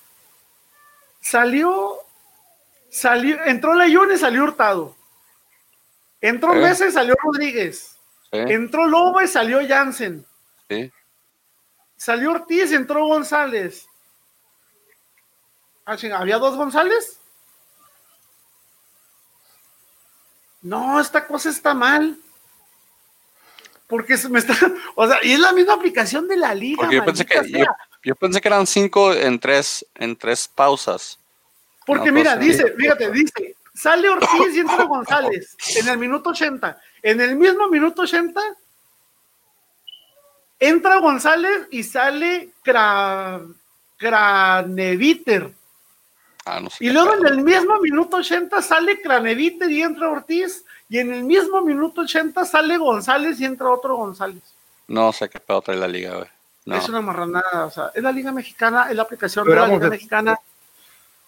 Salió, 1.19 1.97
salió, 2.89 3.43
entró 3.45 3.75
Leyón 3.75 4.11
y 4.13 4.17
salió 4.17 4.43
Hurtado. 4.43 4.95
Entró 6.21 6.53
Mesa 6.53 6.87
y 6.87 6.91
salió 6.91 7.15
Rodríguez. 7.21 7.97
Entró 8.31 8.87
Lobo 8.87 9.21
y 9.21 9.27
salió 9.27 9.59
Jansen. 9.67 10.25
Salió 11.97 12.31
Ortiz 12.31 12.71
y 12.71 12.75
entró 12.75 13.05
González. 13.07 13.87
Ah, 15.85 15.97
¿Había 16.15 16.37
dos 16.37 16.55
González? 16.55 17.19
No, 20.61 20.99
esta 20.99 21.25
cosa 21.25 21.49
está 21.49 21.73
mal. 21.73 22.17
Porque 23.87 24.17
me 24.29 24.39
está. 24.39 24.53
O 24.95 25.07
sea, 25.07 25.17
y 25.23 25.33
es 25.33 25.39
la 25.39 25.53
misma 25.53 25.73
aplicación 25.73 26.27
de 26.27 26.37
la 26.37 26.53
liga. 26.53 26.77
Porque 26.81 26.95
yo 26.95 27.05
pensé, 27.05 27.25
que, 27.25 27.65
yo, 28.03 28.15
pensé 28.15 28.41
que 28.41 28.47
eran 28.47 28.67
cinco 28.67 29.13
en 29.13 29.39
tres, 29.39 29.85
en 29.95 30.15
tres 30.15 30.47
pausas. 30.47 31.19
Porque 31.85 32.11
mira, 32.11 32.35
dice, 32.35 32.73
fíjate, 32.75 33.09
dice, 33.11 33.55
sale 33.73 34.09
Ortiz 34.09 34.55
y 34.55 34.59
entra 34.59 34.83
González 34.87 35.55
en 35.77 35.87
el 35.87 35.97
minuto 35.97 36.31
80. 36.31 36.81
En 37.01 37.21
el 37.21 37.35
mismo 37.37 37.69
minuto 37.69 38.01
80 38.01 38.41
entra 40.59 40.99
González 40.99 41.67
y 41.71 41.83
sale 41.83 42.49
Craneviter. 43.97 45.51
Ah, 46.45 46.61
y 46.79 46.89
luego 46.89 47.15
en 47.15 47.27
el 47.27 47.43
mismo 47.43 47.79
minuto 47.79 48.17
80 48.17 48.61
sale 48.61 49.01
Craneviter 49.01 49.69
y 49.69 49.81
entra 49.81 50.09
Ortiz. 50.09 50.63
Y 50.89 50.99
en 50.99 51.13
el 51.13 51.23
mismo 51.23 51.61
minuto 51.61 52.01
80 52.01 52.45
sale 52.45 52.77
González 52.77 53.39
y 53.41 53.45
entra 53.45 53.69
otro 53.69 53.97
González. 53.97 54.41
No 54.87 55.11
sé 55.11 55.29
qué 55.29 55.39
pedo 55.39 55.61
trae 55.61 55.77
la 55.77 55.87
liga, 55.87 56.15
güey. 56.15 56.29
Es 56.77 56.87
una 56.89 57.01
marranada, 57.01 57.65
o 57.65 57.71
sea, 57.71 57.91
es 57.93 58.03
la 58.03 58.11
liga 58.11 58.31
mexicana, 58.31 58.87
es 58.89 58.95
la 58.95 59.03
aplicación 59.03 59.45
de 59.47 59.55
la 59.55 59.67
liga 59.67 59.89
mexicana. 59.89 60.39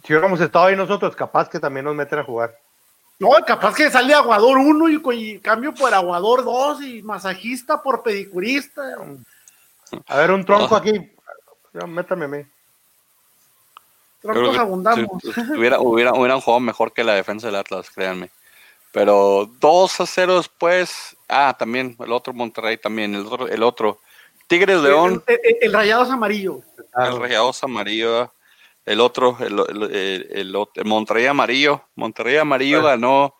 Si 0.03 0.13
hubiéramos 0.13 0.39
estado 0.41 0.65
ahí 0.65 0.75
nosotros, 0.75 1.15
capaz 1.15 1.49
que 1.49 1.59
también 1.59 1.85
nos 1.85 1.95
meten 1.95 2.19
a 2.19 2.23
jugar. 2.23 2.57
No, 3.19 3.31
capaz 3.45 3.75
que 3.75 3.91
sale 3.91 4.13
Aguador 4.13 4.57
1 4.57 5.11
y, 5.11 5.39
cambio 5.39 5.73
por 5.73 5.93
Aguador 5.93 6.45
2 6.45 6.81
y 6.83 7.01
masajista 7.01 7.83
por 7.83 8.01
pedicurista. 8.01 8.81
A 10.07 10.17
ver, 10.17 10.31
un 10.31 10.45
tronco 10.45 10.73
aquí. 10.75 10.93
Ya, 11.73 11.85
métame 11.85 12.25
a 12.25 12.27
mí. 12.29 12.45
Troncos 14.21 14.57
abundamos. 14.57 15.21
hubiera, 15.55 15.81
hubiera, 15.81 16.13
hubieran 16.13 16.39
jugado 16.39 16.61
mejor 16.61 16.93
que 16.93 17.03
la 17.03 17.13
defensa 17.13 17.47
del 17.47 17.57
Atlas, 17.57 17.89
créanme. 17.89 18.29
Pero 18.93 19.49
2 19.59 19.99
a 19.99 20.05
0 20.05 20.37
después. 20.37 21.17
Ah, 21.27 21.55
también, 21.59 21.97
el 21.99 22.11
otro 22.13 22.33
Monterrey 22.33 22.77
también, 22.77 23.15
el 23.15 23.25
otro. 23.25 23.47
El 23.47 23.63
otro. 23.63 23.99
Tigres 24.47 24.81
León. 24.81 25.23
El, 25.27 25.39
el, 25.43 25.57
el 25.61 25.73
Rayados 25.73 26.09
Amarillo. 26.09 26.61
El 26.95 27.19
Rayados 27.19 27.63
Amarillo. 27.63 28.31
El 28.89 29.01
otro, 29.01 29.37
el, 29.39 29.59
el, 29.91 30.55
el 30.73 30.85
Monterrey 30.85 31.27
Amarillo. 31.27 31.83
Monterrey 31.93 32.37
Amarillo 32.37 32.81
ganó 32.81 33.35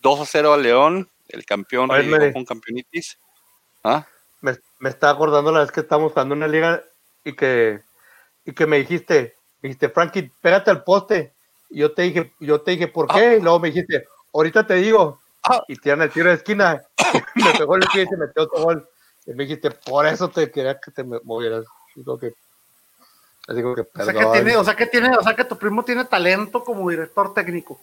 2 0.00 0.20
a 0.20 0.24
0 0.26 0.54
al 0.54 0.62
León, 0.64 1.08
el 1.28 1.46
campeón 1.46 1.88
con 2.32 2.44
campeonitis. 2.44 3.16
¿Ah? 3.84 4.04
Me, 4.40 4.56
me 4.80 4.88
está 4.88 5.10
acordando 5.10 5.52
la 5.52 5.60
vez 5.60 5.70
que 5.70 5.82
estábamos 5.82 6.10
jugando 6.10 6.34
una 6.34 6.48
liga 6.48 6.82
y 7.22 7.34
que, 7.34 7.80
y 8.44 8.52
que 8.52 8.66
me 8.66 8.78
dijiste, 8.80 9.36
me 9.62 9.68
dijiste, 9.68 9.88
Frankie, 9.88 10.32
pégate 10.40 10.72
al 10.72 10.82
poste. 10.82 11.32
Y 11.70 11.78
yo 11.78 11.92
te 11.92 12.02
dije, 12.02 12.32
yo 12.40 12.60
te 12.62 12.72
dije, 12.72 12.88
¿por 12.88 13.06
qué? 13.06 13.20
Ah. 13.20 13.36
Y 13.36 13.40
luego 13.40 13.60
me 13.60 13.68
dijiste, 13.68 14.04
ahorita 14.34 14.66
te 14.66 14.74
digo. 14.74 15.20
Ah. 15.44 15.62
Y 15.68 15.76
tiran 15.76 16.02
el 16.02 16.10
tiro 16.10 16.28
de 16.28 16.34
esquina. 16.34 16.82
me 17.36 17.52
pegó 17.56 17.76
el 17.76 17.86
pie 17.92 18.02
y 18.02 18.06
se 18.06 18.16
metió 18.16 18.42
otro 18.42 18.64
gol. 18.64 18.88
Y 19.26 19.30
me 19.30 19.44
dijiste, 19.44 19.70
por 19.70 20.06
eso 20.06 20.28
te 20.28 20.50
quería 20.50 20.80
que 20.80 20.90
te 20.90 21.04
movieras. 21.04 21.66
Digo 21.94 22.18
que, 22.18 22.34
digo 23.54 23.74
que, 23.74 23.82
o 23.82 24.04
sea 24.04 24.12
que 24.12 24.26
tiene, 24.26 24.56
o 24.56 24.64
sea 24.64 24.76
que 24.76 24.86
tiene, 24.86 25.16
o 25.16 25.22
sea 25.22 25.34
que 25.34 25.44
tu 25.44 25.56
primo 25.56 25.84
tiene 25.84 26.04
talento 26.04 26.62
como 26.64 26.88
director 26.88 27.32
técnico. 27.34 27.80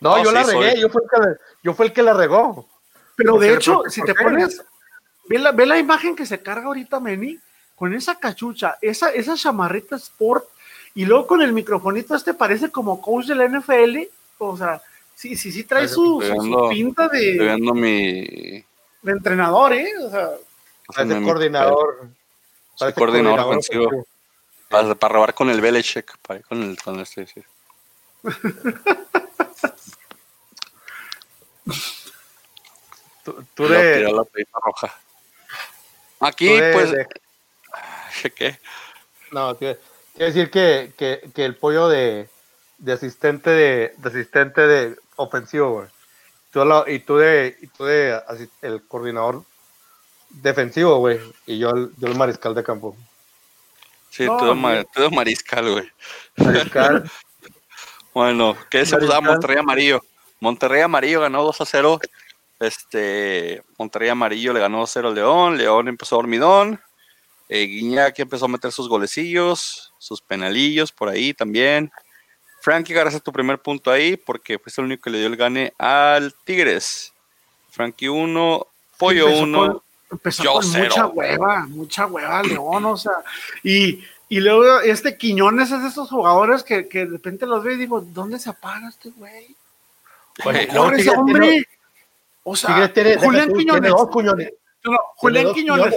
No, 0.00 0.22
yo 0.22 0.32
la 0.32 0.42
regué, 0.42 0.80
yo 0.80 0.88
fui, 0.88 1.02
el 1.02 1.08
que, 1.08 1.40
yo 1.62 1.74
fui 1.74 1.86
el 1.86 1.92
que 1.92 2.02
la 2.02 2.12
regó. 2.12 2.68
Pero 3.16 3.38
de 3.38 3.54
hecho, 3.54 3.82
si 3.88 4.02
te 4.02 4.14
pones, 4.14 4.62
ve 5.28 5.38
la, 5.38 5.52
ve 5.52 5.66
la 5.66 5.78
imagen 5.78 6.16
que 6.16 6.26
se 6.26 6.42
carga 6.42 6.66
ahorita 6.66 7.00
Meni, 7.00 7.38
con 7.76 7.94
esa 7.94 8.18
cachucha, 8.18 8.76
esa, 8.80 9.10
esa 9.10 9.34
chamarrita 9.34 9.96
sport, 9.96 10.46
y 10.94 11.04
luego 11.06 11.26
con 11.26 11.42
el 11.42 11.52
microfonito 11.52 12.14
este 12.14 12.34
parece 12.34 12.70
como 12.70 13.00
coach 13.00 13.26
de 13.26 13.34
la 13.34 13.48
NFL, 13.48 13.98
o 14.38 14.56
sea, 14.56 14.82
Sí, 15.14 15.36
sí, 15.36 15.52
sí 15.52 15.64
trae 15.64 15.88
su, 15.88 16.22
pinta 16.70 17.08
de. 17.08 17.56
mi. 17.74 18.64
De 19.02 19.12
entrenador, 19.12 19.72
¿eh? 19.72 19.92
O 20.02 20.10
sea. 20.10 20.30
Parece 20.94 21.22
coordinador. 21.22 22.08
Parece 22.78 22.98
coordinador, 22.98 23.40
ofensivo. 23.40 24.06
Para, 24.74 24.94
para, 24.96 25.14
robar 25.14 25.34
con 25.34 25.50
el 25.50 25.60
Belichick, 25.60 26.18
para 26.18 26.40
con 26.40 26.60
el 26.62 26.82
con 26.82 26.98
este, 26.98 27.28
sí. 27.28 27.44
tú, 33.54 33.68
de. 33.68 34.02
La 34.02 34.24
roja. 34.60 34.98
Aquí, 36.18 36.48
pues. 36.72 36.92
¿Qué? 38.34 38.58
No, 39.30 39.56
quiero 39.56 39.78
decir 40.16 40.50
que, 40.50 40.92
que, 40.96 41.30
que 41.32 41.44
el 41.44 41.56
pollo 41.56 41.88
de, 41.88 42.28
de 42.78 42.92
asistente 42.92 43.50
de, 43.50 43.94
de 43.96 44.08
asistente 44.08 44.60
de 44.66 44.96
ofensivo, 45.14 45.70
güey. 45.70 45.88
y 46.94 46.98
tú 47.00 47.16
de, 47.16 47.56
y 47.60 47.66
tú 47.68 47.84
de 47.84 48.20
el 48.62 48.82
coordinador 48.88 49.44
defensivo, 50.30 50.98
güey. 50.98 51.20
Y 51.46 51.58
yo 51.58 51.70
yo 51.96 52.08
el 52.08 52.16
mariscal 52.16 52.56
de 52.56 52.64
campo. 52.64 52.96
Sí, 54.14 54.26
todo, 54.26 54.54
mariscal, 55.10 55.72
güey. 55.72 55.90
Mariscal. 56.36 57.10
bueno, 58.14 58.56
¿qué 58.70 58.86
se 58.86 58.94
a 58.94 59.20
Monterrey 59.20 59.56
Amarillo. 59.58 60.04
Monterrey 60.38 60.82
Amarillo 60.82 61.20
ganó 61.20 61.42
2 61.42 61.60
a 61.60 61.66
0. 61.66 62.00
Este, 62.60 63.60
Monterrey 63.76 64.10
Amarillo 64.10 64.52
le 64.52 64.60
ganó 64.60 64.86
0 64.86 65.08
al 65.08 65.16
León. 65.16 65.58
León 65.58 65.88
empezó 65.88 66.14
dormidón. 66.14 66.80
Eh, 67.48 67.66
Guiñac 67.66 68.16
empezó 68.20 68.44
a 68.44 68.48
meter 68.48 68.70
sus 68.70 68.88
golecillos, 68.88 69.92
sus 69.98 70.22
penalillos 70.22 70.92
por 70.92 71.08
ahí 71.08 71.34
también. 71.34 71.90
Frankie, 72.60 72.94
gracias 72.94 73.20
tu 73.20 73.32
primer 73.32 73.58
punto 73.58 73.90
ahí 73.90 74.16
porque 74.16 74.60
fue 74.60 74.72
el 74.76 74.84
único 74.84 75.02
que 75.02 75.10
le 75.10 75.18
dio 75.18 75.26
el 75.26 75.36
gane 75.36 75.74
al 75.76 76.32
Tigres. 76.44 77.12
Frankie 77.68 78.06
1, 78.06 78.66
Pollo 78.96 79.38
1. 79.38 79.82
Empezó 80.14 80.44
con 80.44 80.70
mucha 80.70 81.06
hueva, 81.06 81.66
mucha 81.68 82.06
hueva, 82.06 82.42
León, 82.42 82.84
o 82.86 82.96
sea, 82.96 83.12
y, 83.62 84.02
y 84.28 84.40
luego 84.40 84.80
este 84.80 85.16
Quiñones 85.16 85.70
es 85.70 85.82
de 85.82 85.88
esos 85.88 86.08
jugadores 86.08 86.62
que, 86.62 86.88
que 86.88 87.00
de 87.00 87.10
repente 87.12 87.46
los 87.46 87.62
ve 87.62 87.74
y 87.74 87.78
digo, 87.78 88.00
¿dónde 88.00 88.38
se 88.38 88.50
apaga 88.50 88.88
este 88.88 89.10
güey? 89.10 89.54
Ese 90.96 91.10
hombre. 91.10 91.66
o 92.42 92.56
sea, 92.56 92.90
Julián 93.20 93.52
Quiñones. 93.52 93.92
No, 94.84 94.98
Julián 95.16 95.52
Quiñones 95.52 95.94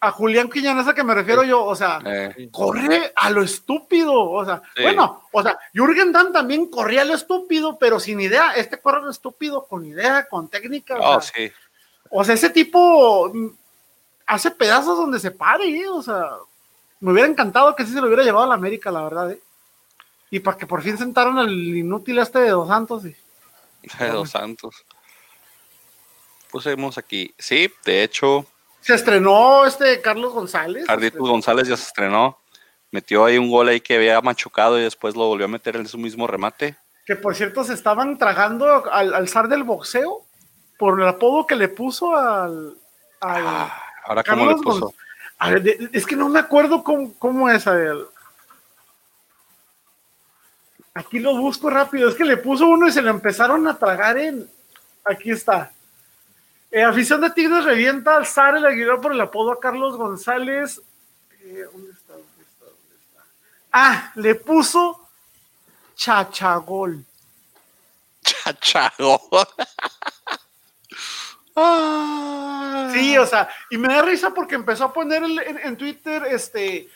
a 0.00 0.12
Julián 0.12 0.48
Quiñones 0.48 0.86
a 0.86 0.94
que 0.94 1.02
me 1.02 1.14
refiero 1.14 1.42
yo, 1.42 1.64
o 1.64 1.74
sea, 1.74 1.98
eh. 2.04 2.48
corre 2.52 3.12
a 3.16 3.30
lo 3.30 3.42
estúpido, 3.42 4.14
o 4.14 4.44
sea, 4.44 4.62
bueno, 4.80 5.24
o 5.32 5.42
sea, 5.42 5.58
Jürgen 5.74 6.12
Damm 6.12 6.32
también 6.32 6.66
corría 6.66 7.02
a 7.02 7.04
lo 7.04 7.14
estúpido, 7.14 7.78
pero 7.78 7.98
sin 7.98 8.20
idea, 8.20 8.52
este 8.52 8.78
corre 8.80 8.98
a 8.98 9.02
lo 9.02 9.10
estúpido 9.10 9.66
con 9.66 9.84
idea, 9.84 10.26
con 10.28 10.48
técnica. 10.48 10.96
o, 10.96 11.16
oh, 11.16 11.20
sea, 11.20 11.50
o 12.10 12.24
sea, 12.24 12.34
ese 12.34 12.50
tipo 12.50 13.30
mm, 13.32 13.48
hace 14.26 14.50
pedazos 14.50 14.98
donde 14.98 15.20
se 15.20 15.30
pare, 15.30 15.68
¿eh? 15.68 15.88
o 15.88 16.02
sea, 16.02 16.30
me 17.00 17.12
hubiera 17.12 17.28
encantado 17.28 17.74
que 17.74 17.84
sí 17.84 17.92
se 17.92 18.00
lo 18.00 18.06
hubiera 18.06 18.22
llevado 18.22 18.44
a 18.44 18.48
la 18.48 18.54
América, 18.54 18.90
la 18.90 19.02
verdad, 19.02 19.32
¿eh? 19.32 19.40
Y 20.30 20.40
para 20.40 20.58
que 20.58 20.66
por 20.66 20.82
fin 20.82 20.98
sentaron 20.98 21.38
al 21.38 21.50
inútil 21.50 22.18
este 22.18 22.40
de 22.40 22.50
Dos 22.50 22.68
Santos. 22.68 23.02
De 23.04 24.08
Dos 24.10 24.30
Santos. 24.30 24.84
Pusimos 26.50 26.98
aquí, 26.98 27.34
sí, 27.38 27.70
de 27.84 28.02
hecho, 28.02 28.46
se 28.80 28.94
estrenó 28.94 29.66
este 29.66 30.00
Carlos 30.00 30.32
González. 30.32 30.86
Carlitos 30.86 31.28
González 31.28 31.68
ya 31.68 31.76
se 31.76 31.84
estrenó. 31.84 32.38
Metió 32.90 33.24
ahí 33.24 33.36
un 33.36 33.50
gol 33.50 33.68
ahí 33.68 33.80
que 33.80 33.96
había 33.96 34.20
machucado 34.22 34.78
y 34.78 34.82
después 34.82 35.14
lo 35.14 35.26
volvió 35.26 35.44
a 35.44 35.48
meter 35.48 35.76
en 35.76 35.86
su 35.86 35.98
mismo 35.98 36.26
remate. 36.26 36.76
Que 37.04 37.16
por 37.16 37.34
cierto 37.34 37.64
se 37.64 37.74
estaban 37.74 38.16
tragando 38.16 38.90
al, 38.90 39.14
al 39.14 39.28
zar 39.28 39.48
del 39.48 39.64
boxeo 39.64 40.24
por 40.78 41.00
el 41.00 41.08
apodo 41.08 41.46
que 41.46 41.56
le 41.56 41.68
puso 41.68 42.16
al. 42.16 42.74
Ah, 43.20 43.82
ahora 44.04 44.22
cómo 44.22 44.46
le 44.46 44.54
puso. 44.56 44.94
es 45.92 46.06
que 46.06 46.16
no 46.16 46.28
me 46.28 46.38
acuerdo 46.38 46.82
cómo, 46.82 47.12
cómo 47.18 47.50
es 47.50 47.66
a 47.66 47.78
él. 47.78 48.06
Aquí 50.94 51.18
lo 51.18 51.36
busco 51.36 51.68
rápido. 51.68 52.08
Es 52.08 52.14
que 52.14 52.24
le 52.24 52.36
puso 52.36 52.66
uno 52.66 52.88
y 52.88 52.92
se 52.92 53.02
lo 53.02 53.10
empezaron 53.10 53.66
a 53.66 53.76
tragar 53.76 54.16
en. 54.16 54.48
Aquí 55.04 55.32
está. 55.32 55.72
Eh, 56.70 56.82
afición 56.82 57.20
de 57.20 57.30
Tigres 57.30 57.64
revienta 57.64 58.16
al 58.16 58.26
Zar 58.26 58.56
el 58.56 58.66
Aguilar 58.66 59.00
por 59.00 59.12
el 59.12 59.20
apodo 59.20 59.52
a 59.52 59.60
Carlos 59.60 59.96
González. 59.96 60.80
Eh, 61.40 61.64
¿dónde, 61.72 61.92
está, 61.92 62.12
¿Dónde 62.12 62.42
está? 62.42 62.64
¿Dónde 62.66 62.94
está? 62.94 63.24
Ah, 63.72 64.12
le 64.16 64.34
puso 64.34 65.08
Chachagol. 65.96 67.04
Chachagol. 68.22 69.20
sí, 72.92 73.18
o 73.18 73.26
sea, 73.26 73.48
y 73.70 73.78
me 73.78 73.92
da 73.92 74.02
risa 74.02 74.30
porque 74.30 74.54
empezó 74.54 74.84
a 74.84 74.92
poner 74.92 75.22
en, 75.64 75.76
Twitter, 75.76 76.24
este, 76.30 76.88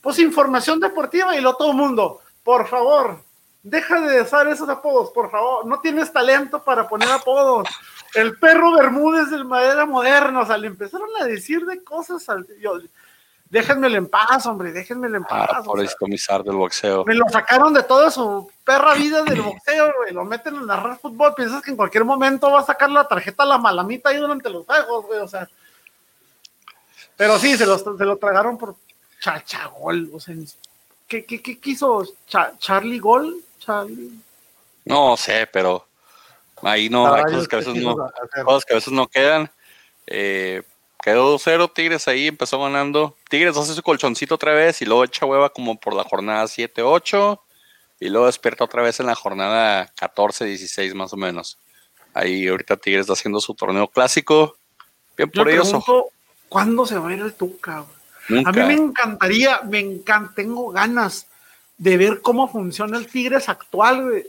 pues 0.00 0.18
información 0.18 0.80
deportiva 0.80 1.36
y 1.36 1.40
lo 1.40 1.56
todo 1.56 1.72
mundo, 1.72 2.20
por 2.42 2.66
favor, 2.68 3.22
deja 3.62 4.00
de 4.00 4.22
usar 4.22 4.48
esos 4.48 4.68
apodos, 4.68 5.10
por 5.10 5.30
favor, 5.30 5.66
no 5.66 5.80
tienes 5.80 6.12
talento 6.12 6.62
para 6.62 6.88
poner 6.88 7.10
apodos 7.10 7.68
el 8.14 8.38
perro 8.38 8.72
Bermúdez 8.72 9.30
del 9.30 9.44
madera 9.44 9.84
moderna, 9.86 10.40
o 10.40 10.46
sea, 10.46 10.56
le 10.56 10.68
empezaron 10.68 11.08
a 11.20 11.24
decir 11.24 11.64
de 11.66 11.82
cosas 11.84 12.28
al, 12.28 12.46
Déjenmelo 13.50 13.96
en 13.96 14.06
paz, 14.08 14.44
hombre, 14.44 14.72
déjenmelo 14.72 15.16
en 15.16 15.24
Ah, 15.30 15.46
paz. 15.46 15.60
o 15.60 15.70
por 15.70 15.78
sea, 15.78 15.88
esto 15.88 16.06
misar 16.06 16.42
del 16.44 16.56
boxeo. 16.56 17.04
me 17.06 17.14
lo 17.14 17.24
sacaron 17.30 17.72
de 17.72 17.82
toda 17.82 18.10
su 18.10 18.50
perra 18.62 18.92
vida 18.94 19.22
del 19.22 19.40
boxeo, 19.42 19.92
güey. 19.96 20.12
Lo 20.12 20.24
meten 20.24 20.54
en 20.56 20.66
narrar 20.66 20.98
fútbol. 20.98 21.34
Piensas 21.34 21.62
que 21.62 21.70
en 21.70 21.76
cualquier 21.76 22.04
momento 22.04 22.50
va 22.50 22.60
a 22.60 22.64
sacar 22.66 22.90
la 22.90 23.08
tarjeta 23.08 23.44
a 23.44 23.46
la 23.46 23.56
malamita 23.58 24.10
ahí 24.10 24.18
durante 24.18 24.50
los 24.50 24.66
juegos, 24.66 25.06
güey. 25.06 25.20
O 25.20 25.28
sea. 25.28 25.48
Pero 27.16 27.38
sí, 27.38 27.56
se 27.56 27.64
lo, 27.66 27.78
se 27.78 28.04
lo 28.04 28.16
tragaron 28.16 28.58
por 28.58 28.76
chachagol. 29.20 30.10
O 30.12 30.20
sea, 30.20 30.34
¿qué, 31.06 31.24
qué, 31.24 31.40
qué 31.42 31.58
quiso? 31.58 32.04
Cha- 32.26 32.52
¿Charlie 32.58 32.98
Gol? 33.00 33.36
Charlie. 33.58 34.12
No 34.84 35.16
sé, 35.16 35.48
pero 35.52 35.86
ahí 36.62 36.88
no, 36.88 37.12
hay 37.12 37.24
cosas 37.24 37.48
que 37.48 37.56
a 37.56 37.58
veces 37.60 37.74
no, 37.76 37.96
cosas 38.44 38.64
que 38.64 38.72
a 38.72 38.76
veces 38.76 38.92
no 38.92 39.06
quedan. 39.06 39.50
Eh, 40.06 40.62
quedó 41.08 41.38
2-0 41.38 41.72
Tigres 41.72 42.06
ahí, 42.08 42.26
empezó 42.26 42.60
ganando. 42.60 43.16
Tigres 43.30 43.56
hace 43.56 43.74
su 43.74 43.82
colchoncito 43.82 44.34
otra 44.34 44.52
vez 44.52 44.82
y 44.82 44.84
luego 44.84 45.04
echa 45.04 45.24
hueva 45.24 45.48
como 45.50 45.78
por 45.78 45.94
la 45.94 46.04
jornada 46.04 46.44
7-8 46.44 47.40
y 48.00 48.08
luego 48.10 48.26
despierta 48.26 48.64
otra 48.64 48.82
vez 48.82 49.00
en 49.00 49.06
la 49.06 49.14
jornada 49.14 49.90
14-16 49.96 50.94
más 50.94 51.12
o 51.12 51.16
menos. 51.16 51.58
Ahí 52.12 52.46
ahorita 52.46 52.76
Tigres 52.76 53.02
está 53.02 53.14
haciendo 53.14 53.40
su 53.40 53.54
torneo 53.54 53.88
clásico. 53.88 54.56
Bien 55.16 55.30
Yo 55.32 55.42
por 55.42 55.50
ellos, 55.50 55.68
pregunto, 55.68 56.08
¿cuándo 56.48 56.84
se 56.84 56.98
va 56.98 57.08
a 57.08 57.14
ir 57.14 57.20
el 57.20 57.32
Tuca. 57.32 57.78
A 58.44 58.52
mí 58.52 58.62
me 58.62 58.74
encantaría, 58.74 59.62
me 59.62 59.78
encanta, 59.78 60.34
tengo 60.34 60.70
ganas 60.70 61.26
de 61.78 61.96
ver 61.96 62.20
cómo 62.20 62.48
funciona 62.48 62.98
el 62.98 63.06
Tigres 63.06 63.48
actual, 63.48 64.02
güey, 64.02 64.26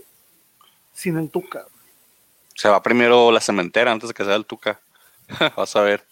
sin 0.93 1.17
el 1.17 1.29
Tuca. 1.29 1.65
Se 2.55 2.69
va 2.69 2.81
primero 2.81 3.31
la 3.31 3.41
cementera 3.41 3.91
antes 3.91 4.07
de 4.07 4.13
que 4.13 4.23
sea 4.23 4.35
el 4.35 4.45
Tuca. 4.45 4.79
Vas 5.57 5.75
a 5.75 5.81
ver. 5.81 6.08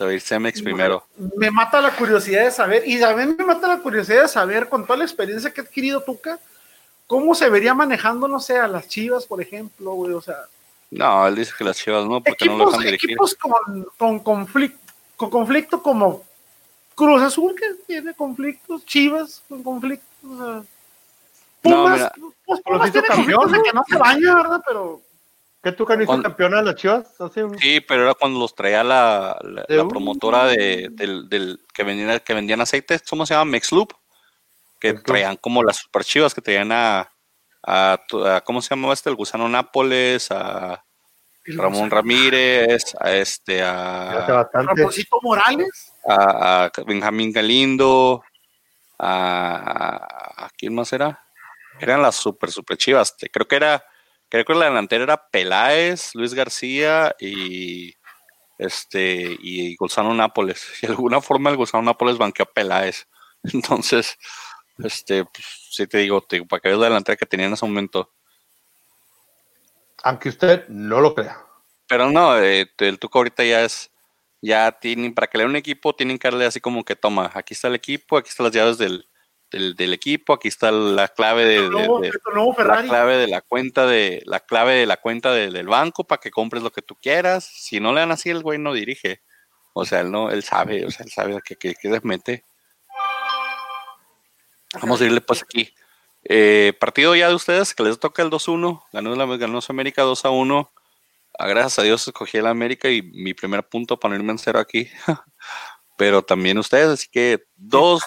A 0.00 0.12
ir 0.12 0.20
Cemex 0.20 0.60
primero. 0.60 1.06
Me 1.36 1.50
mata 1.50 1.80
la 1.80 1.94
curiosidad 1.94 2.44
de 2.44 2.50
saber, 2.50 2.82
y 2.86 2.98
también 2.98 3.36
me 3.38 3.44
mata 3.44 3.68
la 3.68 3.78
curiosidad 3.78 4.22
de 4.22 4.28
saber, 4.28 4.68
con 4.68 4.84
toda 4.86 4.98
la 4.98 5.04
experiencia 5.04 5.52
que 5.52 5.60
ha 5.60 5.64
adquirido 5.64 6.02
Tuca, 6.02 6.38
cómo 7.06 7.34
se 7.34 7.48
vería 7.48 7.74
manejando, 7.74 8.26
no 8.26 8.40
sé, 8.40 8.58
a 8.58 8.66
las 8.66 8.88
Chivas, 8.88 9.26
por 9.26 9.40
ejemplo, 9.40 9.92
güey, 9.92 10.12
o 10.14 10.20
sea, 10.20 10.36
No, 10.90 11.26
él 11.28 11.36
dice 11.36 11.52
que 11.56 11.64
las 11.64 11.76
chivas 11.76 12.04
no, 12.06 12.20
porque 12.22 12.46
no 12.46 12.52
lo 12.52 12.64
equipos, 12.64 12.72
dejan 12.72 12.84
dirigir. 12.86 13.10
equipos 13.10 13.34
con, 13.36 13.86
con 13.98 14.18
conflicto, 14.20 14.78
con 15.16 15.30
conflicto 15.30 15.82
como 15.82 16.24
Cruz 16.94 17.22
Azul, 17.22 17.54
que 17.54 17.74
tiene 17.86 18.14
conflictos, 18.14 18.84
Chivas 18.86 19.42
con 19.48 19.62
conflictos, 19.62 20.08
o 20.24 20.36
sea, 20.36 20.46
No, 20.56 20.64
Pumas, 21.62 21.92
mira. 21.94 22.12
pues, 22.46 22.60
Pumas 22.62 22.92
tiene 22.92 23.06
conflictos 23.08 23.52
de 23.52 23.58
campeón, 23.58 23.62
que 23.64 23.72
no 23.72 23.84
se 23.88 23.96
baña, 23.96 24.34
¿verdad? 24.34 24.62
Pero 24.66 25.00
¿Qué 25.64 25.72
tú 25.72 25.84
hizo 25.90 26.06
Con- 26.06 26.22
campeona 26.22 26.58
de 26.58 26.62
las 26.64 26.74
chivas? 26.76 27.08
Un- 27.18 27.58
Sí, 27.58 27.80
pero 27.80 28.04
era 28.04 28.14
cuando 28.14 28.38
los 28.38 28.54
traía 28.54 28.84
la, 28.84 29.36
la, 29.42 29.64
De 29.66 29.76
la 29.76 29.82
un- 29.82 29.88
promotora 29.88 30.44
de, 30.46 30.88
del, 30.92 31.28
del- 31.28 31.58
que 31.72 31.82
vendían 31.82 32.20
que 32.20 32.34
vendían 32.34 32.60
aceite, 32.60 33.00
¿cómo 33.08 33.24
se 33.26 33.34
llama? 33.34 33.50
Mexloop, 33.50 33.90
que 34.78 34.88
Mexloop. 34.88 35.06
traían 35.06 35.36
como 35.36 35.62
las 35.64 35.78
super 35.78 36.04
chivas 36.04 36.34
que 36.34 36.42
traían 36.42 36.70
a, 36.70 37.10
a, 37.62 37.98
tu- 38.06 38.24
a- 38.24 38.42
¿cómo 38.42 38.60
se 38.60 38.68
llamaba 38.74 38.92
este? 38.94 39.08
El 39.10 39.16
gusano 39.16 39.48
Nápoles, 39.48 40.30
a 40.30 40.84
Ramón 41.46 41.90
Ramírez, 41.90 42.94
a 43.00 43.12
este, 43.12 43.62
a. 43.62 44.46
Ramoncito 44.52 45.18
Morales, 45.22 45.92
a, 46.06 46.64
a 46.66 46.72
Benjamín 46.86 47.32
Galindo, 47.32 48.22
a, 48.98 50.44
a 50.44 50.50
¿quién 50.56 50.74
más 50.74 50.92
era? 50.92 51.20
Eran 51.80 52.02
las 52.02 52.14
super 52.16 52.50
super 52.50 52.76
chivas. 52.76 53.14
Creo 53.32 53.48
que 53.48 53.56
era, 53.56 53.84
creo 54.42 54.44
que 54.44 54.54
la 54.54 54.64
delantera 54.66 55.04
era 55.04 55.28
Peláez, 55.28 56.12
Luis 56.14 56.34
García 56.34 57.14
y 57.20 57.94
este 58.58 59.36
y 59.40 59.76
Gonzalo 59.76 60.12
Nápoles. 60.12 60.66
Y 60.82 60.86
de 60.88 60.92
alguna 60.92 61.20
forma 61.20 61.50
el 61.50 61.56
Gonzalo 61.56 61.84
Nápoles 61.84 62.18
banqueó 62.18 62.44
a 62.44 62.52
Peláez. 62.52 63.06
Entonces, 63.44 64.18
este, 64.78 65.24
pues, 65.24 65.46
sí 65.70 65.86
te 65.86 65.98
digo, 65.98 66.20
te, 66.20 66.44
para 66.44 66.60
que 66.60 66.68
veas 66.68 66.80
la 66.80 66.86
delantera 66.86 67.16
que 67.16 67.26
tenía 67.26 67.46
en 67.46 67.52
ese 67.52 67.64
momento. 67.64 68.10
Aunque 70.02 70.30
usted 70.30 70.66
no 70.68 71.00
lo 71.00 71.14
crea. 71.14 71.38
Pero 71.86 72.10
no, 72.10 72.36
eh, 72.38 72.68
el 72.78 72.98
Tuca 72.98 73.20
ahorita 73.20 73.44
ya 73.44 73.62
es, 73.62 73.92
ya 74.42 74.72
tienen, 74.72 75.14
para 75.14 75.28
que 75.28 75.38
le 75.38 75.46
un 75.46 75.54
equipo, 75.54 75.94
tienen 75.94 76.18
que 76.18 76.28
darle 76.28 76.46
así 76.46 76.60
como 76.60 76.84
que 76.84 76.96
toma, 76.96 77.30
aquí 77.34 77.54
está 77.54 77.68
el 77.68 77.76
equipo, 77.76 78.16
aquí 78.16 78.30
están 78.30 78.44
las 78.44 78.54
llaves 78.54 78.78
del, 78.78 79.06
del, 79.54 79.74
del 79.76 79.92
equipo, 79.92 80.32
aquí 80.34 80.48
está 80.48 80.70
la 80.70 81.08
clave 81.08 81.44
de, 81.44 81.70
nuevo, 81.70 82.00
la 82.02 82.82
clave 82.88 83.16
de 83.16 83.28
la 83.28 83.40
cuenta 83.40 83.86
de, 83.86 84.22
la 84.26 84.40
clave 84.40 84.74
de 84.74 84.86
la 84.86 84.96
cuenta 84.96 85.32
de- 85.32 85.50
del 85.50 85.68
banco 85.68 86.04
para 86.04 86.20
que 86.20 86.30
compres 86.30 86.62
lo 86.62 86.70
que 86.70 86.82
tú 86.82 86.96
quieras. 86.96 87.44
Si 87.44 87.80
no 87.80 87.92
le 87.92 88.00
dan 88.00 88.10
así, 88.12 88.30
el 88.30 88.42
güey 88.42 88.58
no 88.58 88.72
dirige. 88.74 89.22
O 89.72 89.84
sea, 89.84 90.00
él 90.00 90.10
no, 90.10 90.30
él 90.30 90.42
sabe, 90.42 90.84
o 90.84 90.90
sea, 90.90 91.04
él 91.04 91.12
sabe 91.12 91.40
que, 91.44 91.56
que, 91.56 91.74
que 91.74 92.00
mete. 92.02 92.44
Vamos 94.80 95.00
a 95.00 95.04
irle 95.04 95.20
pues 95.20 95.42
aquí. 95.42 95.72
Eh, 96.24 96.72
partido 96.80 97.14
ya 97.14 97.28
de 97.28 97.34
ustedes, 97.34 97.74
que 97.74 97.82
les 97.82 97.98
toca 97.98 98.22
el 98.22 98.30
2-1. 98.30 98.82
Ganó, 98.92 99.14
la, 99.14 99.26
ganó 99.36 99.60
su 99.60 99.72
América 99.72 100.04
2-1. 100.04 100.70
Ah, 101.38 101.48
gracias 101.48 101.78
a 101.80 101.82
Dios 101.82 102.06
escogí 102.06 102.38
el 102.38 102.46
América 102.46 102.88
y 102.88 103.02
mi 103.02 103.34
primer 103.34 103.68
punto 103.68 103.98
para 103.98 104.14
no 104.14 104.20
irme 104.20 104.32
en 104.32 104.38
cero 104.38 104.58
aquí. 104.58 104.88
Pero 105.96 106.22
también 106.22 106.58
ustedes, 106.58 106.88
así 106.88 107.08
que 107.10 107.44
2, 107.56 108.02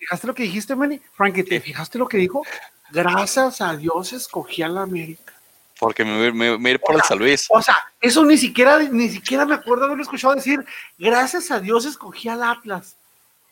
¿Fijaste 0.00 0.26
lo 0.26 0.32
2, 0.32 0.36
que 0.36 0.42
dijo, 0.42 0.52
1. 0.52 0.76
Manny? 0.76 0.98
¿Fijaste 0.98 0.98
lo 0.98 0.98
que 0.98 0.98
dijiste, 0.98 0.98
Manny? 0.98 1.00
Frankie, 1.14 1.44
¿te 1.44 1.60
fijaste 1.60 1.98
lo 1.98 2.08
que 2.08 2.16
dijo? 2.16 2.42
Gracias 2.90 3.60
a 3.60 3.76
Dios 3.76 4.12
escogí 4.12 4.62
a 4.62 4.68
la 4.68 4.82
América. 4.82 5.32
Porque 5.78 6.04
me, 6.04 6.16
voy- 6.18 6.32
me, 6.32 6.58
me 6.58 6.70
a 6.70 6.72
ir 6.72 6.80
por 6.80 6.94
el 6.96 7.02
San 7.02 7.18
Luis. 7.18 7.46
O 7.48 7.62
sea, 7.62 7.76
eso 8.00 8.24
ni 8.24 8.36
siquiera, 8.36 8.78
ni 8.80 9.08
siquiera 9.08 9.46
me 9.46 9.54
acuerdo 9.54 9.84
haberlo 9.84 10.02
escuchado 10.02 10.34
decir, 10.34 10.64
gracias 10.98 11.50
a 11.50 11.60
Dios 11.60 11.84
escogí 11.84 12.28
al 12.28 12.42
Atlas. 12.42 12.96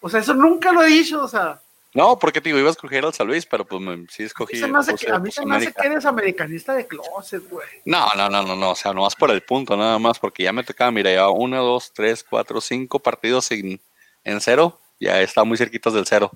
O 0.00 0.08
sea, 0.08 0.20
eso 0.20 0.34
nunca 0.34 0.72
lo 0.72 0.82
he 0.82 0.88
dicho, 0.88 1.22
o 1.22 1.28
sea, 1.28 1.60
No, 1.94 2.18
porque 2.18 2.40
te 2.40 2.50
digo, 2.50 2.58
iba 2.58 2.68
a 2.68 2.72
escoger 2.72 3.04
al 3.04 3.14
San 3.14 3.26
Luis, 3.26 3.46
pero 3.46 3.64
pues 3.64 3.80
me, 3.80 4.06
sí 4.08 4.24
a 4.24 4.26
escogí. 4.26 4.54
mí 4.56 4.60
se 4.60 4.68
me 4.68 4.78
hace 4.78 4.94
que, 4.94 5.10
a 5.10 5.18
mí 5.18 5.30
se 5.32 5.44
me 5.46 5.56
hace 5.56 5.72
que 5.72 5.86
eres 5.86 6.04
americanista 6.04 6.74
de 6.74 6.86
closet, 6.86 7.48
güey. 7.48 7.66
No, 7.86 8.08
no, 8.14 8.28
no, 8.28 8.42
no, 8.42 8.54
no, 8.56 8.70
o 8.72 8.74
sea, 8.76 8.92
no 8.92 9.02
vas 9.02 9.16
por 9.16 9.30
el 9.30 9.42
punto, 9.42 9.74
nada 9.76 9.98
más, 9.98 10.18
porque 10.18 10.42
ya 10.42 10.52
me 10.52 10.62
tocaba, 10.64 10.90
mira, 10.90 11.12
ya 11.12 11.28
uno, 11.30 11.62
dos, 11.64 11.92
tres, 11.94 12.22
cuatro, 12.28 12.60
cinco 12.60 12.98
partidos 12.98 13.50
en, 13.52 13.80
en 14.24 14.40
cero, 14.42 14.78
ya 15.00 15.20
está 15.20 15.44
muy 15.44 15.56
cerquitas 15.56 15.92
del 15.92 16.06
cero. 16.06 16.30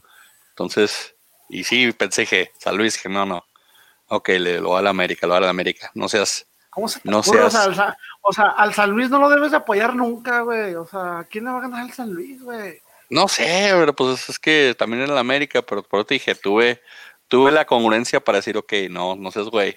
Entonces, 0.51 1.15
y 1.49 1.65
sí, 1.65 1.93
pensé 1.93 2.27
que 2.27 2.51
San 2.59 2.77
Luis, 2.77 3.01
que 3.01 3.09
no, 3.09 3.27
no. 3.27 3.45
Ok, 4.09 4.29
le 4.31 4.61
lo 4.61 4.71
va 4.71 4.81
a 4.81 4.83
la 4.83 4.91
América, 4.91 5.27
lo 5.27 5.33
va 5.33 5.39
a 5.39 5.43
la 5.43 5.51
América. 5.51 5.91
No 5.95 6.09
seas, 6.09 6.47
¿Cómo 6.71 6.89
se 6.89 7.01
No 7.05 7.19
ocurre? 7.21 7.43
O, 7.43 7.51
seas- 7.51 7.75
sea, 7.77 7.97
o 8.23 8.33
sea, 8.33 8.47
al 8.49 8.73
San 8.75 8.91
Luis 8.91 9.11
no 9.11 9.19
lo 9.19 9.29
debes 9.29 9.51
de 9.51 9.59
apoyar 9.59 9.95
nunca, 9.95 10.41
güey. 10.41 10.75
O 10.75 10.87
sea, 10.87 11.27
¿quién 11.31 11.45
le 11.45 11.51
va 11.51 11.59
a 11.59 11.63
ganar 11.63 11.83
al 11.83 11.93
San 11.93 12.11
Luis, 12.13 12.43
güey? 12.43 12.81
no 13.11 13.29
sé, 13.29 13.69
pero 13.75 13.95
pues 13.95 14.27
es 14.31 14.39
que 14.39 14.75
también 14.79 15.03
en 15.03 15.15
la 15.15 15.21
América, 15.21 15.61
pero 15.61 15.83
por 15.83 16.01
eso 16.01 16.07
te 16.07 16.15
dije, 16.15 16.35
tuve, 16.35 16.81
tuve 17.29 17.53
la 17.53 17.67
congruencia 17.67 18.21
para 18.21 18.39
decir, 18.39 18.57
ok, 18.57 18.73
no, 18.89 19.17
no 19.17 19.31
seas 19.31 19.49
güey, 19.51 19.77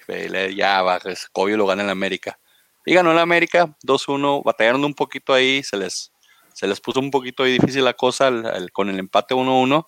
ya 0.56 0.82
va, 0.82 0.96
Escobio 1.04 1.58
lo 1.58 1.66
gana 1.68 1.82
en 1.82 1.88
la 1.88 1.92
América. 1.92 2.40
Y 2.86 2.94
ganó 2.94 3.10
en 3.10 3.18
la 3.18 3.24
América, 3.24 3.76
2-1, 3.86 4.42
batallaron 4.42 4.86
un 4.86 4.94
poquito 4.94 5.34
ahí, 5.34 5.64
se 5.64 5.76
les, 5.76 6.14
se 6.56 6.68
les 6.68 6.80
puso 6.80 7.02
un 7.02 7.12
poquito 7.12 7.44
ahí 7.44 7.60
difícil 7.60 7.84
la 7.84 7.94
cosa 7.94 8.32
con 8.72 8.90
el 8.90 8.98
empate 8.98 9.36
1-1. 9.36 9.86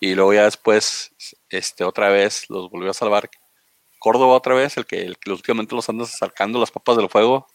Y 0.00 0.14
luego 0.14 0.34
ya 0.34 0.44
después, 0.44 1.14
este, 1.48 1.82
otra 1.82 2.10
vez 2.10 2.44
los 2.50 2.70
volvió 2.70 2.90
a 2.90 2.94
salvar. 2.94 3.30
Córdoba 3.98 4.34
otra 4.34 4.54
vez, 4.54 4.76
el 4.76 4.84
que, 4.84 5.00
el 5.00 5.16
que 5.16 5.30
últimamente 5.32 5.74
los 5.74 5.88
anda 5.88 6.04
sacando 6.04 6.60
las 6.60 6.70
papas 6.70 6.98
del 6.98 7.08
fuego. 7.08 7.46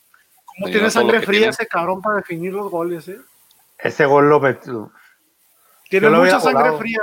¿Cómo 0.45 0.65
tiene 0.65 0.89
sangre 0.89 1.21
fría 1.21 1.41
tiene. 1.41 1.51
ese 1.51 1.67
cabrón 1.67 2.01
para 2.01 2.17
definir 2.17 2.53
los 2.53 2.71
goles, 2.71 3.07
eh? 3.07 3.21
Ese 3.77 4.03
gol 4.05 4.27
lo 4.27 4.39
metió. 4.39 4.91
Tiene 5.87 6.09
mucha 6.09 6.39
sangre 6.39 6.75
fría, 6.79 7.01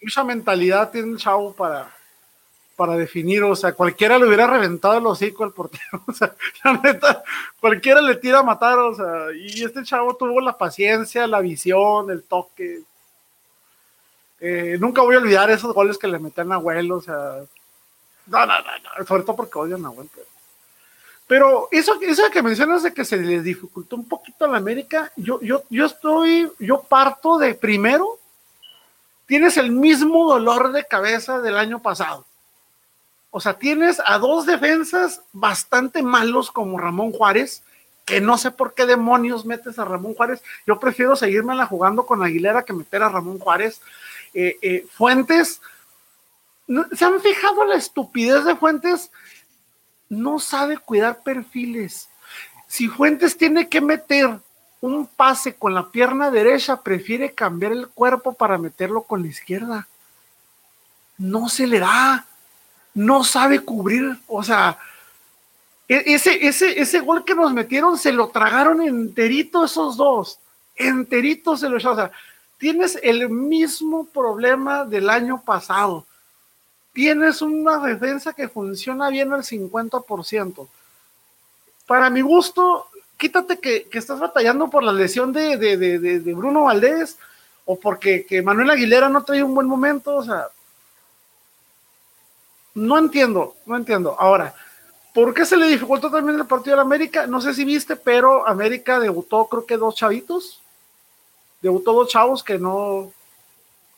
mucha 0.00 0.24
mentalidad 0.24 0.90
tiene 0.90 1.12
el 1.12 1.18
chavo 1.18 1.54
para, 1.54 1.94
para 2.80 2.96
definir. 2.96 3.42
O 3.42 3.54
sea, 3.54 3.74
cualquiera 3.74 4.18
le 4.18 4.26
hubiera 4.26 4.46
reventado 4.46 4.96
el 4.96 5.06
hocico 5.06 5.44
al 5.44 5.52
portero. 5.52 6.02
O 6.06 6.14
sea, 6.14 6.34
la 6.64 6.72
neta, 6.78 7.22
cualquiera 7.60 8.00
le 8.00 8.14
tira 8.14 8.38
a 8.38 8.42
matar. 8.42 8.78
O 8.78 8.94
sea, 8.94 9.26
y 9.36 9.62
este 9.62 9.84
chavo 9.84 10.16
tuvo 10.16 10.40
la 10.40 10.56
paciencia, 10.56 11.26
la 11.26 11.40
visión, 11.40 12.10
el 12.10 12.22
toque. 12.22 12.80
Eh, 14.40 14.78
nunca 14.80 15.02
voy 15.02 15.14
a 15.14 15.18
olvidar 15.18 15.50
esos 15.50 15.74
goles 15.74 15.98
que 15.98 16.08
le 16.08 16.18
metían 16.18 16.52
a 16.52 16.54
Abuelo. 16.54 16.96
O 16.96 17.02
sea, 17.02 17.42
no, 18.28 18.46
no, 18.46 18.54
no, 18.58 19.06
sobre 19.06 19.24
todo 19.24 19.36
porque 19.36 19.58
odian 19.58 19.84
a 19.84 19.88
Abuelo. 19.88 20.08
Pero, 20.14 20.26
pero 21.26 21.68
eso, 21.70 22.00
eso 22.00 22.30
que 22.30 22.42
mencionas 22.42 22.82
de 22.82 22.94
que 22.94 23.04
se 23.04 23.18
les 23.18 23.44
dificultó 23.44 23.96
un 23.96 24.08
poquito 24.08 24.46
a 24.46 24.48
la 24.48 24.56
América, 24.56 25.12
yo, 25.16 25.38
yo, 25.42 25.64
yo 25.68 25.84
estoy, 25.84 26.50
yo 26.58 26.80
parto 26.80 27.36
de 27.36 27.54
primero 27.54 28.18
tienes 29.26 29.58
el 29.58 29.70
mismo 29.70 30.32
dolor 30.32 30.72
de 30.72 30.86
cabeza 30.86 31.40
del 31.40 31.58
año 31.58 31.82
pasado. 31.82 32.24
O 33.30 33.40
sea, 33.40 33.54
tienes 33.54 34.00
a 34.04 34.18
dos 34.18 34.46
defensas 34.46 35.22
bastante 35.32 36.02
malos 36.02 36.50
como 36.50 36.78
Ramón 36.78 37.12
Juárez, 37.12 37.62
que 38.04 38.20
no 38.20 38.36
sé 38.38 38.50
por 38.50 38.74
qué 38.74 38.86
demonios 38.86 39.44
metes 39.46 39.78
a 39.78 39.84
Ramón 39.84 40.14
Juárez. 40.14 40.42
Yo 40.66 40.80
prefiero 40.80 41.14
seguirme 41.14 41.54
la 41.54 41.66
jugando 41.66 42.04
con 42.06 42.22
Aguilera 42.24 42.64
que 42.64 42.72
meter 42.72 43.02
a 43.02 43.08
Ramón 43.08 43.38
Juárez. 43.38 43.80
Eh, 44.34 44.58
eh, 44.62 44.86
Fuentes, 44.92 45.60
¿no- 46.66 46.86
¿se 46.92 47.04
han 47.04 47.20
fijado 47.20 47.64
la 47.64 47.76
estupidez 47.76 48.44
de 48.44 48.56
Fuentes? 48.56 49.10
No 50.08 50.40
sabe 50.40 50.76
cuidar 50.78 51.22
perfiles. 51.22 52.08
Si 52.66 52.88
Fuentes 52.88 53.36
tiene 53.36 53.68
que 53.68 53.80
meter 53.80 54.40
un 54.80 55.06
pase 55.06 55.54
con 55.54 55.74
la 55.74 55.88
pierna 55.90 56.30
derecha, 56.32 56.82
prefiere 56.82 57.32
cambiar 57.32 57.72
el 57.72 57.88
cuerpo 57.88 58.32
para 58.32 58.58
meterlo 58.58 59.02
con 59.02 59.22
la 59.22 59.28
izquierda. 59.28 59.86
No 61.18 61.48
se 61.48 61.66
le 61.66 61.78
da, 61.78 62.26
no 62.94 63.24
sabe 63.24 63.60
cubrir, 63.60 64.18
o 64.26 64.42
sea, 64.42 64.78
e, 65.88 66.14
ese, 66.14 66.46
ese, 66.46 66.80
ese 66.80 67.00
gol 67.00 67.24
que 67.24 67.34
nos 67.34 67.52
metieron 67.52 67.98
se 67.98 68.12
lo 68.12 68.28
tragaron 68.28 68.82
enterito 68.82 69.64
esos 69.64 69.96
dos, 69.96 70.38
enterito 70.76 71.56
se 71.56 71.68
lo 71.68 71.78
echaron, 71.78 71.98
o 71.98 72.00
sea, 72.02 72.12
tienes 72.58 72.98
el 73.02 73.28
mismo 73.30 74.04
problema 74.04 74.84
del 74.84 75.08
año 75.08 75.42
pasado. 75.42 76.06
Tienes 76.92 77.40
una 77.40 77.78
defensa 77.78 78.32
que 78.32 78.48
funciona 78.48 79.08
bien 79.08 79.32
al 79.32 79.42
50%. 79.42 80.68
Para 81.86 82.10
mi 82.10 82.20
gusto, 82.20 82.88
quítate 83.16 83.58
que, 83.58 83.88
estás 83.92 84.18
batallando 84.18 84.68
por 84.68 84.82
la 84.82 84.92
lesión 84.92 85.32
de, 85.32 86.34
Bruno 86.36 86.64
Valdés 86.64 87.16
o 87.64 87.78
porque 87.78 88.26
que 88.26 88.42
Manuel 88.42 88.70
Aguilera 88.70 89.08
no 89.08 89.24
trae 89.24 89.42
un 89.42 89.54
buen 89.54 89.66
momento, 89.66 90.16
o 90.16 90.24
sea, 90.24 90.48
no 92.74 92.98
entiendo, 92.98 93.54
no 93.66 93.76
entiendo. 93.76 94.16
Ahora, 94.18 94.54
¿por 95.12 95.34
qué 95.34 95.44
se 95.44 95.56
le 95.56 95.66
dificultó 95.66 96.10
también 96.10 96.38
el 96.38 96.46
partido 96.46 96.76
de 96.76 96.82
América? 96.82 97.26
No 97.26 97.40
sé 97.40 97.54
si 97.54 97.64
viste, 97.64 97.96
pero 97.96 98.46
América 98.46 98.98
debutó 98.98 99.46
creo 99.46 99.66
que 99.66 99.76
dos 99.76 99.94
chavitos, 99.94 100.60
debutó 101.60 101.92
dos 101.92 102.08
chavos 102.08 102.42
que 102.42 102.58
no, 102.58 103.12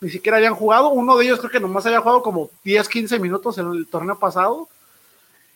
ni 0.00 0.10
siquiera 0.10 0.38
habían 0.38 0.54
jugado, 0.54 0.88
uno 0.88 1.16
de 1.16 1.24
ellos 1.24 1.38
creo 1.38 1.50
que 1.50 1.60
nomás 1.60 1.86
había 1.86 2.00
jugado 2.00 2.22
como 2.22 2.50
10, 2.64 2.88
15 2.88 3.18
minutos 3.18 3.58
en 3.58 3.70
el 3.70 3.86
torneo 3.86 4.18
pasado, 4.18 4.68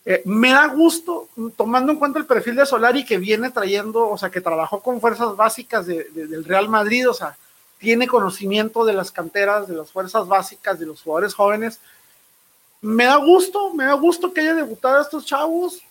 eh, 0.09 0.23
me 0.25 0.53
da 0.53 0.69
gusto, 0.69 1.29
tomando 1.57 1.91
en 1.91 1.99
cuenta 1.99 2.21
el 2.21 2.27
perfil 2.27 2.55
de 2.55 2.65
Solari 2.65 3.05
que 3.05 3.19
viene 3.19 3.51
trayendo, 3.51 4.09
o 4.09 4.17
sea, 4.17 4.31
que 4.31 4.41
trabajó 4.41 4.81
con 4.81 5.01
fuerzas 5.01 5.35
básicas 5.35 5.85
del 5.85 6.45
Real 6.45 6.69
Madrid, 6.69 7.11
o 7.11 7.13
sea, 7.13 7.37
tiene 7.79 8.07
conocimiento 8.07 8.85
de 8.85 8.93
las 8.93 9.11
canteras, 9.11 9.67
de 9.67 9.75
las 9.75 9.91
fuerzas 9.91 10.29
básicas, 10.29 10.79
de 10.79 10.87
los 10.87 11.03
jugadores 11.03 11.35
jóvenes. 11.35 11.81
Me 12.87 13.05
da 13.05 13.17
gusto, 13.17 13.75
me 13.75 13.85
da 13.85 13.95
gusto 13.95 14.33
que 14.33 14.43
haya 14.43 14.55
debutado 14.55 14.99
a 14.99 15.03
estos 15.03 15.27
chavos. 15.27 15.83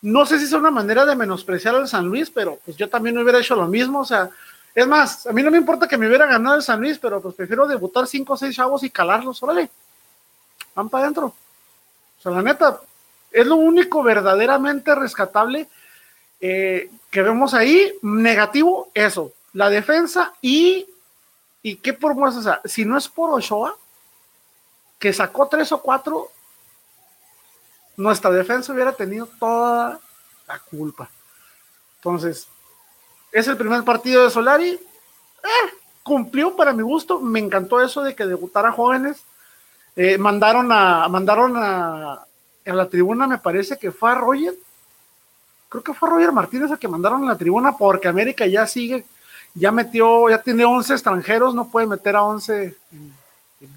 No 0.00 0.24
sé 0.24 0.38
si 0.38 0.44
es 0.44 0.52
una 0.52 0.70
manera 0.70 1.04
de 1.04 1.16
menospreciar 1.16 1.74
al 1.74 1.88
San 1.88 2.06
Luis, 2.06 2.30
pero 2.30 2.60
pues 2.64 2.76
yo 2.76 2.88
también 2.88 3.18
hubiera 3.18 3.40
hecho 3.40 3.56
lo 3.56 3.66
mismo, 3.66 3.98
o 4.00 4.04
sea, 4.04 4.30
es 4.72 4.86
más, 4.86 5.26
a 5.26 5.32
mí 5.32 5.42
no 5.42 5.50
me 5.50 5.58
importa 5.58 5.88
que 5.88 5.98
me 5.98 6.06
hubiera 6.06 6.26
ganado 6.26 6.54
el 6.54 6.62
San 6.62 6.80
Luis, 6.80 6.96
pero 6.96 7.20
pues 7.20 7.34
prefiero 7.34 7.66
debutar 7.66 8.06
cinco 8.06 8.34
o 8.34 8.36
seis 8.36 8.54
chavos 8.54 8.84
y 8.84 8.90
calarlos, 8.90 9.42
órale, 9.42 9.68
van 10.76 10.88
para 10.88 11.04
adentro. 11.04 11.26
O 11.26 12.22
sea, 12.22 12.30
la 12.30 12.42
neta, 12.42 12.80
es 13.32 13.46
lo 13.48 13.56
único 13.56 14.04
verdaderamente 14.04 14.94
rescatable 14.94 15.68
eh, 16.40 16.88
que 17.10 17.22
vemos 17.22 17.52
ahí. 17.52 17.92
Negativo, 18.02 18.92
eso, 18.94 19.32
la 19.54 19.68
defensa 19.68 20.34
y, 20.40 20.86
y 21.64 21.76
qué 21.76 21.94
por 21.94 22.14
más, 22.14 22.36
o 22.36 22.42
sea, 22.42 22.60
si 22.64 22.84
no 22.84 22.96
es 22.96 23.08
por 23.08 23.30
Ochoa, 23.30 23.74
que 25.00 25.12
sacó 25.12 25.48
tres 25.48 25.72
o 25.72 25.82
cuatro, 25.82 26.30
nuestra 27.96 28.30
defensa 28.30 28.72
hubiera 28.72 28.92
tenido 28.92 29.26
toda 29.26 29.98
la 30.46 30.58
culpa. 30.60 31.10
Entonces, 31.96 32.46
es 33.32 33.48
el 33.48 33.56
primer 33.56 33.82
partido 33.82 34.22
de 34.22 34.30
Solari. 34.30 34.68
Eh, 34.70 35.70
cumplió 36.04 36.54
para 36.54 36.72
mi 36.72 36.82
gusto. 36.82 37.18
Me 37.18 37.40
encantó 37.40 37.80
eso 37.80 38.02
de 38.02 38.14
que 38.14 38.26
debutara 38.26 38.70
jóvenes. 38.70 39.24
Eh, 39.96 40.16
mandaron 40.18 40.70
a, 40.70 41.08
mandaron 41.08 41.54
a, 41.56 42.24
en 42.64 42.76
la 42.76 42.88
tribuna 42.88 43.26
me 43.26 43.38
parece 43.38 43.76
que 43.76 43.90
fue 43.90 44.10
a 44.10 44.14
Roger, 44.14 44.54
creo 45.68 45.82
que 45.82 45.94
fue 45.94 46.08
a 46.08 46.12
Roger 46.12 46.32
Martínez 46.32 46.70
a 46.70 46.76
que 46.76 46.88
mandaron 46.88 47.24
a 47.24 47.32
la 47.32 47.38
tribuna 47.38 47.76
porque 47.76 48.08
América 48.08 48.46
ya 48.46 48.66
sigue, 48.66 49.04
ya 49.54 49.72
metió, 49.72 50.30
ya 50.30 50.40
tiene 50.40 50.64
11 50.64 50.92
extranjeros, 50.92 51.54
no 51.54 51.68
puede 51.68 51.86
meter 51.86 52.16
a 52.16 52.22
11 52.22 52.76
en, 52.92 53.14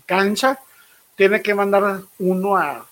cancha, 0.06 0.60
tiene 1.16 1.42
que 1.42 1.54
mandar 1.54 2.02
uno 2.20 2.56
a, 2.56 2.86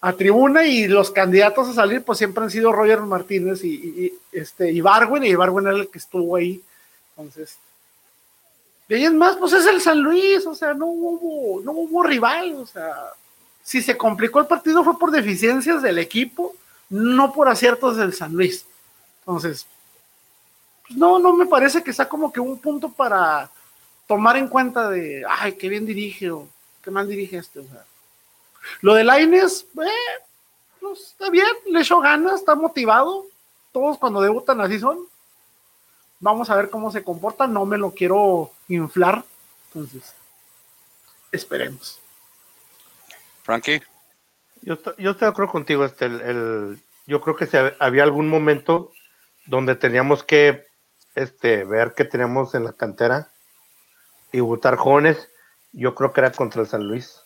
a 0.00 0.12
tribuna 0.12 0.66
y 0.66 0.88
los 0.88 1.10
candidatos 1.10 1.68
a 1.68 1.74
salir 1.74 2.02
pues 2.02 2.18
siempre 2.18 2.44
han 2.44 2.50
sido 2.50 2.72
Roger 2.72 3.00
Martínez 3.00 3.64
y, 3.64 4.12
este 4.32 4.70
y 4.70 4.80
Barwin 4.80 5.24
y 5.24 5.34
Barwin 5.34 5.66
era 5.66 5.76
el 5.76 5.88
que 5.88 5.98
estuvo 5.98 6.36
ahí 6.36 6.62
entonces 7.16 7.58
y 8.88 8.94
ahí 8.94 9.04
es 9.04 9.12
más 9.12 9.36
pues 9.36 9.52
es 9.52 9.66
el 9.66 9.80
San 9.80 10.00
Luis 10.00 10.46
o 10.46 10.54
sea 10.54 10.74
no 10.74 10.86
hubo 10.86 11.60
no 11.62 11.72
hubo 11.72 12.02
rival 12.02 12.54
o 12.54 12.66
sea 12.66 12.94
si 13.66 13.82
se 13.82 13.96
complicó 13.96 14.38
el 14.38 14.46
partido 14.46 14.84
fue 14.84 14.96
por 14.96 15.10
deficiencias 15.10 15.82
del 15.82 15.98
equipo, 15.98 16.54
no 16.88 17.32
por 17.32 17.48
aciertos 17.48 17.96
del 17.96 18.12
San 18.12 18.32
Luis. 18.32 18.64
Entonces, 19.18 19.66
pues 20.86 20.96
no, 20.96 21.18
no 21.18 21.32
me 21.32 21.46
parece 21.46 21.82
que 21.82 21.92
sea 21.92 22.08
como 22.08 22.32
que 22.32 22.38
un 22.38 22.60
punto 22.60 22.92
para 22.92 23.50
tomar 24.06 24.36
en 24.36 24.46
cuenta 24.46 24.88
de, 24.88 25.24
ay, 25.28 25.54
qué 25.54 25.68
bien 25.68 25.84
dirige 25.84 26.30
o 26.30 26.46
qué 26.86 26.92
mal 26.92 27.08
dirige 27.08 27.38
este. 27.38 27.58
O 27.58 27.64
sea, 27.64 27.84
lo 28.80 28.94
de 28.94 29.02
Laines, 29.02 29.66
eh, 29.82 30.22
pues 30.80 31.00
está 31.00 31.30
bien, 31.30 31.48
le 31.66 31.80
echó 31.80 32.00
ganas, 32.00 32.36
está 32.36 32.54
motivado. 32.54 33.26
Todos 33.72 33.98
cuando 33.98 34.20
debutan 34.20 34.60
así 34.60 34.78
son. 34.78 35.00
Vamos 36.20 36.48
a 36.48 36.54
ver 36.54 36.70
cómo 36.70 36.92
se 36.92 37.02
comporta, 37.02 37.48
no 37.48 37.66
me 37.66 37.76
lo 37.76 37.90
quiero 37.90 38.52
inflar. 38.68 39.24
Entonces, 39.66 40.14
esperemos. 41.32 41.98
Frankie. 43.42 43.82
Yo, 44.62 44.78
yo 44.98 45.10
estoy 45.10 45.26
de 45.26 45.30
acuerdo 45.30 45.52
contigo, 45.52 45.84
este, 45.84 46.06
el, 46.06 46.80
yo 47.06 47.20
creo 47.20 47.36
que 47.36 47.46
si 47.46 47.56
había 47.78 48.04
algún 48.04 48.28
momento 48.28 48.92
donde 49.44 49.74
teníamos 49.74 50.22
que 50.22 50.66
este, 51.14 51.64
ver 51.64 51.94
qué 51.94 52.04
tenemos 52.04 52.54
en 52.54 52.64
la 52.64 52.72
cantera 52.72 53.30
y 54.32 54.40
votar 54.40 54.76
jóvenes, 54.76 55.28
yo 55.76 55.94
creo 55.94 56.12
que 56.12 56.20
era 56.20 56.32
contra 56.32 56.62
el 56.62 56.68
San 56.68 56.86
Luis. 56.86 57.20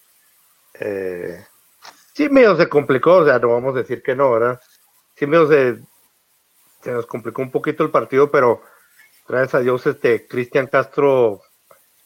Eh, 0.74 1.44
sí, 2.14 2.28
medio 2.28 2.56
se 2.56 2.68
complicó, 2.68 3.16
o 3.16 3.24
sea, 3.24 3.38
no 3.38 3.48
vamos 3.48 3.74
a 3.74 3.78
decir 3.78 4.02
que 4.02 4.14
no, 4.14 4.30
¿verdad? 4.32 4.60
Sí, 5.16 5.26
medio 5.26 5.48
se, 5.48 5.78
se 6.82 6.92
nos 6.92 7.06
complicó 7.06 7.42
un 7.42 7.50
poquito 7.50 7.82
el 7.82 7.90
partido, 7.90 8.30
pero 8.30 8.62
gracias 9.28 9.54
a 9.54 9.60
Dios, 9.60 9.86
este, 9.86 10.26
Cristian 10.26 10.66
Castro 10.66 11.42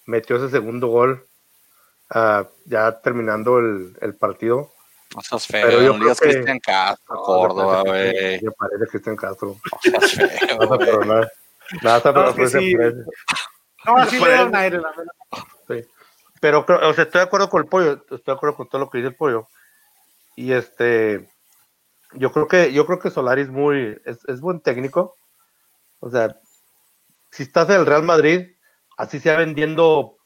metió 0.07 0.37
ese 0.37 0.51
segundo 0.51 0.89
gol 0.89 1.27
Ah, 2.11 2.47
ya 2.65 3.01
terminando 3.01 3.59
el, 3.59 3.97
el 4.01 4.15
partido. 4.15 4.73
No 5.15 5.23
seas 5.23 5.47
feo, 5.47 5.67
pero 5.67 5.83
yo 5.83 5.93
no 5.95 5.99
digas 6.01 6.21
Cristian 6.21 6.61
Castro, 6.61 7.17
Córdoba, 7.23 7.83
güey. 7.83 8.41
Me 8.43 8.51
parece 8.53 8.87
Cristian 8.91 9.17
Castro. 9.17 9.57
No 9.93 10.01
seas 10.01 10.13
feo, 10.13 10.59
no, 10.71 10.79
pero 10.79 11.05
nada, 11.05 11.29
nada, 11.83 12.01
pero 12.03 12.35
no, 12.35 12.49
sí. 12.49 12.75
No, 13.85 13.97
así 13.97 14.19
le 14.19 14.31
da 14.31 14.45
un 14.47 14.57
aire, 14.57 14.79
la 14.79 14.91
verdad. 14.91 15.13
Pero, 16.45 16.67
o 16.69 16.93
sea, 16.93 17.05
estoy 17.05 17.21
de 17.21 17.25
acuerdo 17.25 17.49
con 17.49 17.63
el 17.63 17.69
pollo, 17.71 17.93
estoy 17.93 18.21
de 18.27 18.33
acuerdo 18.33 18.55
con 18.55 18.69
todo 18.69 18.79
lo 18.79 18.91
que 18.91 18.99
dice 18.99 19.09
el 19.09 19.17
pollo. 19.17 19.49
Y 20.37 20.53
este, 20.53 21.27
yo 22.13 22.33
creo 22.33 22.47
que, 22.49 22.71
yo 22.71 22.85
creo 22.85 22.99
que 22.99 23.09
Solari 23.09 23.41
es 23.41 23.49
muy, 23.49 23.99
es, 24.05 24.19
es 24.29 24.43
buen 24.43 24.61
técnico. 24.61 25.17
O 26.01 26.11
sea, 26.11 26.39
si 27.31 27.45
estás 27.45 27.71
en 27.71 27.77
el 27.77 27.87
Real 27.87 28.03
Madrid, 28.03 28.51
así 28.99 29.21
sea 29.21 29.39
vendiendo 29.39 30.19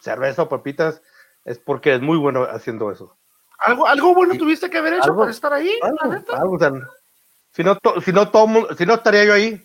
cerveza 0.00 0.42
o 0.42 0.48
papitas, 0.48 1.02
es 1.44 1.60
porque 1.60 1.94
es 1.94 2.00
muy 2.00 2.18
bueno 2.18 2.42
haciendo 2.42 2.90
eso. 2.90 3.16
¿Algo, 3.60 3.86
algo 3.86 4.14
bueno 4.14 4.36
tuviste 4.36 4.68
que 4.68 4.78
haber 4.78 4.94
hecho 4.94 5.16
para 5.16 5.30
estar 5.30 5.52
ahí? 5.52 5.70
si 7.52 7.62
no, 7.62 7.78
si 8.04 8.12
no, 8.12 8.28
todo, 8.32 8.74
si 8.76 8.84
no 8.84 8.94
estaría 8.94 9.24
yo 9.24 9.34
ahí. 9.34 9.64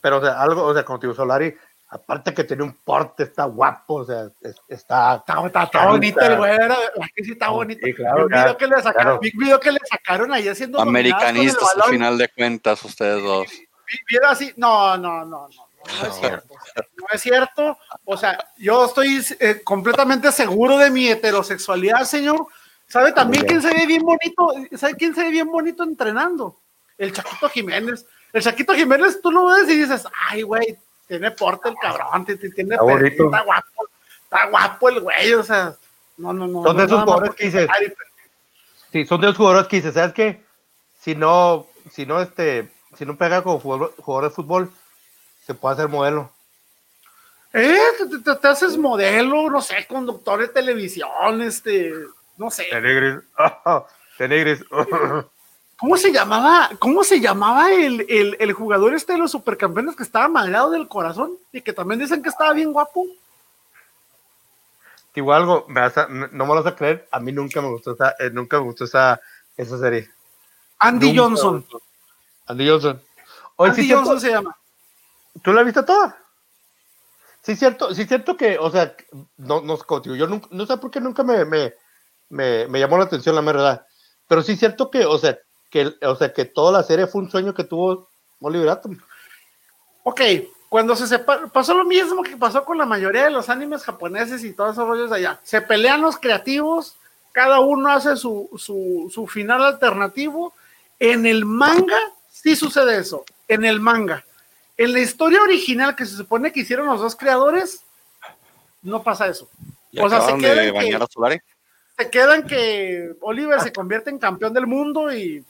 Pero, 0.00 0.18
o 0.18 0.20
sea, 0.20 0.40
algo, 0.40 0.62
o 0.62 0.72
sea, 0.72 0.84
digo, 1.00 1.12
Solari, 1.12 1.56
aparte 1.88 2.34
que 2.34 2.44
tiene 2.44 2.62
un 2.64 2.72
porte, 2.72 3.24
está 3.24 3.44
guapo, 3.44 3.94
o 3.94 4.04
sea, 4.04 4.28
está... 4.68 5.16
Está, 5.16 5.62
está, 5.62 5.86
bonito 5.86 6.20
el 6.20 6.36
güey, 6.36 6.58
que 7.14 7.24
sí 7.24 7.32
está 7.32 7.50
bonito. 7.50 7.80
Sí, 7.84 7.94
claro, 7.94 8.26
video 8.28 8.56
que 8.56 8.66
le 8.66 8.82
sacaron, 8.82 9.20
video 9.20 9.60
que 9.60 9.72
le 9.72 9.80
sacaron 9.88 10.32
ahí 10.32 10.48
haciendo... 10.48 10.80
Americanistas, 10.80 11.76
al 11.76 11.90
final 11.90 12.18
de 12.18 12.28
cuentas, 12.28 12.84
ustedes 12.84 13.22
dos. 13.22 13.46
Viera 14.08 14.30
así, 14.30 14.52
no, 14.56 14.96
no, 14.96 15.24
no, 15.24 15.48
no 15.48 15.66
no 15.86 16.08
es 16.08 16.14
cierto. 16.14 16.54
No 16.96 17.06
es 17.12 17.22
cierto. 17.22 17.78
O 18.04 18.16
sea, 18.16 18.38
yo 18.56 18.86
estoy 18.86 19.24
eh, 19.40 19.62
completamente 19.62 20.32
seguro 20.32 20.78
de 20.78 20.90
mi 20.90 21.08
heterosexualidad, 21.08 22.02
señor. 22.04 22.46
¿Sabe 22.88 23.12
también 23.12 23.44
quién 23.46 23.62
se 23.62 23.72
ve 23.72 23.86
bien 23.86 24.02
bonito? 24.02 24.52
¿Sabe 24.76 24.94
quién 24.94 25.14
se 25.14 25.24
ve 25.24 25.30
bien 25.30 25.50
bonito 25.50 25.82
entrenando? 25.82 26.60
El 26.98 27.12
Chaquito 27.12 27.48
Jiménez. 27.48 28.06
El 28.32 28.42
Chaquito 28.42 28.74
Jiménez, 28.74 29.20
tú 29.20 29.30
lo 29.30 29.46
ves 29.46 29.68
y 29.68 29.76
dices, 29.76 30.04
ay, 30.28 30.42
güey, 30.42 30.78
tiene 31.06 31.30
porte 31.30 31.68
el 31.68 31.76
cabrón, 31.80 32.24
tiene 32.24 32.40
está, 32.42 33.06
está 33.06 33.42
guapo, 33.42 33.88
está 34.24 34.46
guapo 34.48 34.88
el 34.88 35.00
güey, 35.00 35.34
o 35.34 35.42
sea, 35.42 35.74
no, 36.16 36.32
no, 36.32 36.46
no. 36.46 36.62
Son 36.62 36.76
de 36.76 36.84
esos 36.84 37.02
jugadores 37.02 37.34
que 37.34 37.44
dices, 37.44 37.68
sí, 38.92 39.06
son 39.06 39.20
de 39.20 39.26
esos 39.28 39.36
jugadores 39.36 39.68
que 39.68 39.76
dices, 39.76 39.94
¿sabes 39.94 40.12
qué? 40.12 40.44
Si 41.00 41.14
no, 41.14 41.66
si 41.90 42.06
no, 42.06 42.20
este, 42.20 42.72
si 42.96 43.06
no 43.06 43.16
pega 43.16 43.42
como 43.42 43.60
jugador 43.60 44.24
de 44.24 44.30
fútbol, 44.30 44.70
se 45.46 45.54
puede 45.54 45.74
hacer 45.74 45.88
modelo. 45.88 46.32
Eh, 47.52 47.78
te, 48.22 48.48
haces 48.48 48.76
modelo, 48.76 49.48
no 49.48 49.62
sé, 49.62 49.86
conductor 49.86 50.40
de 50.40 50.48
televisión, 50.48 51.40
este, 51.42 51.92
no 52.36 52.50
sé. 52.50 52.66
Tenegris, 52.70 53.22
oh, 53.64 53.86
Tenegris. 54.18 54.64
¿Cómo 55.78 55.96
se 55.96 56.10
llamaba? 56.12 56.70
¿Cómo 56.78 57.04
se 57.04 57.20
llamaba 57.20 57.70
el, 57.72 58.06
el, 58.08 58.36
el 58.40 58.52
jugador 58.52 58.94
este 58.94 59.12
de 59.12 59.18
los 59.18 59.30
supercampeones 59.30 59.94
que 59.94 60.02
estaba 60.02 60.26
malgrado 60.28 60.70
del 60.70 60.88
corazón 60.88 61.32
y 61.52 61.60
que 61.60 61.72
también 61.72 62.00
dicen 62.00 62.22
que 62.22 62.30
estaba 62.30 62.52
bien 62.54 62.72
guapo? 62.72 63.04
Digo 65.14 65.32
algo, 65.32 65.64
me 65.68 65.80
vas 65.80 65.96
a- 65.98 66.08
no 66.08 66.28
me 66.28 66.46
lo 66.46 66.62
vas 66.62 66.66
a 66.66 66.76
creer, 66.76 67.06
a 67.10 67.20
mí 67.20 67.32
nunca 67.32 67.60
me 67.60 67.68
gustó 67.68 67.92
esa, 67.92 68.14
eh, 68.18 68.30
nunca 68.32 68.58
me 68.58 68.64
gustó 68.64 68.84
esa, 68.84 69.20
esa 69.56 69.78
serie. 69.78 70.10
Andy 70.78 71.08
Nunca 71.12 71.22
Johnson. 71.22 71.66
Andy 72.46 72.68
Johnson. 72.68 73.02
Oye, 73.56 73.70
Andy 73.70 73.82
sí, 73.82 73.92
Johnson 73.92 74.20
se 74.20 74.30
llama. 74.30 74.56
¿tú 75.42 75.52
la 75.52 75.62
viste 75.62 75.82
toda? 75.82 76.18
Sí, 77.42 77.54
cierto, 77.54 77.94
sí, 77.94 78.04
cierto 78.06 78.36
que, 78.36 78.58
o 78.58 78.70
sea, 78.70 78.94
no, 79.36 79.60
no, 79.60 79.78
yo 80.02 80.26
nunca, 80.26 80.48
no 80.50 80.66
sé 80.66 80.76
por 80.78 80.90
qué 80.90 81.00
nunca 81.00 81.22
me, 81.22 81.44
me, 81.44 81.74
me, 82.28 82.66
me 82.66 82.80
llamó 82.80 82.98
la 82.98 83.04
atención 83.04 83.34
la 83.34 83.40
verdad, 83.40 83.86
pero 84.26 84.42
sí 84.42 84.56
cierto 84.56 84.90
que, 84.90 85.04
o 85.06 85.16
sea, 85.16 85.38
que, 85.76 86.06
o 86.06 86.16
sea, 86.16 86.32
que 86.32 86.44
toda 86.46 86.72
la 86.72 86.82
serie 86.82 87.06
fue 87.06 87.20
un 87.22 87.30
sueño 87.30 87.52
que 87.54 87.64
tuvo 87.64 88.08
Oliver 88.40 88.68
Atom. 88.70 88.98
Ok, 90.04 90.20
cuando 90.68 90.96
se 90.96 91.06
separa, 91.06 91.46
pasó 91.48 91.74
lo 91.74 91.84
mismo 91.84 92.22
que 92.22 92.36
pasó 92.36 92.64
con 92.64 92.78
la 92.78 92.86
mayoría 92.86 93.24
de 93.24 93.30
los 93.30 93.48
animes 93.50 93.82
japoneses 93.84 94.42
y 94.44 94.52
todos 94.52 94.72
esos 94.72 94.86
rollos 94.88 95.10
de 95.10 95.16
allá. 95.16 95.40
Se 95.42 95.60
pelean 95.60 96.00
los 96.00 96.16
creativos, 96.18 96.96
cada 97.32 97.60
uno 97.60 97.90
hace 97.90 98.16
su, 98.16 98.48
su, 98.56 99.10
su 99.12 99.26
final 99.26 99.64
alternativo. 99.64 100.54
En 100.98 101.26
el 101.26 101.44
manga 101.44 101.98
sí 102.30 102.56
sucede 102.56 102.98
eso, 102.98 103.24
en 103.48 103.64
el 103.64 103.80
manga. 103.80 104.24
En 104.78 104.92
la 104.92 105.00
historia 105.00 105.42
original 105.42 105.94
que 105.94 106.06
se 106.06 106.16
supone 106.16 106.52
que 106.52 106.60
hicieron 106.60 106.86
los 106.86 107.00
dos 107.00 107.16
creadores, 107.16 107.82
no 108.82 109.02
pasa 109.02 109.26
eso. 109.26 109.48
Y 109.90 109.98
O 110.00 110.08
sea, 110.08 110.20
se 110.20 110.24
acabaron 110.24 110.40
queda 110.40 110.54
de 110.54 110.68
en 110.68 110.72
que- 110.72 110.78
bañar 110.78 111.02
a 111.02 111.06
Solari. 111.06 111.40
Se 111.98 112.10
quedan 112.10 112.46
que 112.46 113.12
Oliver 113.22 113.58
se 113.60 113.72
convierte 113.72 114.10
en 114.10 114.18
campeón 114.18 114.52
del 114.52 114.66
mundo 114.66 115.10
y... 115.12 115.42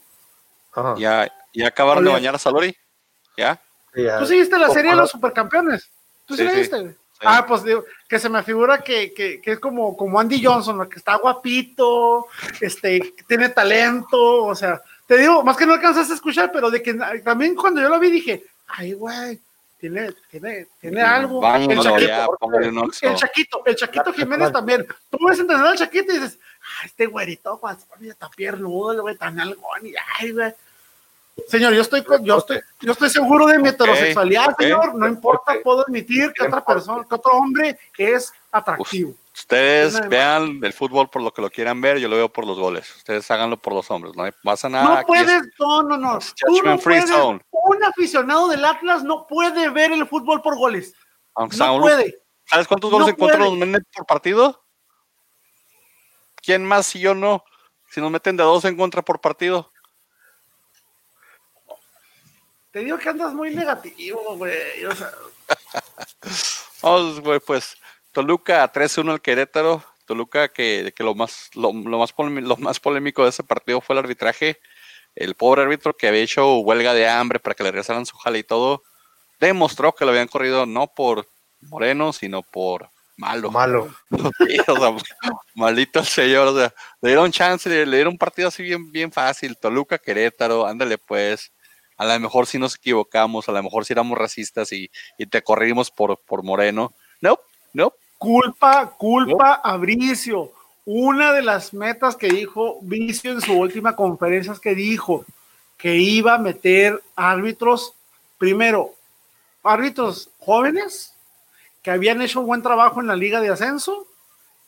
Ajá. 0.77 0.95
Ya, 0.97 1.31
ya 1.53 1.67
acabaron 1.67 2.05
de 2.05 2.11
bañar 2.11 2.35
a 2.35 2.37
Solari. 2.37 2.75
¿Ya? 3.35 3.59
¿Tú 4.19 4.25
sí 4.27 4.37
viste 4.37 4.59
la 4.59 4.69
serie 4.69 4.91
de 4.91 4.97
los 4.97 5.09
supercampeones? 5.09 5.89
¿Tú 6.25 6.35
sí, 6.35 6.41
Sí, 6.41 6.43
la 6.45 6.51
sí. 6.51 6.57
viste? 6.59 6.79
güey? 6.79 6.95
Ah, 7.21 7.45
pues 7.47 7.63
digo, 7.63 7.83
que 8.07 8.19
se 8.19 8.29
me 8.29 8.43
figura 8.43 8.83
que, 8.83 9.11
que, 9.11 9.41
que 9.41 9.53
es 9.53 9.59
como, 9.59 9.97
como 9.97 10.19
Andy 10.19 10.43
Johnson, 10.43 10.87
que 10.87 10.99
está 10.99 11.15
guapito, 11.15 12.27
este, 12.61 12.99
que 12.99 13.23
tiene 13.27 13.49
talento, 13.49 14.45
o 14.45 14.53
sea, 14.53 14.79
te 15.07 15.17
digo, 15.17 15.43
más 15.43 15.57
que 15.57 15.65
no 15.65 15.73
alcanzaste 15.73 16.13
a 16.13 16.15
escuchar, 16.15 16.51
pero 16.51 16.69
de 16.69 16.83
que 16.83 16.93
también 17.23 17.55
cuando 17.55 17.81
yo 17.81 17.89
lo 17.89 17.99
vi 17.99 18.11
dije, 18.11 18.43
ay, 18.67 18.93
güey, 18.93 19.39
tiene, 19.79 20.13
tiene, 20.29 20.67
tiene 20.79 21.01
algo. 21.01 21.41
Baño, 21.41 21.71
el, 21.71 21.79
Chaquito, 21.79 22.07
ya, 22.07 23.09
el 23.09 23.15
Chaquito, 23.15 23.63
el 23.65 23.75
Chaquito 23.75 24.13
Jiménez 24.13 24.51
también. 24.51 24.85
Tú 25.09 25.17
ves 25.25 25.39
entender 25.39 25.65
al 25.65 25.77
Chaquito 25.77 26.11
y 26.11 26.19
dices, 26.19 26.37
ay, 26.81 26.85
este 26.87 27.07
güerito, 27.07 27.59
oye, 27.61 28.09
está 28.09 28.29
piernudo, 28.29 29.01
güey, 29.01 29.15
tan 29.15 29.39
algón, 29.39 29.87
y 29.87 29.93
ay, 30.19 30.31
güey. 30.33 30.53
Señor, 31.47 31.73
yo 31.73 31.81
estoy, 31.81 32.03
con- 32.03 32.23
yo 32.25 32.37
estoy, 32.39 32.59
yo 32.81 32.91
estoy 32.91 33.09
seguro 33.09 33.45
de 33.47 33.59
mi 33.59 33.69
heterosexualidad, 33.69 34.55
señor. 34.57 34.95
No 34.95 35.07
importa, 35.07 35.53
puedo 35.63 35.81
admitir 35.81 36.33
que 36.33 36.43
otra 36.45 36.63
persona, 36.65 37.05
que 37.07 37.15
otro 37.15 37.31
hombre 37.33 37.77
es 37.97 38.33
atractivo. 38.51 39.13
Ustedes 39.33 40.09
vean 40.09 40.59
el 40.63 40.73
fútbol 40.73 41.09
por 41.09 41.21
lo 41.21 41.31
que 41.31 41.41
lo 41.43 41.49
quieran 41.51 41.79
ver, 41.79 41.99
yo 41.99 42.07
lo 42.09 42.15
veo 42.15 42.27
por 42.27 42.45
los 42.45 42.57
goles. 42.59 42.93
Ustedes 42.97 43.29
háganlo 43.29 43.55
por 43.57 43.71
los 43.73 43.89
hombres, 43.91 44.15
no 44.15 44.23
pasa 44.43 44.67
nada. 44.67 45.01
no 45.01 45.05
puedes, 45.05 45.29
es- 45.29 45.47
no, 45.59 45.83
no, 45.83 45.95
no. 45.97 46.17
es 46.17 46.33
Tú 46.35 46.47
no 46.47 46.53
judgment 46.55 46.81
free 46.81 46.99
puedes, 47.01 47.09
zone. 47.15 47.41
un 47.51 47.83
aficionado 47.83 48.47
del 48.47 48.65
Atlas 48.65 49.03
no 49.03 49.27
puede 49.27 49.69
ver 49.69 49.91
el 49.91 50.07
fútbol 50.07 50.41
por 50.41 50.57
goles. 50.57 50.93
aunque 51.35 51.55
No 51.57 51.79
puede. 51.79 52.17
¿Sabes 52.45 52.67
cuántos 52.67 52.89
goles 52.89 53.07
no 53.07 53.11
en 53.11 53.15
contra 53.17 53.37
puede. 53.37 53.49
nos 53.59 53.67
meten 53.67 53.85
por 53.95 54.05
partido? 54.07 54.63
¿Quién 56.41 56.65
más 56.65 56.87
si 56.87 56.99
yo 56.99 57.13
no? 57.13 57.43
Si 57.91 58.01
nos 58.01 58.09
meten 58.11 58.37
de 58.37 58.43
dos 58.43 58.65
en 58.65 58.75
contra 58.75 59.01
por 59.01 59.19
partido. 59.21 59.71
Te 62.77 62.83
digo 62.83 62.99
que 62.99 63.09
andas 63.09 63.33
muy 63.33 63.55
negativo, 63.55 64.35
güey. 64.37 64.85
O 64.85 64.95
sea, 64.95 65.09
Vamos, 66.83 67.19
güey, 67.21 67.39
pues 67.39 67.75
Toluca 68.11 68.71
3-1 68.71 69.13
al 69.13 69.19
Querétaro. 69.21 69.83
Toluca 70.05 70.49
que, 70.49 70.93
que 70.95 71.03
lo 71.03 71.15
más 71.15 71.49
lo, 71.55 71.73
lo 71.73 71.97
más 71.97 72.15
polemi- 72.15 72.45
lo 72.45 72.55
más 72.57 72.79
polémico 72.79 73.23
de 73.23 73.29
ese 73.29 73.41
partido 73.43 73.81
fue 73.81 73.95
el 73.95 73.99
arbitraje. 73.99 74.59
El 75.15 75.33
pobre 75.33 75.63
árbitro 75.63 75.97
que 75.97 76.07
había 76.07 76.21
hecho 76.21 76.59
huelga 76.59 76.93
de 76.93 77.07
hambre 77.07 77.39
para 77.39 77.55
que 77.55 77.63
le 77.63 77.71
regresaran 77.71 78.05
su 78.05 78.15
jale 78.17 78.37
y 78.37 78.43
todo, 78.43 78.83
demostró 79.39 79.93
que 79.93 80.05
lo 80.05 80.11
habían 80.11 80.27
corrido 80.27 80.67
no 80.67 80.85
por 80.85 81.27
Moreno, 81.61 82.13
sino 82.13 82.43
por 82.43 82.91
malo. 83.15 83.49
Malo. 83.49 83.91
Sí, 84.47 84.59
o 84.67 84.77
sea, 84.77 84.95
maldito 85.55 85.99
el 86.01 86.05
señor, 86.05 86.49
o 86.49 86.55
sea, 86.55 86.71
le 87.01 87.09
dieron 87.09 87.31
chance, 87.31 87.67
le, 87.67 87.87
le 87.87 87.97
dieron 87.97 88.13
un 88.13 88.19
partido 88.19 88.49
así 88.49 88.61
bien, 88.61 88.91
bien 88.91 89.11
fácil, 89.11 89.57
Toluca, 89.57 89.97
Querétaro, 89.97 90.67
ándale 90.67 90.99
pues, 90.99 91.51
a 91.97 92.05
lo 92.05 92.19
mejor 92.19 92.47
si 92.47 92.59
nos 92.59 92.75
equivocamos, 92.75 93.49
a 93.49 93.51
lo 93.51 93.63
mejor 93.63 93.85
si 93.85 93.93
éramos 93.93 94.17
racistas 94.17 94.71
y, 94.71 94.89
y 95.17 95.25
te 95.25 95.41
corrimos 95.41 95.91
por, 95.91 96.17
por 96.19 96.43
Moreno, 96.43 96.93
no, 97.21 97.39
no, 97.73 97.93
culpa, 98.17 98.91
culpa 98.97 99.55
a 99.63 99.77
Bricio. 99.77 100.51
Una 100.85 101.33
de 101.33 101.41
las 101.41 101.73
metas 101.73 102.15
que 102.15 102.29
dijo 102.29 102.77
Bricio 102.81 103.31
en 103.31 103.41
su 103.41 103.53
última 103.53 103.95
conferencia 103.95 104.53
es 104.53 104.59
que 104.59 104.73
dijo 104.73 105.25
que 105.77 105.95
iba 105.95 106.35
a 106.35 106.39
meter 106.39 107.01
árbitros, 107.15 107.93
primero, 108.37 108.93
árbitros 109.63 110.29
jóvenes 110.39 111.13
que 111.81 111.91
habían 111.91 112.21
hecho 112.21 112.39
un 112.39 112.47
buen 112.47 112.61
trabajo 112.61 113.01
en 113.01 113.07
la 113.07 113.15
liga 113.15 113.41
de 113.41 113.49
ascenso 113.49 114.07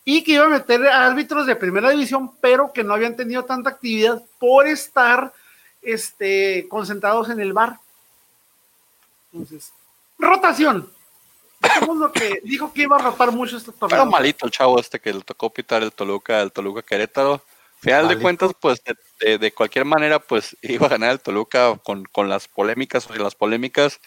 y 0.03 0.23
que 0.23 0.33
iba 0.33 0.45
a 0.45 0.49
meter 0.49 0.85
árbitros 0.87 1.45
de 1.45 1.55
primera 1.55 1.89
división, 1.89 2.31
pero 2.41 2.73
que 2.73 2.83
no 2.83 2.93
habían 2.93 3.15
tenido 3.15 3.45
tanta 3.45 3.69
actividad 3.69 4.21
por 4.39 4.67
estar 4.67 5.33
este, 5.81 6.67
concentrados 6.69 7.29
en 7.29 7.39
el 7.39 7.53
bar. 7.53 7.77
Entonces, 9.33 9.71
rotación. 10.17 10.91
Dijimos 11.61 11.97
lo 11.97 12.11
que 12.11 12.39
dijo 12.43 12.71
que 12.71 12.83
iba 12.83 12.95
a 12.95 12.99
rotar 13.01 13.31
mucho 13.31 13.57
este 13.57 13.71
pero 13.73 13.89
torneo. 13.89 14.05
malito 14.05 14.45
el 14.45 14.51
chavo 14.51 14.79
este 14.79 14.99
que 14.99 15.13
le 15.13 15.21
tocó 15.21 15.49
pitar 15.49 15.83
el 15.83 15.91
Toluca, 15.91 16.41
el 16.41 16.51
Toluca 16.51 16.81
Querétaro. 16.81 17.41
Final 17.81 18.07
de 18.09 18.19
cuentas, 18.19 18.51
pues 18.59 18.81
de, 18.83 18.95
de- 19.21 19.37
de 19.37 19.51
cualquier 19.53 19.85
manera, 19.85 20.19
pues 20.19 20.55
iba 20.61 20.87
a 20.87 20.89
ganar 20.89 21.11
el 21.11 21.19
Toluca 21.19 21.77
con, 21.83 22.05
con 22.05 22.29
las 22.29 22.47
polémicas 22.47 23.09
o 23.09 23.13
sin 23.13 23.23
las 23.23 23.35
polémicas. 23.35 23.99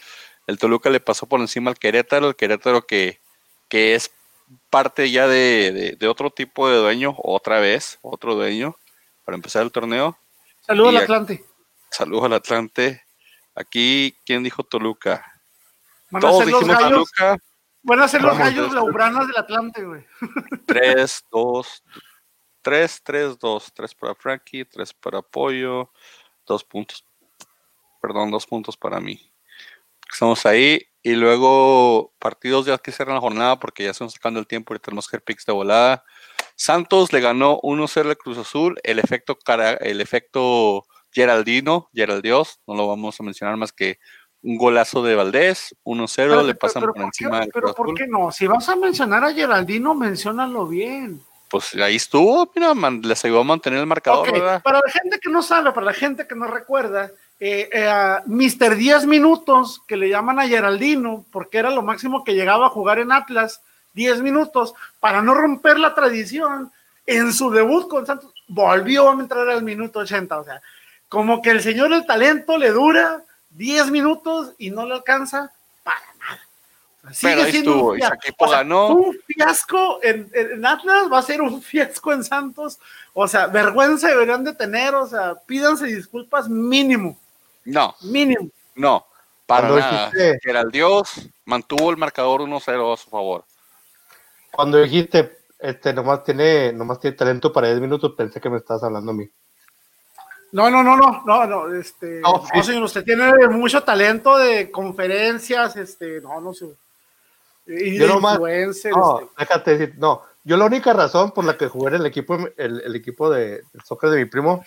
El 0.46 0.58
Toluca 0.58 0.90
le 0.90 1.00
pasó 1.00 1.26
por 1.26 1.40
encima 1.40 1.70
al 1.70 1.78
Querétaro, 1.78 2.28
el 2.28 2.36
Querétaro 2.36 2.86
que, 2.86 3.20
que 3.68 3.94
es 3.94 4.10
parte 4.70 5.10
ya 5.10 5.26
de, 5.28 5.72
de- 5.72 5.96
de 5.96 6.08
otro 6.08 6.30
tipo 6.30 6.68
de 6.68 6.76
dueño, 6.76 7.14
otra 7.18 7.60
vez, 7.60 7.98
otro 8.02 8.34
dueño, 8.34 8.76
para 9.24 9.36
empezar 9.36 9.62
el 9.62 9.72
torneo. 9.72 10.16
Saludos 10.66 10.96
al 10.96 11.02
Atlante. 11.02 11.44
Saludos 11.92 12.24
al 12.24 12.32
Atlante. 12.32 13.04
Aquí, 13.54 14.16
¿quién 14.24 14.42
dijo 14.42 14.64
Toluca? 14.64 15.30
Van 16.10 16.24
a 16.24 16.26
Todos 16.26 16.44
ser 16.44 16.52
los 16.52 16.60
dijimos 16.60 16.82
gallos, 16.82 17.12
Toluca. 17.12 17.42
van 17.82 18.00
a 18.00 18.08
ser 18.08 18.22
los 18.22 18.38
gallos 18.38 18.70
blaugranas 18.70 19.26
del 19.26 19.36
Atlante, 19.36 19.84
güey. 19.84 20.06
3, 20.66 21.26
2, 21.30 21.84
3, 22.62 23.02
3, 23.04 23.38
2, 23.38 23.72
3 23.74 23.94
para 23.94 24.14
Frankie, 24.14 24.64
3 24.64 24.94
para 24.94 25.20
Pollo, 25.20 25.92
2 26.46 26.64
puntos. 26.64 27.04
Perdón, 28.00 28.30
2 28.30 28.46
puntos 28.46 28.74
para 28.74 28.98
mí. 28.98 29.30
Estamos 30.10 30.46
ahí. 30.46 30.86
Y 31.02 31.12
luego 31.12 32.14
partidos 32.18 32.64
ya 32.64 32.78
que 32.78 32.90
cierran 32.90 33.16
la 33.16 33.20
jornada 33.20 33.58
porque 33.58 33.84
ya 33.84 33.90
estamos 33.90 34.14
sacando 34.14 34.40
el 34.40 34.46
tiempo 34.46 34.74
y 34.74 34.78
tenemos 34.78 35.08
que 35.08 35.20
picks 35.20 35.44
de 35.44 35.52
volada. 35.52 36.04
Santos 36.56 37.12
le 37.12 37.20
ganó 37.20 37.60
1-0 37.60 38.08
al 38.08 38.16
Cruz 38.16 38.38
Azul. 38.38 38.80
El 38.82 38.98
efecto, 38.98 39.38
cara, 39.38 39.72
el 39.72 40.00
efecto 40.00 40.86
Geraldino, 41.12 41.88
Geraldios, 41.92 42.58
no 42.66 42.74
lo 42.74 42.88
vamos 42.88 43.18
a 43.20 43.22
mencionar 43.22 43.56
más 43.56 43.72
que 43.72 43.98
un 44.42 44.56
golazo 44.56 45.02
de 45.04 45.14
Valdés, 45.14 45.74
1-0, 45.84 46.42
le 46.44 46.54
pasan 46.54 46.82
por 46.82 46.92
¿por 46.92 47.00
qué- 47.00 47.06
encima 47.06 47.40
del 47.40 47.50
pero 47.52 47.74
¿por 47.74 47.94
qué 47.94 48.06
no? 48.08 48.32
Si 48.32 48.46
vas 48.46 48.68
a 48.68 48.74
mencionar 48.76 49.22
a 49.24 49.32
Geraldino, 49.32 49.94
menciónalo 49.94 50.66
bien. 50.66 51.20
Pues 51.48 51.74
ahí 51.74 51.96
estuvo, 51.96 52.50
mira, 52.56 52.72
man, 52.74 53.02
les 53.04 53.24
ayudó 53.24 53.40
a 53.40 53.44
mantener 53.44 53.80
el 53.80 53.86
marcador, 53.86 54.32
¿verdad? 54.32 54.62
para 54.62 54.80
la 54.84 54.90
gente 54.90 55.20
que 55.20 55.30
no 55.30 55.42
sabe, 55.42 55.70
para 55.72 55.86
la 55.86 55.92
gente 55.92 56.26
que 56.26 56.34
no 56.34 56.46
recuerda, 56.46 57.10
eh, 57.38 57.68
eh, 57.72 58.16
Mr. 58.26 58.74
10 58.74 59.06
minutos, 59.06 59.82
que 59.86 59.96
le 59.96 60.08
llaman 60.08 60.40
a 60.40 60.48
Geraldino, 60.48 61.26
porque 61.30 61.58
era 61.58 61.70
lo 61.70 61.82
máximo 61.82 62.24
que 62.24 62.34
llegaba 62.34 62.66
a 62.66 62.70
jugar 62.70 62.98
en 63.00 63.12
Atlas, 63.12 63.60
10 63.92 64.22
minutos, 64.22 64.74
para 64.98 65.20
no 65.20 65.34
romper 65.34 65.78
la 65.78 65.94
tradición, 65.94 66.72
en 67.06 67.32
su 67.32 67.50
debut 67.50 67.88
con 67.88 68.06
Santos, 68.06 68.32
volvió 68.48 69.10
a 69.10 69.12
entrar 69.12 69.48
al 69.48 69.62
minuto 69.62 69.98
80, 69.98 70.38
o 70.38 70.44
sea, 70.44 70.62
como 71.12 71.42
que 71.42 71.50
el 71.50 71.60
señor 71.62 71.92
el 71.92 72.06
talento 72.06 72.56
le 72.56 72.70
dura 72.70 73.22
10 73.50 73.90
minutos 73.90 74.52
y 74.56 74.70
no 74.70 74.86
le 74.86 74.94
alcanza 74.94 75.52
para 75.84 76.00
nada. 76.18 77.12
Sigue 77.14 77.32
Pero 77.34 77.42
ahí 77.44 77.50
siendo 77.52 77.70
estuvo, 77.72 77.90
un 77.90 77.96
y 77.96 78.00
fiasco. 78.00 78.16
O 78.38 78.48
sea, 78.48 78.56
ganó. 78.58 78.88
Un 78.94 79.18
fiasco 79.26 79.98
en, 80.02 80.64
Atlas 80.64 81.12
va 81.12 81.18
a 81.18 81.22
ser 81.22 81.42
un 81.42 81.60
fiasco 81.70 82.12
en 82.14 82.24
Santos. 82.24 82.78
O 83.12 83.28
sea, 83.28 83.46
vergüenza 83.48 84.08
deberían 84.08 84.42
de 84.42 84.54
tener, 84.54 84.94
o 84.94 85.06
sea, 85.06 85.34
pídanse 85.46 85.84
disculpas 85.86 86.48
mínimo, 86.48 87.18
No, 87.66 87.94
mínimo. 88.00 88.48
no, 88.74 89.04
para 89.44 89.68
Cuando 89.68 89.80
nada. 89.80 90.06
dijiste- 90.10 90.38
Que 90.42 90.50
era 90.50 90.60
el 90.62 90.70
Dios, 90.70 91.28
mantuvo 91.44 91.90
el 91.90 91.98
marcador 91.98 92.40
1-0 92.40 92.90
a 92.94 92.96
su 92.96 93.10
favor. 93.10 93.44
Cuando 94.50 94.78
dijiste, 94.78 95.38
este, 95.58 95.92
nomás 95.92 96.24
tiene, 96.24 96.72
nomás 96.72 97.00
tiene 97.00 97.16
talento 97.18 97.52
para 97.52 97.68
10 97.68 97.80
minutos, 97.80 98.14
pensé 98.16 98.40
que 98.40 98.48
me 98.48 98.56
estabas 98.56 98.82
hablando 98.84 99.10
a 99.12 99.14
mí. 99.14 99.28
No, 100.52 100.70
no, 100.70 100.82
no, 100.82 100.96
no, 100.96 101.22
no, 101.24 101.46
no, 101.46 101.74
este, 101.74 102.20
No, 102.20 102.32
no, 102.38 102.44
sí. 102.54 102.62
señor, 102.62 102.82
usted 102.84 103.04
tiene 103.04 103.32
mucho 103.48 103.82
talento 103.82 104.36
de 104.38 104.70
conferencias, 104.70 105.76
este, 105.76 106.20
no, 106.20 106.40
no 106.40 106.52
sé, 106.52 106.66
y 107.66 107.96
Yo 107.98 108.06
de 108.06 108.12
nomás- 108.12 108.38
No, 108.38 108.46
este, 108.48 108.90
déjate 109.38 109.76
decir, 109.78 109.94
no. 109.98 110.22
Yo 110.44 110.56
la 110.56 110.64
única 110.66 110.92
razón 110.92 111.30
por 111.30 111.44
la 111.44 111.56
que 111.56 111.68
jugué 111.68 111.88
en 111.94 112.00
el 112.00 112.06
equipo, 112.06 112.36
el, 112.56 112.80
el 112.82 112.96
equipo 112.96 113.30
de 113.30 113.62
el 113.72 113.82
soccer 113.84 114.10
de 114.10 114.18
mi 114.18 114.24
primo 114.26 114.64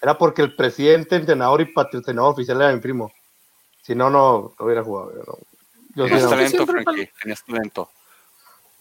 era 0.00 0.16
porque 0.16 0.40
el 0.42 0.54
presidente, 0.54 1.16
entrenador 1.16 1.60
y 1.60 1.64
patrocinador 1.66 2.32
oficial 2.32 2.60
era 2.62 2.72
mi 2.72 2.80
primo. 2.80 3.12
Si 3.82 3.94
no, 3.94 4.08
no, 4.08 4.54
no 4.58 4.64
hubiera 4.64 4.84
jugado. 4.84 5.12
Yo, 5.12 5.22
no- 5.26 5.38
yo 5.96 6.04
Tenías 6.04 6.22
no- 6.22 6.30
talento, 6.30 6.66
Frankie, 6.66 7.10
tenías 7.20 7.44
talento. 7.44 7.90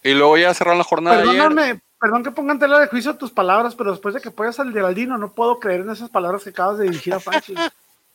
Y 0.04 0.14
luego 0.14 0.38
ya 0.38 0.54
cerraron 0.54 0.78
la 0.78 0.84
jornada 0.84 1.18
de 1.18 1.24
ayer. 1.30 1.82
Perdón 2.06 2.24
que 2.24 2.30
pongan 2.30 2.60
tela 2.60 2.78
de 2.80 2.86
juicio 2.86 3.16
tus 3.16 3.32
palabras, 3.32 3.74
pero 3.74 3.90
después 3.90 4.14
de 4.14 4.22
que 4.22 4.30
puedas 4.30 4.60
al 4.60 4.72
de 4.72 4.80
Aldino, 4.80 5.18
no 5.18 5.34
puedo 5.34 5.60
creer 5.60 5.82
en 5.82 5.90
esas 5.90 6.12
palabras 6.12 6.44
que 6.44 6.52
acabas 6.52 6.78
de 6.78 6.84
dirigir 6.86 7.16
a 7.16 7.20
Franchi. 7.20 7.56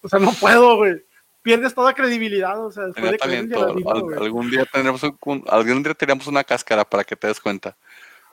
o 0.01 0.09
sea, 0.09 0.21
no 0.21 0.31
puedo, 0.33 0.77
güey. 0.77 1.05
Pierdes 1.43 1.75
toda 1.75 1.93
credibilidad, 1.93 2.65
o 2.65 2.71
sea, 2.71 2.85
después 2.85 3.03
Tenía 3.03 3.11
de 3.13 3.19
talento. 3.19 3.59
Geraldino, 3.59 3.91
Al- 3.91 4.23
algún 4.23 4.49
día 4.49 4.65
tendremos 4.73 5.03
un- 5.03 5.45
algún 5.49 5.83
día 5.83 5.95
tenemos 5.95 6.29
una 6.29 6.45
cáscara 6.45 6.85
para 6.85 7.03
que 7.03 7.17
te 7.17 7.27
des 7.27 7.41
cuenta. 7.41 7.77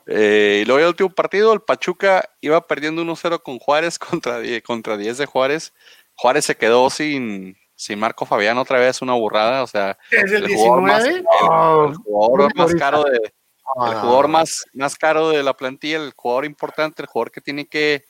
Eh, 0.06 0.60
y 0.62 0.66
luego 0.66 0.80
el 0.82 0.88
último 0.90 1.10
partido, 1.10 1.52
el 1.54 1.62
Pachuca 1.62 2.30
iba 2.40 2.62
perdiendo 2.68 3.02
1-0 3.02 3.42
con 3.42 3.58
Juárez 3.58 3.98
contra, 4.22 4.38
contra 4.64 4.96
10 4.96 5.18
de 5.18 5.26
Juárez. 5.26 5.74
Juárez 6.14 6.46
se 6.46 6.56
quedó 6.56 6.88
sin, 6.92 7.58
sin 7.74 7.98
Marco 7.98 8.28
Fabián 8.28 8.60
otra 8.60 8.78
vez, 8.78 9.02
una 9.02 9.14
burrada. 9.14 9.64
O 9.64 9.68
sea, 9.68 9.98
Es 10.12 10.32
el 10.32 10.46
el 10.46 10.54
jugador 10.56 10.82
más, 10.84 11.04
19. 11.04 11.28
Oh, 11.42 11.88
el 11.90 11.96
jugador 11.96 12.56
más 12.56 12.76
caro 12.76 13.04
de, 13.06 13.34
el 13.76 13.94
ah, 13.94 14.00
jugador 14.02 14.28
más, 14.28 14.66
más 14.74 14.96
caro 14.96 15.30
de 15.30 15.44
la 15.44 15.56
plantilla, 15.56 15.98
el 15.98 16.14
jugador 16.16 16.46
importante, 16.46 17.02
el 17.02 17.08
jugador 17.08 17.32
que 17.32 17.42
tiene 17.42 17.68
que 17.68 18.06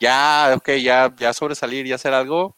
ya, 0.00 0.52
ok, 0.56 0.70
ya, 0.82 1.14
ya 1.16 1.32
sobresalir 1.32 1.86
y 1.86 1.92
hacer 1.92 2.12
algo, 2.12 2.56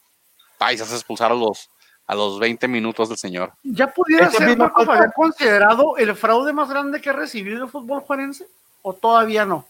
ay, 0.59 0.79
se 0.79 0.85
hace 0.85 0.95
expulsar 0.95 1.31
a 1.33 1.35
los, 1.35 1.71
a 2.07 2.15
los 2.15 2.39
20 2.39 2.69
minutos 2.69 3.09
del 3.09 3.19
señor. 3.19 3.53
¿Ya 3.63 3.93
pudiera 3.93 4.29
Ese 4.29 4.39
ser 4.39 4.57
Marco 4.57 4.85
Fabián 4.85 5.13
considerado 5.15 5.97
el 5.97 6.15
fraude 6.15 6.53
más 6.53 6.69
grande 6.71 7.01
que 7.01 7.11
ha 7.11 7.13
recibido 7.13 7.65
el 7.65 7.71
fútbol 7.71 8.01
juarense? 8.01 8.47
¿O 8.83 8.95
todavía 8.95 9.45
no? 9.45 9.67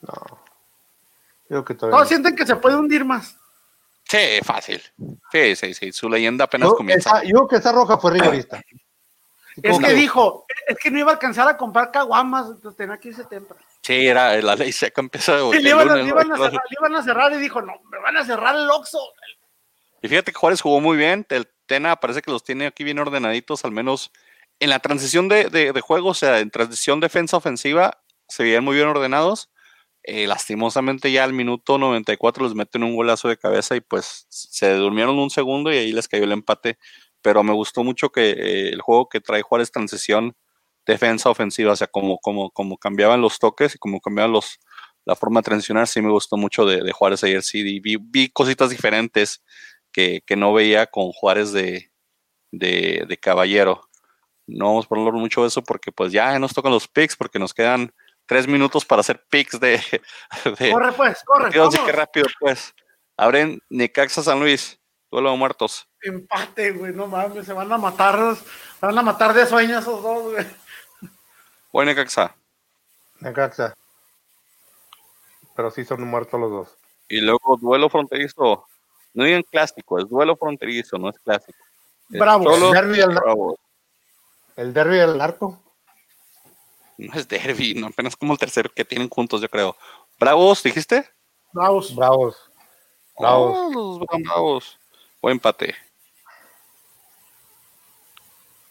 No. 0.00 0.12
Creo 1.48 1.64
que 1.64 1.74
todavía. 1.74 1.96
Todos 1.96 2.06
no. 2.06 2.08
sienten 2.08 2.36
que 2.36 2.46
se 2.46 2.56
puede 2.56 2.76
hundir 2.76 3.04
más. 3.04 3.36
Sí, 4.04 4.40
fácil. 4.44 4.80
Sí, 5.32 5.56
sí, 5.56 5.74
sí. 5.74 5.92
Su 5.92 6.08
leyenda 6.08 6.44
apenas 6.44 6.70
Yo, 6.70 6.76
comienza. 6.76 7.10
esa, 7.10 7.22
yo 7.24 7.30
creo 7.30 7.48
que 7.48 7.56
esa 7.56 7.72
roja 7.72 7.98
fue 7.98 8.12
rigorista. 8.12 8.60
Es 9.62 9.78
que 9.78 9.94
dijo, 9.94 10.46
es 10.68 10.76
que 10.78 10.90
no 10.90 10.98
iba 10.98 11.10
a 11.10 11.14
alcanzar 11.14 11.48
a 11.48 11.56
comprar 11.56 11.90
caguamas, 11.90 12.46
entonces 12.50 12.76
tenía 12.76 12.98
que 12.98 13.08
irse 13.08 13.24
temprano. 13.24 13.62
Sí, 13.82 14.06
era 14.06 14.36
la 14.42 14.54
ley 14.56 14.72
seca 14.72 15.00
empieza 15.00 15.38
Y 15.52 15.56
el 15.56 15.62
le 15.64 15.70
iban, 15.70 15.88
a, 15.88 15.96
lunes, 15.96 16.04
le 16.04 16.10
iban 16.10 16.32
a 16.32 16.36
cerrar, 16.36 16.62
le 16.70 16.76
iban 16.80 16.94
a 16.96 17.02
cerrar 17.02 17.32
y 17.32 17.36
dijo, 17.38 17.62
no, 17.62 17.74
me 17.90 17.98
van 17.98 18.16
a 18.16 18.24
cerrar 18.24 18.54
el 18.56 18.68
Oxxo. 18.70 18.98
Y 20.02 20.08
fíjate 20.08 20.32
que 20.32 20.38
Juárez 20.38 20.60
jugó 20.60 20.80
muy 20.80 20.96
bien. 20.96 21.26
El 21.30 21.48
Tena 21.66 21.96
parece 21.96 22.22
que 22.22 22.30
los 22.30 22.44
tiene 22.44 22.66
aquí 22.66 22.84
bien 22.84 22.98
ordenaditos, 22.98 23.64
al 23.64 23.72
menos 23.72 24.12
en 24.60 24.70
la 24.70 24.78
transición 24.78 25.28
de, 25.28 25.44
de- 25.50 25.72
de 25.72 25.80
juego, 25.80 26.10
o 26.10 26.14
sea, 26.14 26.38
en 26.40 26.50
transición 26.50 27.00
defensa-ofensiva, 27.00 27.98
se 28.28 28.42
veían 28.42 28.64
muy 28.64 28.76
bien 28.76 28.88
ordenados. 28.88 29.50
Eh, 30.08 30.28
lastimosamente 30.28 31.10
ya 31.10 31.24
al 31.24 31.32
minuto 31.32 31.78
94 31.78 32.44
les 32.44 32.54
meten 32.54 32.84
un 32.84 32.94
golazo 32.94 33.28
de 33.28 33.36
cabeza 33.36 33.74
y 33.74 33.80
pues 33.80 34.26
se 34.28 34.72
durmieron 34.74 35.18
un 35.18 35.30
segundo 35.30 35.72
y 35.72 35.78
ahí 35.78 35.92
les 35.92 36.06
cayó 36.06 36.22
el 36.24 36.32
empate. 36.32 36.78
Pero 37.22 37.42
me 37.42 37.52
gustó 37.52 37.82
mucho 37.84 38.10
que 38.10 38.30
eh, 38.30 38.68
el 38.70 38.80
juego 38.80 39.08
que 39.08 39.20
trae 39.20 39.42
Juárez 39.42 39.70
transición 39.72 40.36
defensa-ofensiva, 40.86 41.72
o 41.72 41.76
sea, 41.76 41.88
como, 41.88 42.18
como, 42.18 42.50
como 42.50 42.78
cambiaban 42.78 43.20
los 43.20 43.38
toques 43.38 43.74
y 43.74 43.78
como 43.78 44.00
cambiaban 44.00 44.32
los, 44.32 44.60
la 45.04 45.16
forma 45.16 45.40
de 45.40 45.44
transicionar, 45.44 45.88
sí 45.88 46.00
me 46.00 46.10
gustó 46.10 46.36
mucho 46.36 46.64
de, 46.64 46.82
de 46.82 46.92
Juárez 46.92 47.24
ayer, 47.24 47.42
sí, 47.42 47.60
y 47.60 47.80
vi, 47.80 47.96
vi 48.00 48.28
cositas 48.30 48.70
diferentes 48.70 49.42
que, 49.92 50.22
que 50.24 50.36
no 50.36 50.52
veía 50.52 50.86
con 50.86 51.10
Juárez 51.10 51.52
de, 51.52 51.90
de, 52.52 53.04
de 53.08 53.16
Caballero. 53.16 53.80
No 54.46 54.66
vamos 54.66 54.86
a 54.88 54.94
hablar 54.94 55.14
mucho 55.14 55.42
de 55.42 55.48
eso 55.48 55.62
porque 55.62 55.90
pues 55.90 56.12
ya 56.12 56.38
nos 56.38 56.54
tocan 56.54 56.72
los 56.72 56.86
picks 56.86 57.16
porque 57.16 57.38
nos 57.38 57.52
quedan 57.52 57.92
tres 58.26 58.46
minutos 58.46 58.84
para 58.84 59.00
hacer 59.00 59.24
picks 59.28 59.58
de, 59.58 59.80
de 60.58 60.70
Corre 60.70 60.92
pues, 60.92 61.22
corre. 61.24 61.50
vámonos. 61.50 61.80
qué 61.80 61.92
rápido 61.92 62.26
pues. 62.38 62.74
Abren 63.16 63.60
Necaxa 63.70 64.22
San 64.22 64.40
Luis, 64.40 64.78
duelo 65.10 65.30
de 65.32 65.36
muertos. 65.36 65.88
Empate, 66.02 66.72
güey, 66.72 66.92
no 66.92 67.06
mames, 67.06 67.46
se 67.46 67.52
van 67.52 67.72
a 67.72 67.78
matar, 67.78 68.36
se 68.36 68.86
van 68.86 68.98
a 68.98 69.02
matar 69.02 69.32
de 69.34 69.46
sueño 69.46 69.78
esos 69.78 70.02
dos, 70.02 70.32
güey. 70.32 70.46
Voy 71.72 71.86
Necaxa. 71.86 72.34
Necaxa. 73.20 73.74
Pero 75.54 75.70
sí 75.70 75.84
son 75.84 76.02
muertos 76.06 76.38
los 76.40 76.50
dos. 76.50 76.76
Y 77.08 77.20
luego 77.20 77.56
duelo 77.60 77.88
fronterizo. 77.88 78.66
No 79.14 79.24
digan 79.24 79.42
clásico, 79.42 79.98
es 79.98 80.08
duelo 80.08 80.36
fronterizo, 80.36 80.98
no 80.98 81.08
es 81.08 81.18
clásico. 81.20 81.58
Es 82.10 82.20
Bravos. 82.20 82.54
solo 82.54 82.70
Derbi 82.72 82.98
del- 82.98 83.14
Bravos. 83.14 83.56
El 84.56 84.72
derby 84.74 84.96
del 84.96 85.16
narco. 85.18 85.62
No 86.98 87.12
es 87.14 87.28
derby, 87.28 87.74
no, 87.74 87.88
apenas 87.88 88.16
como 88.16 88.32
el 88.32 88.38
tercero 88.38 88.70
que 88.74 88.84
tienen 88.84 89.08
juntos, 89.08 89.40
yo 89.40 89.48
creo. 89.48 89.76
Bravos, 90.18 90.62
dijiste? 90.62 91.08
Bravos. 91.52 91.94
Bravos. 91.94 92.50
Bravos. 93.18 93.56
Oh, 93.58 93.98
los 93.98 94.22
bravos. 94.22 94.78
Empate. 95.30 95.74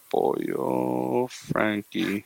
Pollo, 0.08 1.26
Frankie. 1.28 2.24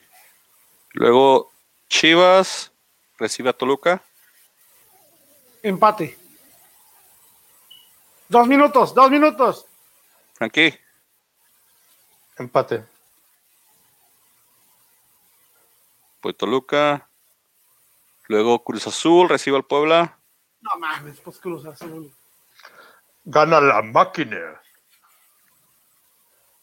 Luego, 0.93 1.51
Chivas 1.89 2.73
recibe 3.19 3.51
a 3.51 3.53
Toluca. 3.53 4.03
Empate. 5.63 6.17
Dos 8.29 8.47
minutos, 8.47 8.95
dos 8.95 9.11
minutos. 9.11 9.67
Frankie, 10.35 10.79
Empate. 12.39 12.85
pues 16.21 16.37
Toluca. 16.37 17.09
Luego 18.29 18.63
Cruz 18.63 18.87
Azul 18.87 19.29
recibe 19.29 19.57
al 19.57 19.65
Puebla. 19.65 20.19
No 20.61 20.71
mames, 20.79 21.19
pues 21.21 21.39
Cruz 21.39 21.65
Azul. 21.67 22.13
Gana 23.33 23.61
la 23.61 23.81
máquina. 23.81 24.61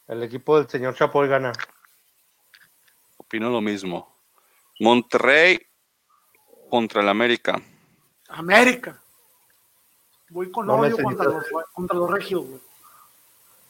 El 0.05 0.21
equipo 0.23 0.57
del 0.57 0.67
señor 0.67 0.95
Chapoy 0.95 1.29
gana. 1.29 1.53
Opino 3.15 3.49
lo 3.49 3.61
mismo. 3.61 4.13
Monterrey 4.81 5.65
contra 6.69 7.01
el 7.01 7.07
América. 7.07 7.61
América. 8.27 9.01
Voy 10.27 10.51
con 10.51 10.67
No 10.67 10.75
odio 10.75 10.97
contra 11.01 11.23
los, 11.23 11.45
contra 11.71 11.97
los 11.97 12.11
regios, 12.11 12.45
güey. 12.45 12.61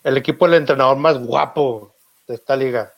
El 0.04 0.18
equipo 0.18 0.48
del 0.48 0.56
entrenador 0.56 0.98
más 0.98 1.20
guapo 1.20 1.94
de 2.28 2.34
esta 2.34 2.56
liga. 2.56 2.92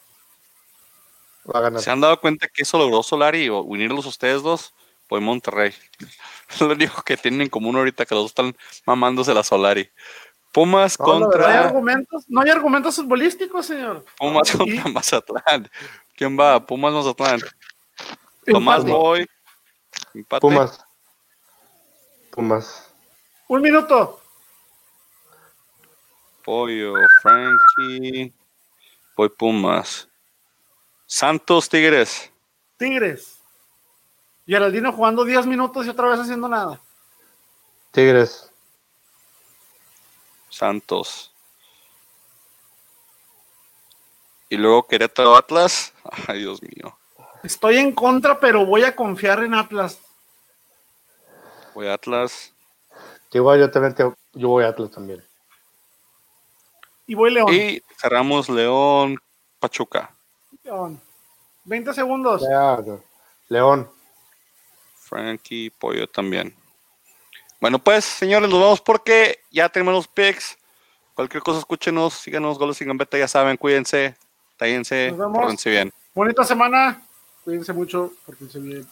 Va 1.54 1.60
a 1.60 1.64
ganar. 1.64 1.82
¿Se 1.82 1.92
han 1.92 2.00
dado 2.00 2.22
cuenta 2.22 2.48
que 2.48 2.62
eso 2.62 2.78
logró 2.78 3.04
Solari 3.04 3.50
o 3.50 3.60
unirlos 3.64 4.06
ustedes 4.06 4.44
dos? 4.44 4.74
Pues 5.10 5.24
Monterrey. 5.24 5.74
Lo 6.60 6.68
único 6.68 7.02
que 7.02 7.18
tienen 7.18 7.42
en 7.42 7.50
común 7.50 7.76
ahorita 7.76 8.06
que 8.06 8.14
los 8.14 8.26
dos 8.26 8.32
están 8.32 8.56
mamándose 8.86 9.34
la 9.34 9.44
Solari. 9.44 9.90
Pumas 10.52 10.98
No, 11.00 11.06
la 11.06 11.12
No 11.12 11.16
hay 11.16 11.22
contra 11.22 11.60
argumentos, 11.60 12.26
no 12.28 12.42
hay 12.42 12.50
argumentos 12.50 12.96
futbolísticos, 12.96 13.66
señor. 13.66 14.06
Pumas 14.18 14.52
contra 14.52 14.84
Mazatlán. 14.94 15.70
¿Quién 16.16 16.40
va? 16.40 16.64
Pumas 16.64 16.94
Mazatlán. 16.94 17.40
Tomás. 18.46 18.86
Boy. 18.86 19.28
Empate. 20.14 20.42
Pumas. 20.42 20.86
Pumas. 22.32 22.94
Un 23.48 23.62
minuto. 23.62 24.22
Pollo, 26.44 26.94
Frankie. 27.22 28.32
Voy 29.18 29.30
Pumas. 29.30 30.08
Santos 31.08 31.68
Tigres. 31.68 32.32
Tigres. 32.78 33.39
Geraldino 34.50 34.92
jugando 34.92 35.24
10 35.24 35.46
minutos 35.46 35.86
y 35.86 35.90
otra 35.90 36.08
vez 36.10 36.20
haciendo 36.20 36.48
nada. 36.50 36.82
Tigres. 37.92 38.52
Santos. 40.50 41.32
Y 44.50 44.58
luego 44.58 44.88
Querétaro 44.88 45.38
Atlas. 45.38 45.94
Ay, 46.28 46.40
Dios 46.40 46.62
mío. 46.64 46.98
Estoy 47.44 47.78
en 47.78 47.94
contra, 47.94 48.40
pero 48.40 48.66
voy 48.66 48.84
a 48.84 48.96
confiar 48.96 49.44
en 49.44 49.54
Atlas. 49.54 50.00
Voy 51.76 51.88
a 51.88 51.94
Atlas. 51.94 52.52
Igual 53.32 53.60
yo 53.60 53.70
también 53.70 53.94
te- 53.94 54.16
yo 54.34 54.48
voy 54.48 54.64
a 54.64 54.70
Atlas 54.70 54.90
también. 54.90 55.24
Y 57.06 57.14
voy 57.14 57.32
León. 57.32 57.54
Y 57.54 57.84
cerramos 58.02 58.50
León 58.50 59.20
Pachuca. 59.60 60.12
León. 60.64 61.00
20 61.66 61.94
segundos. 61.94 62.42
León. 63.48 63.92
Frankie 65.10 65.72
Pollo 65.72 66.08
también. 66.08 66.56
Bueno, 67.60 67.80
pues, 67.80 68.06
señores, 68.06 68.50
nos 68.50 68.62
vamos 68.62 68.82
porque 68.82 69.40
ya 69.52 69.68
tenemos 69.68 69.94
los 69.94 70.08
picks. 70.08 70.58
Cualquier 71.16 71.44
cosa, 71.44 71.60
escúchenos, 71.60 72.14
síganos, 72.14 72.58
goles 72.58 72.80
y 72.80 72.86
gambeta, 72.86 73.18
ya 73.18 73.28
saben, 73.28 73.58
cuídense, 73.58 74.16
tállense, 74.56 75.14
bien. 75.66 75.92
Bonita 76.14 76.46
semana. 76.46 77.02
Cuídense 77.44 77.74
mucho, 77.74 78.14
pórtense 78.26 78.60
bien. 78.60 78.88